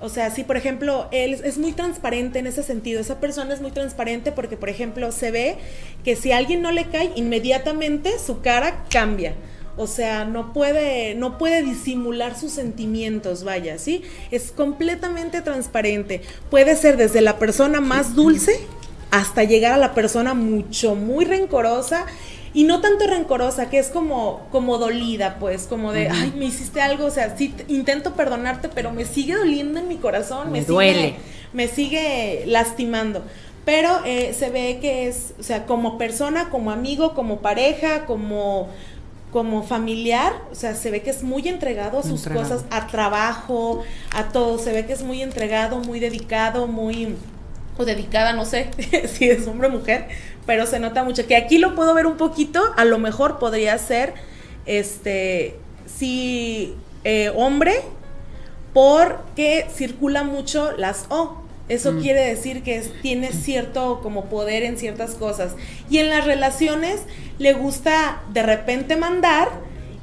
o 0.00 0.08
sea, 0.08 0.30
si 0.30 0.44
por 0.44 0.56
ejemplo, 0.56 1.08
él 1.10 1.34
es 1.44 1.58
muy 1.58 1.72
transparente 1.72 2.38
en 2.38 2.46
ese 2.46 2.62
sentido, 2.62 3.00
esa 3.00 3.20
persona 3.20 3.54
es 3.54 3.60
muy 3.60 3.70
transparente 3.70 4.32
porque, 4.32 4.56
por 4.56 4.68
ejemplo, 4.68 5.12
se 5.12 5.30
ve 5.30 5.56
que 6.04 6.16
si 6.16 6.32
alguien 6.32 6.62
no 6.62 6.70
le 6.70 6.86
cae, 6.86 7.12
inmediatamente 7.16 8.18
su 8.18 8.40
cara 8.40 8.84
cambia. 8.90 9.34
O 9.78 9.86
sea, 9.86 10.24
no 10.24 10.52
puede, 10.52 11.14
no 11.14 11.38
puede 11.38 11.62
disimular 11.62 12.38
sus 12.38 12.52
sentimientos, 12.52 13.44
vaya, 13.44 13.78
¿sí? 13.78 14.02
Es 14.30 14.50
completamente 14.50 15.40
transparente. 15.40 16.20
Puede 16.50 16.76
ser 16.76 16.96
desde 16.96 17.20
la 17.20 17.38
persona 17.38 17.80
más 17.80 18.14
dulce 18.14 18.58
hasta 19.10 19.44
llegar 19.44 19.72
a 19.72 19.78
la 19.78 19.94
persona 19.94 20.34
mucho, 20.34 20.94
muy 20.94 21.24
rencorosa 21.24 22.06
y 22.54 22.64
no 22.64 22.80
tanto 22.80 23.06
rencorosa, 23.06 23.70
que 23.70 23.78
es 23.78 23.88
como, 23.88 24.46
como 24.50 24.78
dolida, 24.78 25.36
pues, 25.38 25.66
como 25.66 25.92
de, 25.92 26.08
ay, 26.08 26.32
me 26.36 26.46
hiciste 26.46 26.80
algo, 26.80 27.06
o 27.06 27.10
sea, 27.10 27.36
sí, 27.36 27.54
intento 27.68 28.14
perdonarte, 28.14 28.68
pero 28.68 28.90
me 28.90 29.04
sigue 29.04 29.34
doliendo 29.34 29.78
en 29.80 29.88
mi 29.88 29.96
corazón, 29.96 30.50
me, 30.50 30.64
duele. 30.64 30.94
Sigue, 31.02 31.16
me 31.52 31.68
sigue 31.68 32.44
lastimando. 32.46 33.22
Pero 33.64 34.00
eh, 34.06 34.34
se 34.36 34.48
ve 34.48 34.78
que 34.80 35.08
es, 35.08 35.34
o 35.38 35.42
sea, 35.42 35.66
como 35.66 35.98
persona, 35.98 36.48
como 36.48 36.70
amigo, 36.70 37.12
como 37.12 37.40
pareja, 37.40 38.06
como 38.06 38.68
como 39.32 39.62
familiar, 39.62 40.32
o 40.50 40.54
sea, 40.54 40.74
se 40.74 40.90
ve 40.90 41.02
que 41.02 41.10
es 41.10 41.22
muy 41.22 41.46
entregado 41.48 41.98
a 41.98 42.02
sus 42.02 42.26
cosas, 42.26 42.64
a 42.70 42.86
trabajo, 42.86 43.82
a 44.14 44.28
todo, 44.28 44.58
se 44.58 44.72
ve 44.72 44.86
que 44.86 44.94
es 44.94 45.02
muy 45.02 45.22
entregado, 45.22 45.78
muy 45.80 46.00
dedicado, 46.00 46.66
muy 46.66 47.16
o 47.76 47.84
dedicada, 47.84 48.32
no 48.32 48.44
sé 48.44 48.70
si 49.12 49.28
es 49.28 49.46
hombre 49.46 49.68
o 49.68 49.70
mujer, 49.70 50.08
pero 50.46 50.66
se 50.66 50.80
nota 50.80 51.04
mucho 51.04 51.26
que 51.26 51.36
aquí 51.36 51.58
lo 51.58 51.74
puedo 51.74 51.94
ver 51.94 52.06
un 52.06 52.16
poquito, 52.16 52.62
a 52.76 52.84
lo 52.84 52.98
mejor 52.98 53.38
podría 53.38 53.76
ser 53.78 54.14
este 54.66 55.56
sí 55.86 56.74
eh, 57.04 57.30
hombre 57.34 57.80
porque 58.72 59.66
circula 59.74 60.22
mucho 60.22 60.72
las 60.76 61.06
O. 61.08 61.47
Eso 61.68 61.92
mm. 61.92 62.00
quiere 62.00 62.20
decir 62.20 62.62
que 62.62 62.80
tiene 63.02 63.32
cierto 63.32 64.00
como 64.02 64.26
poder 64.26 64.62
en 64.62 64.78
ciertas 64.78 65.14
cosas. 65.14 65.52
Y 65.90 65.98
en 65.98 66.08
las 66.08 66.24
relaciones 66.24 67.02
le 67.38 67.52
gusta 67.52 68.22
de 68.32 68.42
repente 68.42 68.96
mandar 68.96 69.48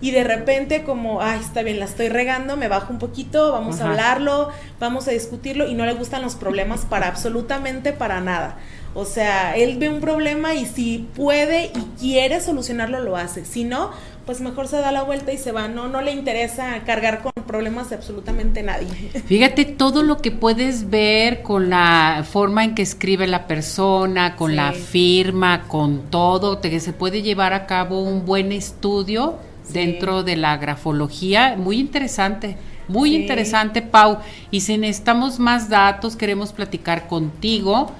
y 0.01 0.11
de 0.11 0.23
repente 0.23 0.83
como, 0.83 1.21
ay, 1.21 1.39
está 1.39 1.63
bien, 1.63 1.79
la 1.79 1.85
estoy 1.85 2.09
regando, 2.09 2.57
me 2.57 2.67
bajo 2.67 2.91
un 2.91 2.99
poquito, 2.99 3.51
vamos 3.53 3.79
a 3.79 3.89
hablarlo, 3.89 4.49
vamos 4.79 5.07
a 5.07 5.11
discutirlo 5.11 5.67
y 5.67 5.73
no 5.73 5.85
le 5.85 5.93
gustan 5.93 6.21
los 6.21 6.35
problemas 6.35 6.81
para 6.81 7.07
absolutamente 7.07 7.93
para 7.93 8.21
nada. 8.21 8.57
O 8.93 9.05
sea, 9.05 9.55
él 9.57 9.77
ve 9.77 9.89
un 9.89 10.01
problema 10.01 10.53
y 10.53 10.65
si 10.65 11.09
puede 11.15 11.65
y 11.65 11.99
quiere 11.99 12.39
solucionarlo, 12.39 12.99
lo 12.99 13.17
hace. 13.17 13.45
Si 13.45 13.63
no, 13.63 13.91
pues 14.25 14.41
mejor 14.41 14.67
se 14.67 14.77
da 14.77 14.91
la 14.91 15.03
vuelta 15.03 15.31
y 15.31 15.37
se 15.37 15.51
va. 15.51 15.67
No, 15.67 15.87
no 15.87 16.01
le 16.01 16.11
interesa 16.11 16.81
cargar 16.85 17.21
con 17.21 17.31
problemas 17.45 17.89
de 17.89 17.95
absolutamente 17.95 18.63
nadie. 18.63 18.87
Fíjate 19.27 19.65
todo 19.65 20.03
lo 20.03 20.17
que 20.17 20.31
puedes 20.31 20.89
ver 20.89 21.43
con 21.43 21.69
la 21.69 22.25
forma 22.29 22.63
en 22.63 22.75
que 22.75 22.81
escribe 22.81 23.27
la 23.27 23.47
persona, 23.47 24.35
con 24.35 24.55
la 24.55 24.73
firma, 24.73 25.67
con 25.67 26.09
todo, 26.09 26.59
que 26.61 26.79
se 26.79 26.93
puede 26.93 27.21
llevar 27.21 27.53
a 27.53 27.67
cabo 27.67 28.01
un 28.01 28.25
buen 28.25 28.51
estudio 28.51 29.35
dentro 29.69 30.23
de 30.23 30.37
la 30.37 30.57
grafología. 30.57 31.55
Muy 31.57 31.79
interesante. 31.79 32.57
Muy 32.87 33.15
interesante, 33.15 33.81
Pau. 33.81 34.19
Y 34.51 34.61
si 34.61 34.77
necesitamos 34.77 35.39
más 35.39 35.69
datos, 35.69 36.15
queremos 36.15 36.53
platicar 36.53 37.07
contigo 37.07 37.91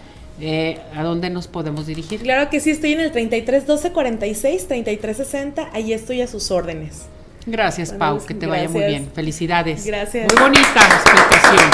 eh, 0.42 0.80
¿A 0.94 1.04
dónde 1.04 1.30
nos 1.30 1.48
podemos 1.48 1.88
dirigir? 1.88 2.22
Claro 2.22 2.50
que 2.50 2.60
sí, 2.60 2.72
estoy 2.72 2.94
en 2.94 3.00
el 3.00 3.12
33 3.12 3.66
12 3.66 3.92
46 3.92 4.68
33 4.68 5.18
60, 5.18 5.70
ahí 5.72 5.94
estoy 5.94 6.22
a 6.22 6.28
sus 6.28 6.52
órdenes. 6.52 7.06
Gracias, 7.46 7.94
Pau, 7.94 8.24
que 8.26 8.34
te 8.34 8.48
vaya 8.48 8.68
muy 8.68 8.84
bien. 8.84 9.10
Felicidades. 9.14 9.86
Gracias. 9.86 10.34
Muy 10.34 10.42
bonita 10.42 10.64
explicación. 10.64 11.72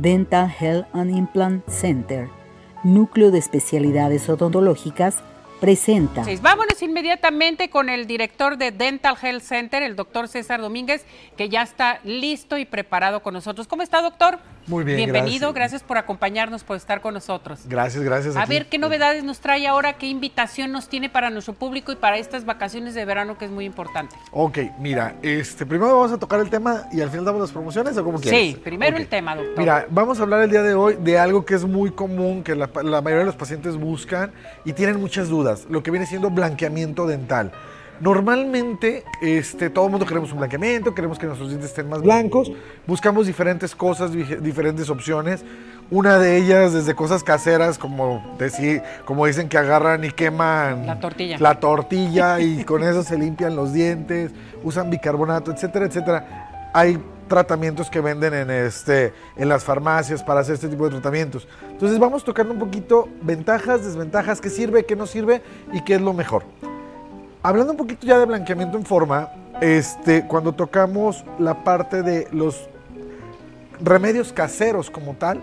Dental 0.00 0.50
Health 0.58 0.86
and 0.94 1.16
Implant 1.16 1.68
Center, 1.68 2.28
núcleo 2.84 3.30
de 3.30 3.38
especialidades 3.38 4.28
odontológicas 4.28 5.16
presenta. 5.60 6.24
vámonos 6.40 6.82
inmediatamente 6.82 7.68
con 7.68 7.90
el 7.90 8.06
director 8.06 8.56
de 8.56 8.72
Dental 8.72 9.14
Health 9.20 9.42
Center, 9.42 9.82
el 9.82 9.94
doctor 9.94 10.26
César 10.26 10.60
Domínguez, 10.60 11.04
que 11.36 11.48
ya 11.48 11.62
está 11.62 12.00
listo 12.02 12.56
y 12.56 12.64
preparado 12.64 13.22
con 13.22 13.34
nosotros. 13.34 13.68
¿Cómo 13.68 13.82
está, 13.82 14.00
doctor? 14.00 14.38
Muy 14.70 14.84
bien. 14.84 14.98
Bienvenido, 14.98 15.52
gracias. 15.52 15.82
por 15.82 15.98
acompañarnos, 15.98 16.62
por 16.62 16.76
estar 16.76 17.00
con 17.00 17.14
nosotros. 17.14 17.60
Gracias, 17.66 18.02
gracias. 18.04 18.36
A 18.36 18.46
ver, 18.46 18.66
¿qué 18.66 18.78
novedades 18.78 19.24
nos 19.24 19.40
trae 19.40 19.66
ahora? 19.66 19.94
¿Qué 19.94 20.06
invitación 20.06 20.70
nos 20.70 20.88
tiene 20.88 21.10
para 21.10 21.28
nuestro 21.30 21.54
público 21.54 21.90
y 21.90 21.96
para 21.96 22.18
estas 22.18 22.44
vacaciones 22.44 22.94
de 22.94 23.04
verano 23.04 23.36
que 23.36 23.46
es 23.46 23.50
muy 23.50 23.64
importante? 23.64 24.14
Ok, 24.30 24.58
mira, 24.78 25.16
este, 25.22 25.66
primero 25.66 25.96
vamos 25.96 26.12
a 26.12 26.18
tocar 26.18 26.38
el 26.38 26.48
tema 26.48 26.84
y 26.92 27.00
al 27.00 27.10
final 27.10 27.24
damos 27.24 27.40
las 27.40 27.50
promociones 27.50 27.96
o 27.96 28.04
cómo 28.04 28.20
quieres. 28.20 28.54
Sí, 28.54 28.60
primero 28.62 28.96
el 28.96 29.08
tema, 29.08 29.34
doctor. 29.34 29.58
Mira, 29.58 29.86
vamos 29.90 30.20
a 30.20 30.22
hablar 30.22 30.42
el 30.42 30.50
día 30.50 30.62
de 30.62 30.74
hoy 30.74 30.96
de 31.00 31.18
algo 31.18 31.44
que 31.44 31.54
es 31.54 31.64
muy 31.64 31.90
común, 31.90 32.44
que 32.44 32.54
la 32.54 32.68
mayoría 32.68 33.18
de 33.18 33.26
los 33.26 33.36
pacientes 33.36 33.76
buscan 33.76 34.32
y 34.64 34.72
tienen 34.72 35.00
muchas 35.00 35.28
dudas 35.28 35.66
lo 35.68 35.82
que 35.82 35.90
viene 35.90 36.06
siendo 36.06 36.30
blanqueamiento 36.30 37.06
dental. 37.06 37.50
Normalmente, 38.00 39.04
este, 39.20 39.68
todo 39.68 39.84
el 39.84 39.90
mundo 39.90 40.06
queremos 40.06 40.32
un 40.32 40.38
blanqueamiento, 40.38 40.94
queremos 40.94 41.18
que 41.18 41.26
nuestros 41.26 41.50
dientes 41.50 41.68
estén 41.68 41.86
más 41.86 42.00
blancos, 42.00 42.50
buscamos 42.86 43.26
diferentes 43.26 43.74
cosas, 43.74 44.10
diferentes 44.12 44.88
opciones. 44.88 45.44
Una 45.90 46.18
de 46.18 46.38
ellas, 46.38 46.72
desde 46.72 46.94
cosas 46.94 47.22
caseras, 47.22 47.76
como, 47.76 48.36
decir, 48.38 48.82
como 49.04 49.26
dicen 49.26 49.50
que 49.50 49.58
agarran 49.58 50.02
y 50.04 50.12
queman 50.12 50.86
la 50.86 50.98
tortilla, 50.98 51.36
la 51.38 51.60
tortilla 51.60 52.40
y 52.40 52.64
con 52.64 52.82
eso 52.84 53.02
se 53.02 53.18
limpian 53.18 53.54
los 53.54 53.74
dientes, 53.74 54.32
usan 54.62 54.88
bicarbonato, 54.88 55.52
etcétera, 55.52 55.84
etcétera. 55.84 56.70
Hay 56.72 56.98
tratamientos 57.28 57.90
que 57.90 58.00
venden 58.00 58.32
en, 58.32 58.50
este, 58.50 59.12
en 59.36 59.48
las 59.48 59.62
farmacias 59.62 60.22
para 60.22 60.40
hacer 60.40 60.54
este 60.54 60.68
tipo 60.68 60.84
de 60.84 60.92
tratamientos. 60.92 61.46
Entonces 61.70 61.98
vamos 61.98 62.24
tocando 62.24 62.54
un 62.54 62.60
poquito 62.60 63.08
ventajas, 63.20 63.84
desventajas, 63.84 64.40
qué 64.40 64.48
sirve, 64.48 64.86
qué 64.86 64.96
no 64.96 65.06
sirve 65.06 65.42
y 65.72 65.82
qué 65.82 65.96
es 65.96 66.00
lo 66.00 66.14
mejor. 66.14 66.44
Hablando 67.42 67.72
un 67.72 67.78
poquito 67.78 68.06
ya 68.06 68.18
de 68.18 68.26
blanqueamiento 68.26 68.76
en 68.76 68.84
forma, 68.84 69.30
este, 69.62 70.26
cuando 70.26 70.52
tocamos 70.52 71.24
la 71.38 71.64
parte 71.64 72.02
de 72.02 72.28
los 72.32 72.68
remedios 73.80 74.30
caseros 74.30 74.90
como 74.90 75.14
tal, 75.14 75.40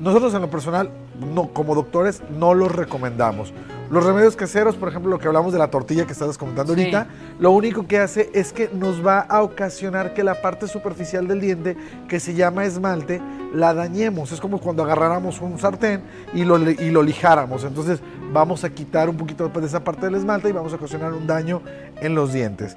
nosotros 0.00 0.34
en 0.34 0.40
lo 0.40 0.50
personal, 0.50 0.90
no, 1.32 1.48
como 1.50 1.76
doctores, 1.76 2.22
no 2.36 2.54
los 2.54 2.74
recomendamos. 2.74 3.52
Los 3.90 4.04
remedios 4.04 4.36
caseros, 4.36 4.76
por 4.76 4.88
ejemplo, 4.88 5.10
lo 5.10 5.18
que 5.18 5.28
hablamos 5.28 5.52
de 5.52 5.58
la 5.58 5.68
tortilla 5.68 6.04
que 6.04 6.12
estabas 6.12 6.36
comentando 6.36 6.72
ahorita, 6.72 7.06
lo 7.38 7.52
único 7.52 7.86
que 7.86 7.98
hace 7.98 8.30
es 8.34 8.52
que 8.52 8.68
nos 8.72 9.04
va 9.04 9.20
a 9.20 9.42
ocasionar 9.42 10.12
que 10.12 10.22
la 10.22 10.42
parte 10.42 10.68
superficial 10.68 11.26
del 11.26 11.40
diente, 11.40 11.76
que 12.06 12.20
se 12.20 12.34
llama 12.34 12.66
esmalte, 12.66 13.22
la 13.54 13.72
dañemos. 13.72 14.30
Es 14.32 14.40
como 14.40 14.60
cuando 14.60 14.82
agarráramos 14.82 15.40
un 15.40 15.58
sartén 15.58 16.02
y 16.34 16.44
lo, 16.44 16.58
y 16.58 16.90
lo 16.90 17.02
lijáramos. 17.02 17.64
Entonces 17.64 18.00
vamos 18.30 18.62
a 18.64 18.70
quitar 18.70 19.08
un 19.08 19.16
poquito 19.16 19.48
de 19.48 19.66
esa 19.66 19.82
parte 19.82 20.06
del 20.06 20.16
esmalte 20.16 20.50
y 20.50 20.52
vamos 20.52 20.72
a 20.72 20.76
ocasionar 20.76 21.14
un 21.14 21.26
daño 21.26 21.62
en 22.00 22.14
los 22.14 22.32
dientes. 22.32 22.76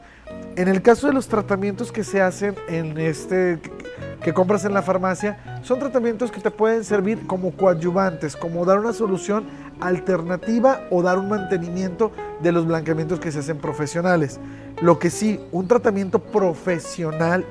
En 0.56 0.68
el 0.68 0.82
caso 0.82 1.08
de 1.08 1.14
los 1.14 1.28
tratamientos 1.28 1.92
que 1.92 2.04
se 2.04 2.22
hacen 2.22 2.56
en 2.68 2.98
este 2.98 3.60
que 4.22 4.34
compras 4.34 4.66
en 4.66 4.74
la 4.74 4.84
farmacia, 4.84 5.62
son 5.64 5.80
tratamientos 5.80 6.32
que 6.32 6.42
te 6.42 6.52
pueden 6.52 6.84
servir 6.84 7.26
como 7.26 7.52
coadyuvantes, 7.52 8.36
como 8.36 8.66
dar 8.66 8.78
una 8.78 8.94
solución 8.94 9.46
alternativa 9.80 10.82
o 10.92 11.02
dar 11.02 11.18
un 11.18 11.30
mantenimiento 11.30 12.12
de 12.42 12.52
los 12.52 12.68
blanqueamientos 12.68 13.20
que 13.20 13.32
se 13.32 13.40
hacen 13.40 13.58
profesionales. 13.58 14.40
Lo 14.82 15.00
que 15.00 15.10
sí, 15.10 15.40
un 15.52 15.68
tratamiento 15.68 16.20
profesional 16.20 17.46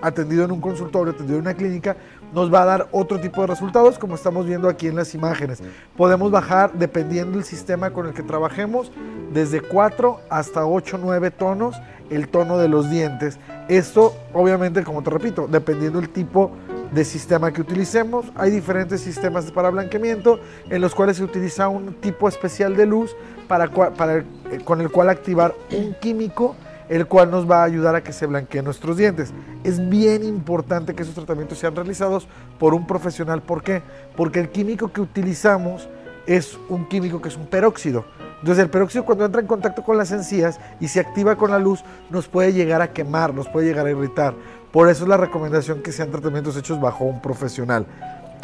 atendido 0.00 0.44
en 0.44 0.52
un 0.52 0.60
consultorio, 0.60 1.12
atendido 1.12 1.38
en 1.38 1.42
una 1.42 1.54
clínica, 1.54 1.96
nos 2.32 2.52
va 2.52 2.62
a 2.62 2.66
dar 2.66 2.88
otro 2.92 3.20
tipo 3.20 3.40
de 3.42 3.48
resultados 3.48 3.98
como 3.98 4.14
estamos 4.14 4.46
viendo 4.46 4.68
aquí 4.68 4.86
en 4.86 4.96
las 4.96 5.14
imágenes. 5.14 5.62
Podemos 5.96 6.30
bajar, 6.30 6.72
dependiendo 6.74 7.38
del 7.38 7.44
sistema 7.44 7.90
con 7.90 8.06
el 8.06 8.14
que 8.14 8.22
trabajemos, 8.22 8.92
desde 9.32 9.60
4 9.60 10.20
hasta 10.30 10.66
8, 10.66 10.98
9 11.02 11.30
tonos 11.30 11.76
el 12.10 12.28
tono 12.28 12.58
de 12.58 12.68
los 12.68 12.90
dientes. 12.90 13.38
Esto, 13.68 14.14
obviamente, 14.32 14.82
como 14.82 15.02
te 15.02 15.10
repito, 15.10 15.46
dependiendo 15.46 16.00
del 16.00 16.08
tipo 16.10 16.52
de 16.92 17.04
sistema 17.04 17.52
que 17.52 17.60
utilicemos. 17.60 18.26
Hay 18.34 18.50
diferentes 18.50 19.00
sistemas 19.00 19.50
para 19.50 19.70
blanqueamiento 19.70 20.40
en 20.70 20.80
los 20.80 20.94
cuales 20.94 21.18
se 21.18 21.24
utiliza 21.24 21.68
un 21.68 21.94
tipo 21.94 22.28
especial 22.28 22.76
de 22.76 22.86
luz 22.86 23.14
para, 23.46 23.66
eh, 23.66 24.24
con 24.64 24.80
el 24.80 24.90
cual 24.90 25.08
activar 25.10 25.54
un 25.76 25.94
químico 26.00 26.56
el 26.88 27.06
cual 27.06 27.30
nos 27.30 27.50
va 27.50 27.62
a 27.62 27.64
ayudar 27.64 27.94
a 27.94 28.02
que 28.02 28.12
se 28.12 28.26
blanqueen 28.26 28.64
nuestros 28.64 28.96
dientes. 28.96 29.32
Es 29.64 29.88
bien 29.88 30.24
importante 30.24 30.94
que 30.94 31.02
esos 31.02 31.14
tratamientos 31.14 31.58
sean 31.58 31.76
realizados 31.76 32.28
por 32.58 32.74
un 32.74 32.86
profesional. 32.86 33.42
¿Por 33.42 33.62
qué? 33.62 33.82
Porque 34.16 34.40
el 34.40 34.50
químico 34.50 34.92
que 34.92 35.00
utilizamos 35.00 35.88
es 36.26 36.58
un 36.68 36.86
químico 36.88 37.20
que 37.20 37.28
es 37.28 37.36
un 37.36 37.46
peróxido. 37.46 38.04
Entonces 38.40 38.62
el 38.62 38.70
peróxido 38.70 39.04
cuando 39.04 39.24
entra 39.24 39.40
en 39.40 39.46
contacto 39.46 39.82
con 39.82 39.96
las 39.96 40.12
encías 40.12 40.60
y 40.78 40.88
se 40.88 41.00
activa 41.00 41.36
con 41.36 41.50
la 41.50 41.58
luz 41.58 41.82
nos 42.10 42.28
puede 42.28 42.52
llegar 42.52 42.82
a 42.82 42.92
quemar, 42.92 43.34
nos 43.34 43.48
puede 43.48 43.66
llegar 43.66 43.86
a 43.86 43.90
irritar. 43.90 44.34
Por 44.70 44.88
eso 44.88 45.04
es 45.04 45.08
la 45.08 45.16
recomendación 45.16 45.82
que 45.82 45.90
sean 45.92 46.10
tratamientos 46.10 46.56
hechos 46.56 46.80
bajo 46.80 47.04
un 47.04 47.20
profesional. 47.20 47.86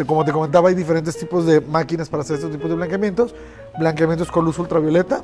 Como 0.07 0.25
te 0.25 0.33
comentaba, 0.33 0.71
hay 0.71 0.75
diferentes 0.75 1.17
tipos 1.17 1.47
de 1.47 1.61
máquinas 1.61 2.09
para 2.09 2.23
hacer 2.23 2.37
estos 2.37 2.51
tipos 2.51 2.69
de 2.69 2.75
blanqueamientos. 2.75 3.35
Blanqueamientos 3.79 4.31
con 4.33 4.45
luz 4.45 4.59
ultravioleta, 4.59 5.23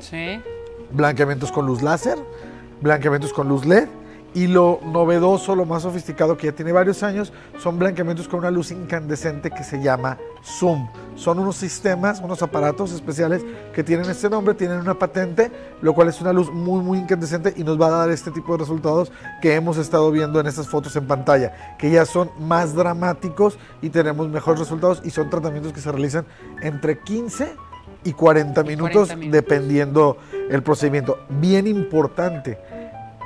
blanqueamientos 0.91 1.51
con 1.51 1.65
luz 1.65 1.81
láser, 1.81 2.17
blanqueamientos 2.81 3.33
con 3.33 3.47
luz 3.47 3.65
LED 3.65 3.87
y 4.33 4.47
lo 4.47 4.79
novedoso, 4.83 5.55
lo 5.55 5.65
más 5.65 5.83
sofisticado 5.83 6.37
que 6.37 6.47
ya 6.47 6.53
tiene 6.53 6.71
varios 6.71 7.03
años, 7.03 7.33
son 7.57 7.77
blanqueamientos 7.77 8.27
con 8.27 8.39
una 8.39 8.51
luz 8.51 8.71
incandescente 8.71 9.51
que 9.51 9.63
se 9.63 9.81
llama 9.81 10.17
Zoom. 10.41 10.87
Son 11.15 11.37
unos 11.37 11.57
sistemas, 11.57 12.21
unos 12.21 12.41
aparatos 12.41 12.93
especiales 12.93 13.43
que 13.73 13.83
tienen 13.83 14.09
este 14.09 14.29
nombre, 14.29 14.53
tienen 14.53 14.79
una 14.79 14.97
patente, 14.97 15.51
lo 15.81 15.93
cual 15.93 16.07
es 16.07 16.21
una 16.21 16.31
luz 16.31 16.49
muy, 16.49 16.81
muy 16.81 16.99
incandescente 16.99 17.53
y 17.57 17.63
nos 17.63 17.79
va 17.79 17.87
a 17.87 17.91
dar 17.91 18.09
este 18.09 18.31
tipo 18.31 18.53
de 18.53 18.59
resultados 18.59 19.11
que 19.41 19.53
hemos 19.53 19.77
estado 19.77 20.09
viendo 20.11 20.39
en 20.39 20.47
estas 20.47 20.69
fotos 20.69 20.95
en 20.95 21.07
pantalla, 21.07 21.75
que 21.77 21.91
ya 21.91 22.05
son 22.05 22.31
más 22.39 22.73
dramáticos 22.73 23.59
y 23.81 23.89
tenemos 23.89 24.29
mejores 24.29 24.61
resultados 24.61 25.01
y 25.03 25.09
son 25.09 25.29
tratamientos 25.29 25.73
que 25.73 25.81
se 25.81 25.91
realizan 25.91 26.25
entre 26.61 26.99
15 26.99 27.53
y 28.03 28.13
40 28.13 28.63
minutos, 28.63 29.09
40 29.09 29.15
minutos. 29.17 29.31
dependiendo 29.31 30.17
el 30.49 30.63
procedimiento. 30.63 31.19
Bien 31.29 31.67
importante 31.67 32.57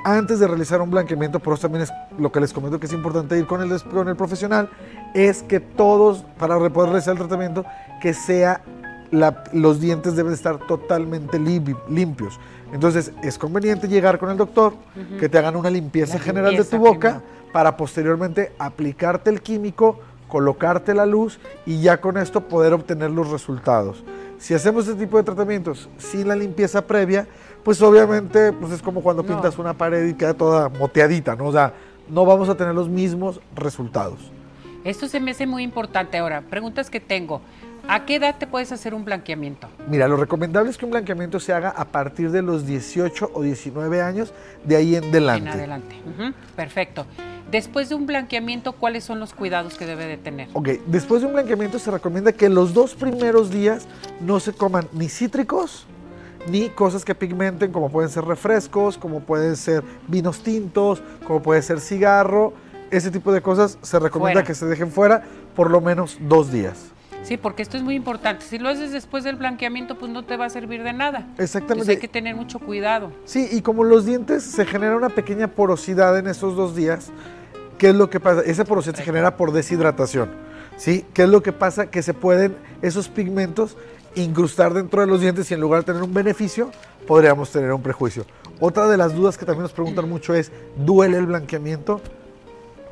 antes 0.06 0.39
de 0.39 0.47
realizar 0.47 0.82
un 0.82 0.91
blanqueamiento, 0.91 1.39
por 1.39 1.53
eso 1.53 1.64
también 1.64 1.82
es 1.82 1.91
lo 2.20 2.32
que 2.32 2.39
les 2.39 2.53
comento 2.53 2.80
que 2.80 2.86
es 2.86 2.93
importante 2.93 3.38
ir 3.39 3.47
con 3.47 3.62
el, 3.64 3.82
con 3.82 4.08
el 4.08 4.16
profesional, 4.16 4.70
es 5.16 5.41
que 5.41 5.60
todos, 5.60 6.24
para 6.38 6.58
poder 6.70 6.91
realizar 6.91 7.14
el 7.14 7.18
tratamiento, 7.18 7.66
que 8.01 8.14
sea 8.14 8.62
los 9.51 9.80
dientes 9.80 10.16
deben 10.16 10.34
estar 10.34 10.60
totalmente 10.60 11.39
limpios. 11.39 12.39
Entonces 12.72 13.14
es 13.24 13.38
conveniente 13.39 13.88
llegar 13.88 14.20
con 14.20 14.30
el 14.30 14.38
doctor, 14.38 14.74
que 15.20 15.28
te 15.28 15.39
hagan 15.39 15.56
una 15.56 15.72
limpieza, 15.72 16.20
general 16.20 16.56
de 16.56 16.64
tu 16.66 16.78
boca, 16.78 17.24
para 17.51 17.76
posteriormente 17.76 18.51
aplicarte 18.60 19.32
el 19.32 19.41
químico, 19.41 19.99
colocarte 20.28 20.93
la 20.93 21.08
luz 21.08 21.39
y 21.66 21.82
ya 21.82 21.99
con 21.99 22.18
esto 22.18 22.41
poder 22.41 22.74
obtener 22.74 23.10
los 23.10 23.32
resultados. 23.32 24.03
Si 24.38 24.53
hacemos 24.53 24.88
este 24.88 25.03
tipo 25.03 25.18
de 25.18 25.24
tratamientos 25.24 25.89
sin 25.97 26.28
la 26.28 26.36
limpieza 26.36 26.86
previa, 26.86 27.28
pues 27.66 27.82
obviamente 27.82 28.53
pues 28.53 28.72
es 28.72 28.82
como 28.82 29.01
cuando 29.01 29.26
pintas 29.26 29.57
una 29.57 29.74
pared 29.74 30.07
y 30.07 30.13
queda 30.13 30.36
toda 30.36 30.70
moteadita, 30.70 31.36
¿no? 31.36 31.47
O 31.47 31.51
sea, 31.51 31.74
no 32.07 32.24
vamos 32.24 32.47
a 32.47 32.55
tener 32.55 32.76
los 32.76 32.88
mismos 32.88 33.41
resultados. 33.55 34.20
Esto 34.84 35.07
se 35.07 35.20
me 35.20 35.32
hace 35.32 35.47
muy 35.47 35.63
importante 35.63 36.20
ahora. 36.20 36.41
Preguntas 36.41 36.91
que 36.91 36.99
tengo. 36.99 37.41
¿A 37.88 38.05
qué 38.05 38.16
edad 38.16 38.36
te 38.38 38.45
puedes 38.45 38.72
hacer 38.72 38.93
un 38.93 39.03
blanqueamiento? 39.03 39.68
Mira, 39.88 40.07
lo 40.07 40.16
recomendable 40.16 40.70
es 40.70 40.78
que 40.78 40.86
un 40.86 40.91
blanqueamiento 40.91 41.39
se 41.39 41.53
haga 41.53 41.70
a 41.70 41.86
partir 41.86 42.30
de 42.30 42.43
los 42.43 42.68
18 42.68 43.32
o 43.34 43.41
19 43.41 43.99
años, 43.99 44.32
de 44.63 44.76
ahí 44.76 44.95
en 44.95 45.05
adelante. 45.05 45.49
En 45.49 45.55
adelante. 45.55 45.95
Perfecto. 46.55 47.07
Después 47.49 47.89
de 47.89 47.95
un 47.95 48.05
blanqueamiento, 48.05 48.74
¿cuáles 48.74 49.03
son 49.03 49.20
los 49.20 49.34
cuidados 49.34 49.76
que 49.76 49.88
debe 49.88 50.05
de 50.05 50.18
tener? 50.18 50.49
Ok, 50.53 50.70
después 50.86 51.22
de 51.22 51.28
un 51.28 51.34
blanqueamiento 51.34 51.80
se 51.80 51.89
recomienda 51.89 52.32
que 52.32 52.47
los 52.47 52.76
dos 52.76 52.93
primeros 52.93 53.49
días 53.49 53.88
no 54.22 54.39
se 54.39 54.53
coman 54.53 54.88
ni 54.93 55.09
cítricos, 55.09 55.88
ni 56.47 56.69
cosas 56.69 57.03
que 57.05 57.15
pigmenten 57.15 57.71
como 57.71 57.89
pueden 57.89 58.09
ser 58.09 58.25
refrescos, 58.25 58.97
como 58.97 59.21
pueden 59.21 59.55
ser 59.55 59.83
vinos 60.07 60.41
tintos, 60.41 61.01
como 61.25 61.41
puede 61.41 61.61
ser 61.61 61.79
cigarro. 61.79 62.53
Ese 62.91 63.11
tipo 63.11 63.31
de 63.31 63.41
cosas 63.41 63.77
se 63.81 63.99
recomienda 63.99 64.43
que 64.43 64.53
se 64.53 64.65
dejen 64.65 64.91
fuera 64.91 65.23
por 65.55 65.71
lo 65.71 65.81
menos 65.81 66.17
dos 66.21 66.51
días. 66.51 66.91
Sí, 67.23 67.37
porque 67.37 67.63
esto 67.63 67.75
es 67.75 67.81
muy 67.81 67.95
importante. 67.95 68.45
Si 68.45 68.59
lo 68.59 68.69
haces 68.69 68.91
después 68.91 69.23
del 69.23 69.35
blanqueamiento, 69.35 69.97
pues 69.97 70.11
no 70.11 70.23
te 70.23 70.37
va 70.37 70.45
a 70.45 70.49
servir 70.51 70.83
de 70.83 70.93
nada. 70.93 71.27
Exactamente. 71.39 71.93
hay 71.93 71.97
que 71.97 72.07
tener 72.07 72.35
mucho 72.35 72.59
cuidado. 72.59 73.11
Sí, 73.25 73.49
y 73.51 73.61
como 73.61 73.83
los 73.83 74.05
dientes 74.05 74.43
se 74.43 74.63
genera 74.63 74.95
una 74.95 75.09
pequeña 75.09 75.47
porosidad 75.47 76.19
en 76.19 76.27
esos 76.27 76.55
dos 76.55 76.75
días, 76.75 77.11
¿qué 77.79 77.89
es 77.89 77.95
lo 77.95 78.11
que 78.11 78.19
pasa? 78.19 78.41
Esa 78.41 78.63
porosidad 78.63 78.95
se 78.95 79.03
genera 79.03 79.37
por 79.37 79.51
deshidratación. 79.51 80.29
¿Sí? 80.77 81.03
¿Qué 81.13 81.23
es 81.23 81.29
lo 81.29 81.41
que 81.41 81.51
pasa? 81.51 81.89
Que 81.89 82.03
se 82.03 82.13
pueden 82.13 82.55
esos 82.83 83.09
pigmentos 83.09 83.75
incrustar 84.16 84.74
dentro 84.74 85.01
de 85.01 85.07
los 85.07 85.22
dientes 85.22 85.49
y 85.51 85.53
en 85.53 85.61
lugar 85.61 85.82
de 85.82 85.86
tener 85.86 86.03
un 86.03 86.13
beneficio, 86.13 86.72
podríamos 87.07 87.51
tener 87.51 87.72
un 87.74 87.82
prejuicio. 87.82 88.26
Otra 88.59 88.88
de 88.88 88.97
las 88.97 89.13
dudas 89.13 89.38
que 89.38 89.45
también 89.45 89.63
nos 89.63 89.74
preguntan 89.74 90.09
mucho 90.09 90.34
es, 90.34 90.51
¿duele 90.78 91.18
el 91.18 91.26
blanqueamiento? 91.26 92.01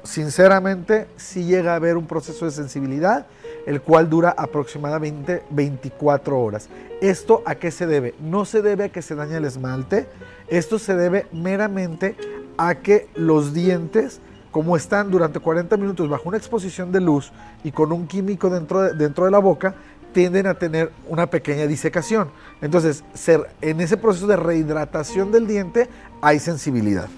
Sinceramente, 0.04 1.08
sí 1.16 1.46
llega 1.46 1.74
a 1.74 1.76
haber 1.78 1.96
un 1.96 2.08
proceso 2.08 2.46
de 2.46 2.52
sensibilidad, 2.52 3.26
el 3.66 3.82
cual 3.82 4.10
dura 4.10 4.36
aproximadamente 4.38 5.44
24 5.50 6.38
horas. 6.38 6.68
¿Esto 7.02 7.42
a 7.46 7.56
qué 7.56 7.72
se 7.72 7.88
debe? 7.88 8.14
No 8.20 8.44
se 8.44 8.62
debe 8.62 8.86
a 8.86 8.90
que 8.90 9.02
se 9.02 9.16
dañe 9.16 9.38
el 9.38 9.46
esmalte, 9.46 10.08
esto 10.50 10.78
se 10.78 10.96
debe 10.96 11.28
meramente 11.32 12.18
a 12.58 12.76
que 12.76 13.08
los 13.16 13.54
dientes 13.54 14.20
como 14.52 14.78
están 14.78 15.10
durante 15.10 15.40
40 15.40 15.78
minutos 15.78 16.08
bajo 16.08 16.30
una 16.30 16.38
exposición 16.38 16.92
de 16.92 17.02
luz 17.02 17.32
y 17.64 17.72
con 17.72 17.92
un 17.92 18.06
químico 18.06 18.52
dentro 18.52 18.84
de, 18.84 18.94
dentro 18.94 19.26
de 19.26 19.32
la 19.32 19.40
boca, 19.40 19.74
tienden 20.14 20.48
a 20.48 20.54
tener 20.54 20.92
una 21.10 21.28
pequeña 21.28 21.68
disecación. 21.68 22.30
Entonces, 22.62 23.04
ser, 23.14 23.50
en 23.62 23.82
ese 23.82 23.98
proceso 23.98 24.28
de 24.28 24.38
rehidratación 24.38 25.32
del 25.32 25.48
diente 25.48 25.90
hay 26.22 26.40
sensibilidad. 26.40 27.10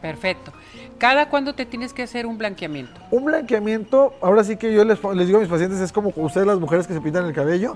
perfecto. 0.00 0.52
¿Cada 0.98 1.28
cuándo 1.28 1.54
te 1.54 1.66
tienes 1.66 1.92
que 1.92 2.02
hacer 2.02 2.26
un 2.26 2.38
blanqueamiento? 2.38 3.00
Un 3.10 3.24
blanqueamiento, 3.24 4.14
ahora 4.20 4.44
sí 4.44 4.56
que 4.56 4.72
yo 4.72 4.84
les, 4.84 5.00
digo 5.26 5.38
a 5.38 5.40
mis 5.40 5.48
pacientes, 5.48 5.80
es 5.80 5.92
como 5.92 6.12
ustedes 6.16 6.46
las 6.46 6.58
mujeres 6.58 6.86
que 6.86 6.94
se 6.94 7.00
pintan 7.00 7.26
el 7.26 7.32
cabello 7.32 7.74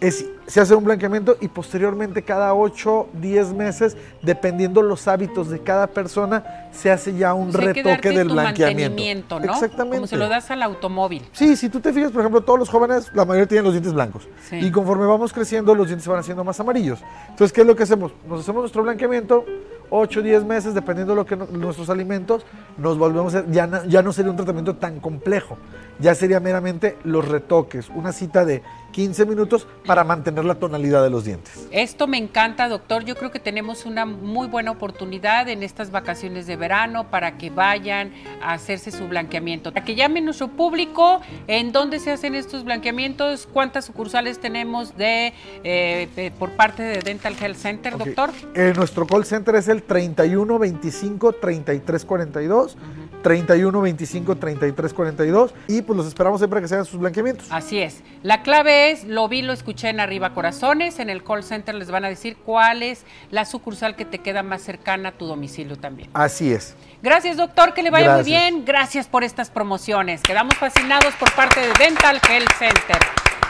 se 0.00 0.60
hace 0.60 0.74
un 0.74 0.84
blanqueamiento 0.84 1.36
y 1.40 1.48
posteriormente 1.48 2.22
cada 2.22 2.54
8, 2.54 3.08
10 3.12 3.52
meses, 3.52 3.96
dependiendo 4.22 4.80
los 4.82 5.06
hábitos 5.06 5.50
de 5.50 5.60
cada 5.60 5.86
persona, 5.88 6.68
se 6.72 6.90
hace 6.90 7.14
ya 7.14 7.34
un 7.34 7.52
retoque 7.52 8.10
del 8.10 8.28
blanqueamiento. 8.28 9.38
¿no? 9.38 9.52
Exactamente. 9.52 9.98
Como 9.98 10.06
se 10.06 10.16
lo 10.16 10.28
das 10.28 10.50
al 10.50 10.62
automóvil. 10.62 11.22
Sí, 11.32 11.54
si 11.56 11.68
tú 11.68 11.80
te 11.80 11.92
fijas, 11.92 12.10
por 12.12 12.22
ejemplo, 12.22 12.40
todos 12.40 12.58
los 12.58 12.68
jóvenes, 12.70 13.10
la 13.14 13.24
mayoría 13.24 13.46
tienen 13.46 13.64
los 13.64 13.74
dientes 13.74 13.92
blancos. 13.92 14.26
Y 14.50 14.70
conforme 14.70 15.06
vamos 15.06 15.32
creciendo, 15.32 15.74
los 15.74 15.86
dientes 15.86 16.04
se 16.04 16.10
van 16.10 16.20
haciendo 16.20 16.44
más 16.44 16.58
amarillos. 16.58 17.00
Entonces, 17.28 17.52
¿qué 17.52 17.60
es 17.60 17.66
lo 17.66 17.76
que 17.76 17.82
hacemos? 17.82 18.12
Nos 18.26 18.40
hacemos 18.40 18.62
nuestro 18.62 18.82
blanqueamiento, 18.82 19.44
8, 19.90 20.22
10 20.22 20.44
meses, 20.44 20.74
dependiendo 20.74 21.12
de 21.12 21.16
lo 21.16 21.26
que 21.26 21.36
nuestros 21.36 21.90
alimentos, 21.90 22.46
nos 22.78 22.96
volvemos 22.96 23.34
a 23.34 23.44
ya, 23.46 23.84
ya 23.86 24.02
no 24.02 24.12
sería 24.12 24.30
un 24.30 24.36
tratamiento 24.36 24.76
tan 24.76 25.00
complejo, 25.00 25.58
ya 26.00 26.14
sería 26.14 26.40
meramente 26.40 26.96
los 27.04 27.26
retoques, 27.28 27.88
una 27.90 28.12
cita 28.12 28.44
de 28.44 28.62
15 28.92 29.26
minutos 29.26 29.66
para 29.86 30.04
mantener 30.04 30.44
la 30.44 30.56
tonalidad 30.56 31.02
de 31.02 31.10
los 31.10 31.24
dientes. 31.24 31.68
Esto 31.70 32.06
me 32.06 32.18
encanta, 32.18 32.68
doctor. 32.68 33.04
Yo 33.04 33.14
creo 33.14 33.30
que 33.30 33.38
tenemos 33.38 33.86
una 33.86 34.04
muy 34.04 34.48
buena 34.48 34.70
oportunidad 34.70 35.48
en 35.48 35.62
estas 35.62 35.90
vacaciones 35.90 36.46
de 36.46 36.56
verano 36.56 37.10
para 37.10 37.38
que 37.38 37.50
vayan 37.50 38.12
a 38.42 38.54
hacerse 38.54 38.90
su 38.90 39.06
blanqueamiento. 39.08 39.72
Para 39.72 39.84
que 39.84 39.94
llamen 39.94 40.24
nuestro 40.24 40.48
público 40.48 41.20
en 41.46 41.72
dónde 41.72 42.00
se 42.00 42.10
hacen 42.10 42.34
estos 42.34 42.64
blanqueamientos, 42.64 43.48
cuántas 43.52 43.84
sucursales 43.84 44.40
tenemos 44.40 44.96
de, 44.96 45.32
eh, 45.64 46.32
por 46.38 46.50
parte 46.52 46.82
de 46.82 46.98
Dental 47.00 47.36
Health 47.40 47.56
Center, 47.56 47.96
doctor. 47.96 48.30
Eh, 48.54 48.72
nuestro 48.76 49.06
call 49.06 49.24
center 49.24 49.54
es 49.54 49.68
el 49.68 49.82
31 49.82 50.58
25 50.58 51.32
33 51.34 52.04
42. 52.04 52.76
31 53.22 53.80
25 53.80 54.36
33 54.36 54.94
42 54.94 55.54
y 55.68 55.82
pues 55.82 55.96
los 55.96 56.06
esperamos 56.06 56.40
siempre 56.40 56.60
que 56.60 56.68
se 56.68 56.74
hagan 56.74 56.86
sus 56.86 57.00
blanqueamientos. 57.00 57.46
Así 57.50 57.80
es. 57.80 58.02
La 58.22 58.42
clave 58.42 58.90
es, 58.90 59.04
lo 59.04 59.28
vi, 59.28 59.42
lo 59.42 59.52
escuché 59.52 59.88
en 59.88 60.00
Arriba 60.00 60.34
Corazones, 60.34 60.98
en 60.98 61.10
el 61.10 61.22
call 61.22 61.42
center 61.42 61.74
les 61.74 61.90
van 61.90 62.04
a 62.04 62.08
decir 62.08 62.36
cuál 62.44 62.82
es 62.82 63.04
la 63.30 63.44
sucursal 63.44 63.96
que 63.96 64.04
te 64.04 64.18
queda 64.18 64.42
más 64.42 64.62
cercana 64.62 65.10
a 65.10 65.12
tu 65.12 65.26
domicilio 65.26 65.76
también. 65.76 66.10
Así 66.14 66.52
es. 66.52 66.74
Gracias, 67.02 67.36
doctor, 67.36 67.72
que 67.74 67.82
le 67.82 67.90
vaya 67.90 68.14
muy 68.14 68.24
bien. 68.24 68.64
Gracias 68.64 69.08
por 69.08 69.24
estas 69.24 69.50
promociones. 69.50 70.20
Quedamos 70.22 70.54
fascinados 70.56 71.14
por 71.14 71.32
parte 71.34 71.60
de 71.60 71.68
Dental 71.78 72.20
Health 72.28 72.52
Center. 72.58 72.98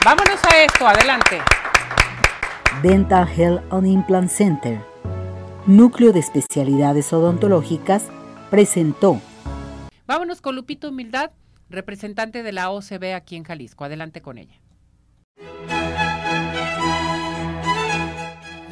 Vámonos 0.03 0.39
a 0.45 0.63
esto, 0.63 0.87
adelante. 0.87 1.37
Dental 2.81 3.27
Health 3.27 3.61
and 3.71 3.85
Implant 3.85 4.29
Center, 4.29 4.79
Núcleo 5.67 6.11
de 6.13 6.19
Especialidades 6.19 7.13
Odontológicas, 7.13 8.05
presentó. 8.49 9.21
Vámonos 10.11 10.41
con 10.41 10.57
Lupito 10.57 10.89
Humildad, 10.89 11.31
representante 11.69 12.43
de 12.43 12.51
la 12.51 12.69
OCB 12.69 13.13
aquí 13.15 13.37
en 13.37 13.45
Jalisco. 13.45 13.85
Adelante 13.85 14.21
con 14.21 14.37
ella. 14.37 14.59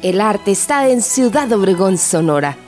El 0.02 0.20
arte 0.20 0.50
está 0.50 0.86
en 0.90 1.00
Ciudad 1.00 1.50
Obregón, 1.50 1.96
Sonora. 1.96 2.58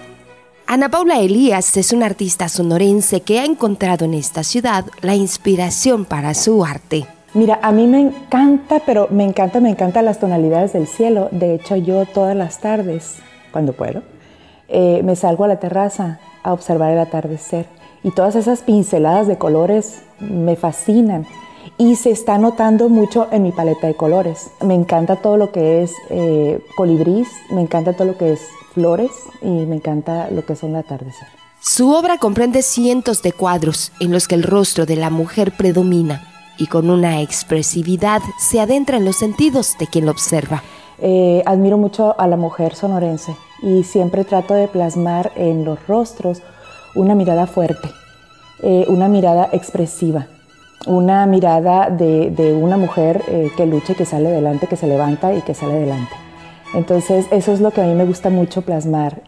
Ana 0.67 0.89
Paula 0.89 1.21
Elías 1.21 1.77
es 1.77 1.93
una 1.93 2.07
artista 2.07 2.49
sonorense 2.49 3.21
que 3.21 3.41
ha 3.41 3.45
encontrado 3.45 4.07
en 4.07 4.15
esta 4.15 4.43
ciudad 4.43 4.87
la 5.03 5.17
inspiración 5.17 6.07
para 6.07 6.33
su 6.33 6.65
arte. 6.65 7.05
Mira, 7.35 7.61
a 7.63 7.73
mí 7.73 7.87
me 7.87 8.01
encanta, 8.01 8.81
pero 8.87 9.07
me 9.11 9.25
encanta, 9.25 9.61
me 9.61 9.69
encantan 9.69 10.07
las 10.07 10.19
tonalidades 10.19 10.73
del 10.73 10.87
cielo. 10.87 11.29
De 11.31 11.57
hecho, 11.57 11.77
yo 11.77 12.07
todas 12.07 12.35
las 12.35 12.59
tardes, 12.59 13.19
cuando 13.51 13.75
puedo, 13.75 14.03
eh, 14.69 15.03
me 15.05 15.15
salgo 15.15 15.45
a 15.45 15.49
la 15.49 15.61
terraza 15.61 16.21
a 16.43 16.55
observar 16.55 16.91
el 16.93 17.01
atardecer. 17.01 17.67
Y 18.05 18.11
todas 18.11 18.35
esas 18.35 18.63
pinceladas 18.63 19.27
de 19.27 19.39
colores 19.39 20.03
me 20.19 20.57
fascinan. 20.57 21.27
Y 21.79 21.97
se 21.97 22.11
está 22.11 22.39
notando 22.39 22.89
mucho 22.89 23.29
en 23.31 23.43
mi 23.45 23.53
paleta 23.53 23.87
de 23.87 23.95
colores. 23.95 24.51
Me 24.61 24.75
encanta 24.75 25.17
todo 25.17 25.37
lo 25.37 25.53
que 25.53 25.83
es 25.83 25.93
eh, 26.11 26.61
colibrís, 26.77 27.29
me 27.51 27.61
encanta 27.61 27.93
todo 27.95 28.09
lo 28.09 28.19
que 28.19 28.33
es 28.33 28.41
flores 28.75 29.11
y 29.41 29.49
me 29.49 29.77
encanta 29.77 30.29
lo 30.31 30.45
que 30.45 30.57
son 30.57 30.71
el 30.71 30.77
atardecer. 30.77 31.29
Su 31.61 31.93
obra 31.93 32.19
comprende 32.19 32.63
cientos 32.63 33.23
de 33.23 33.33
cuadros 33.33 33.93
en 34.01 34.11
los 34.11 34.27
que 34.27 34.35
el 34.35 34.43
rostro 34.43 34.85
de 34.85 34.97
la 34.97 35.11
mujer 35.11 35.53
predomina 35.57 36.29
y 36.59 36.67
con 36.67 36.91
una 36.91 37.21
expresividad 37.21 38.21
se 38.39 38.61
adentra 38.61 38.97
en 38.97 39.05
los 39.05 39.17
sentidos 39.17 39.77
de 39.79 39.87
quien 39.87 40.07
lo 40.07 40.11
observa. 40.11 40.63
Eh, 40.99 41.43
admiro 41.47 41.79
mucho 41.79 42.19
a 42.19 42.27
la 42.27 42.37
mujer 42.37 42.75
sonorense 42.75 43.37
y 43.63 43.85
siempre 43.85 44.25
trato 44.25 44.55
de 44.55 44.69
plasmar 44.69 45.33
en 45.37 45.65
los 45.65 45.87
rostros 45.87 46.43
una 46.95 47.15
mirada 47.15 47.47
fuerte, 47.47 47.89
eh, 48.63 48.87
una 48.89 49.09
mirada 49.09 49.49
expresiva, 49.53 50.27
una 50.87 51.27
mirada 51.27 51.91
de, 51.91 52.59
una 52.61 52.77
mujer 52.77 53.23
eh, 53.29 53.51
que 53.57 53.67
lucha 53.67 53.93
y 53.93 53.97
que 53.97 54.05
sale 54.05 54.29
adelante, 54.29 54.67
que 54.67 54.77
se 54.77 54.87
levanta 54.87 55.33
y 55.35 55.43
que 55.43 55.55
sale 55.55 55.75
adelante. 55.75 56.13
Entonces 56.75 57.27
eso 57.31 57.53
es 57.53 57.61
lo 57.61 57.71
que 57.71 57.83
a 57.83 57.85
mí 57.85 57.95
me 57.95 58.05
gusta 58.05 58.31
mucho 58.31 58.63
plasmar, 58.63 59.23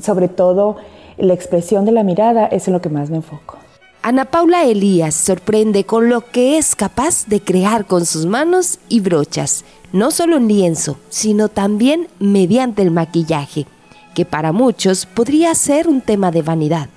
sobre 0.00 0.28
todo 0.28 0.76
la 1.16 1.34
expresión 1.34 1.84
de 1.84 1.92
la 1.92 2.02
mirada 2.02 2.46
es 2.46 2.66
en 2.68 2.74
lo 2.74 2.80
que 2.80 2.88
más 2.88 3.10
me 3.10 3.16
enfoco. 3.16 3.58
Ana 4.02 4.24
Paula 4.24 4.64
Elías 4.64 5.14
sorprende 5.14 5.84
con 5.84 6.08
lo 6.08 6.20
que 6.30 6.56
es 6.56 6.76
capaz 6.76 7.26
de 7.26 7.40
crear 7.40 7.84
con 7.84 8.06
sus 8.06 8.26
manos 8.26 8.78
y 8.88 9.00
brochas, 9.00 9.64
no 9.92 10.12
solo 10.12 10.36
en 10.36 10.46
lienzo, 10.46 10.98
sino 11.08 11.48
también 11.48 12.06
mediante 12.20 12.82
el 12.82 12.92
maquillaje, 12.92 13.66
que 14.14 14.24
para 14.24 14.52
muchos 14.52 15.04
podría 15.04 15.54
ser 15.54 15.88
un 15.88 16.00
tema 16.00 16.30
de 16.30 16.42
vanidad. 16.42 16.88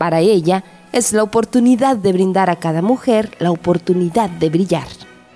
Para 0.00 0.20
ella 0.20 0.64
es 0.94 1.12
la 1.12 1.22
oportunidad 1.22 1.94
de 1.94 2.14
brindar 2.14 2.48
a 2.48 2.56
cada 2.56 2.80
mujer 2.80 3.32
la 3.38 3.50
oportunidad 3.50 4.30
de 4.30 4.48
brillar. 4.48 4.86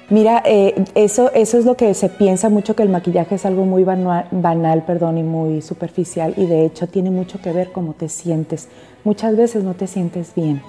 Mira, 0.08 0.42
eh, 0.46 0.86
eso, 0.94 1.30
eso 1.34 1.58
es 1.58 1.66
lo 1.66 1.76
que 1.76 1.92
se 1.92 2.08
piensa 2.08 2.48
mucho 2.48 2.74
que 2.74 2.82
el 2.82 2.88
maquillaje 2.88 3.34
es 3.34 3.44
algo 3.44 3.66
muy 3.66 3.84
banal, 3.84 4.26
banal, 4.30 4.82
perdón, 4.86 5.18
y 5.18 5.22
muy 5.22 5.60
superficial, 5.60 6.32
y 6.38 6.46
de 6.46 6.64
hecho 6.64 6.86
tiene 6.86 7.10
mucho 7.10 7.42
que 7.42 7.52
ver 7.52 7.72
cómo 7.72 7.92
te 7.92 8.08
sientes. 8.08 8.70
Muchas 9.04 9.36
veces 9.36 9.64
no 9.64 9.74
te 9.74 9.86
sientes 9.86 10.34
bien 10.34 10.62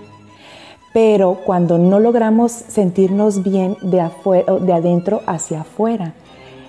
pero 0.96 1.42
cuando 1.46 1.78
no 1.78 2.00
logramos 2.00 2.54
sentirnos 2.54 3.44
bien 3.44 3.76
de, 3.82 3.98
de 4.62 4.74
adentro 4.74 5.22
hacia 5.28 5.60
afuera, 5.60 6.14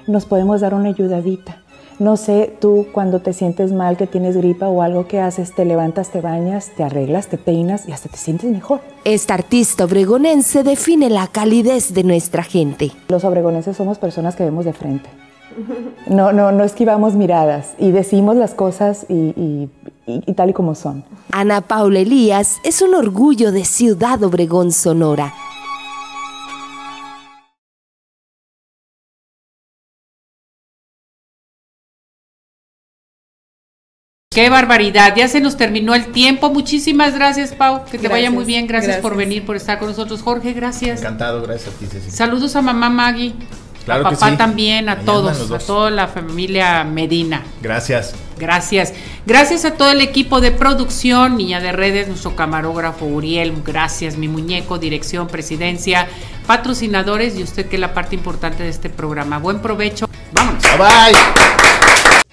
nos 0.09 0.27
podemos 0.27 0.63
dar 0.63 0.75
una 0.75 0.89
ayudadita. 0.89 1.63
No 1.99 2.19
sé, 2.19 2.55
tú 2.61 2.87
cuando 2.93 3.21
te 3.21 3.33
sientes 3.33 3.73
mal, 3.73 3.97
que 3.97 4.07
tienes 4.07 4.37
gripa 4.37 4.69
o 4.69 4.83
algo 4.83 5.07
que 5.07 5.21
haces, 5.21 5.55
te 5.55 5.65
levantas, 5.65 6.11
te 6.11 6.21
bañas, 6.21 6.71
te 6.77 6.85
arreglas, 6.85 7.29
te 7.29 7.39
peinas 7.39 7.89
y 7.89 7.93
hasta 7.93 8.11
te 8.11 8.19
sientes 8.19 8.51
mejor. 8.51 8.81
Esta 9.05 9.33
artista 9.35 9.85
obregonense 9.85 10.63
define 10.63 11.09
la 11.09 11.27
calidez 11.27 11.95
de 11.95 12.05
nuestra 12.05 12.43
gente. 12.43 12.93
Los 13.09 13.25
obregonenses 13.25 13.77
somos 13.77 13.99
personas 13.99 14.37
que 14.37 14.45
vemos 14.45 14.67
de 14.67 14.75
frente. 14.75 15.09
No, 16.07 16.33
no, 16.33 16.53
no 16.53 16.65
esquivamos 16.65 17.15
miradas 17.15 17.75
y 17.79 17.91
decimos 17.91 18.37
las 18.37 18.53
cosas 18.53 19.07
y, 19.09 19.71
tal 20.35 20.51
y 20.51 20.53
como 20.53 20.75
son. 20.75 21.03
Ana 21.33 21.63
Paula 21.63 22.01
Elías 22.01 22.57
es 22.63 22.83
un 22.83 22.95
orgullo 22.95 23.53
de 23.53 23.65
Ciudad 23.65 24.23
Obregón, 24.23 24.71
Sonora. 24.71 25.33
Qué 34.37 34.51
barbaridad, 34.51 35.17
ya 35.17 35.29
se 35.29 35.41
nos 35.41 35.57
terminó 35.57 35.95
el 35.95 36.13
tiempo. 36.13 36.51
Muchísimas 36.51 37.15
gracias, 37.15 37.55
Pau. 37.55 37.87
Que 37.91 37.99
te 37.99 38.07
vaya 38.07 38.31
muy 38.31 38.45
bien. 38.45 38.67
Gracias, 38.67 38.99
por 38.99 39.17
venir, 39.17 39.47
por 39.47 39.57
estar 39.57 39.79
con 39.79 39.89
nosotros. 39.89 40.21
Jorge, 40.21 40.53
gracias. 40.53 41.01
Encantado, 41.01 41.41
gracias 41.41 41.75
a 41.75 41.79
ti, 41.79 41.87
Saludos 42.11 42.55
a 42.55 42.61
mamá 42.61 42.91
Maggie 42.91 43.33
a 43.89 44.03
papá 44.03 44.37
también, 44.37 44.91
a 44.91 45.01
todos, 45.01 45.51
a 45.51 45.59
toda 45.59 45.91
la 45.91 46.07
familia 46.07 46.85
Medina. 46.85 47.45
Gracias. 47.63 48.15
Gracias. 48.39 48.93
Gracias 49.25 49.65
a 49.65 49.71
todo 49.71 49.91
el 49.91 50.03
equipo 50.03 50.43
de 50.43 50.51
producción, 50.51 51.39
Niña 51.39 51.61
de 51.61 51.73
Redes, 51.73 52.09
nuestro 52.09 52.37
camarógrafo 52.37 53.07
Uriel, 53.07 53.55
gracias, 53.65 54.19
mi 54.19 54.29
muñeco, 54.29 54.79
dirección, 54.79 55.29
presidencia, 55.29 56.09
patrocinadores 56.47 57.39
y 57.39 57.43
usted 57.43 57.67
que 57.71 57.77
es 57.77 57.81
la 57.81 57.95
parte 57.95 58.15
importante 58.15 58.65
de 58.65 58.69
este 58.69 58.91
programa. 58.91 59.39
Buen 59.39 59.61
provecho. 59.61 60.11
Vámonos. 60.33 60.63
Bye 60.63 60.79
bye. 60.79 62.26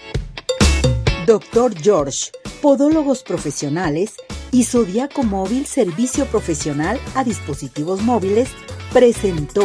Doctor 1.25 1.73
George, 1.81 2.31
Podólogos 2.61 3.23
Profesionales 3.23 4.15
y 4.51 4.63
Zodiaco 4.63 5.23
Móvil 5.23 5.65
Servicio 5.65 6.25
Profesional 6.25 6.99
a 7.15 7.23
Dispositivos 7.23 8.01
Móviles 8.01 8.49
presentó. 8.91 9.63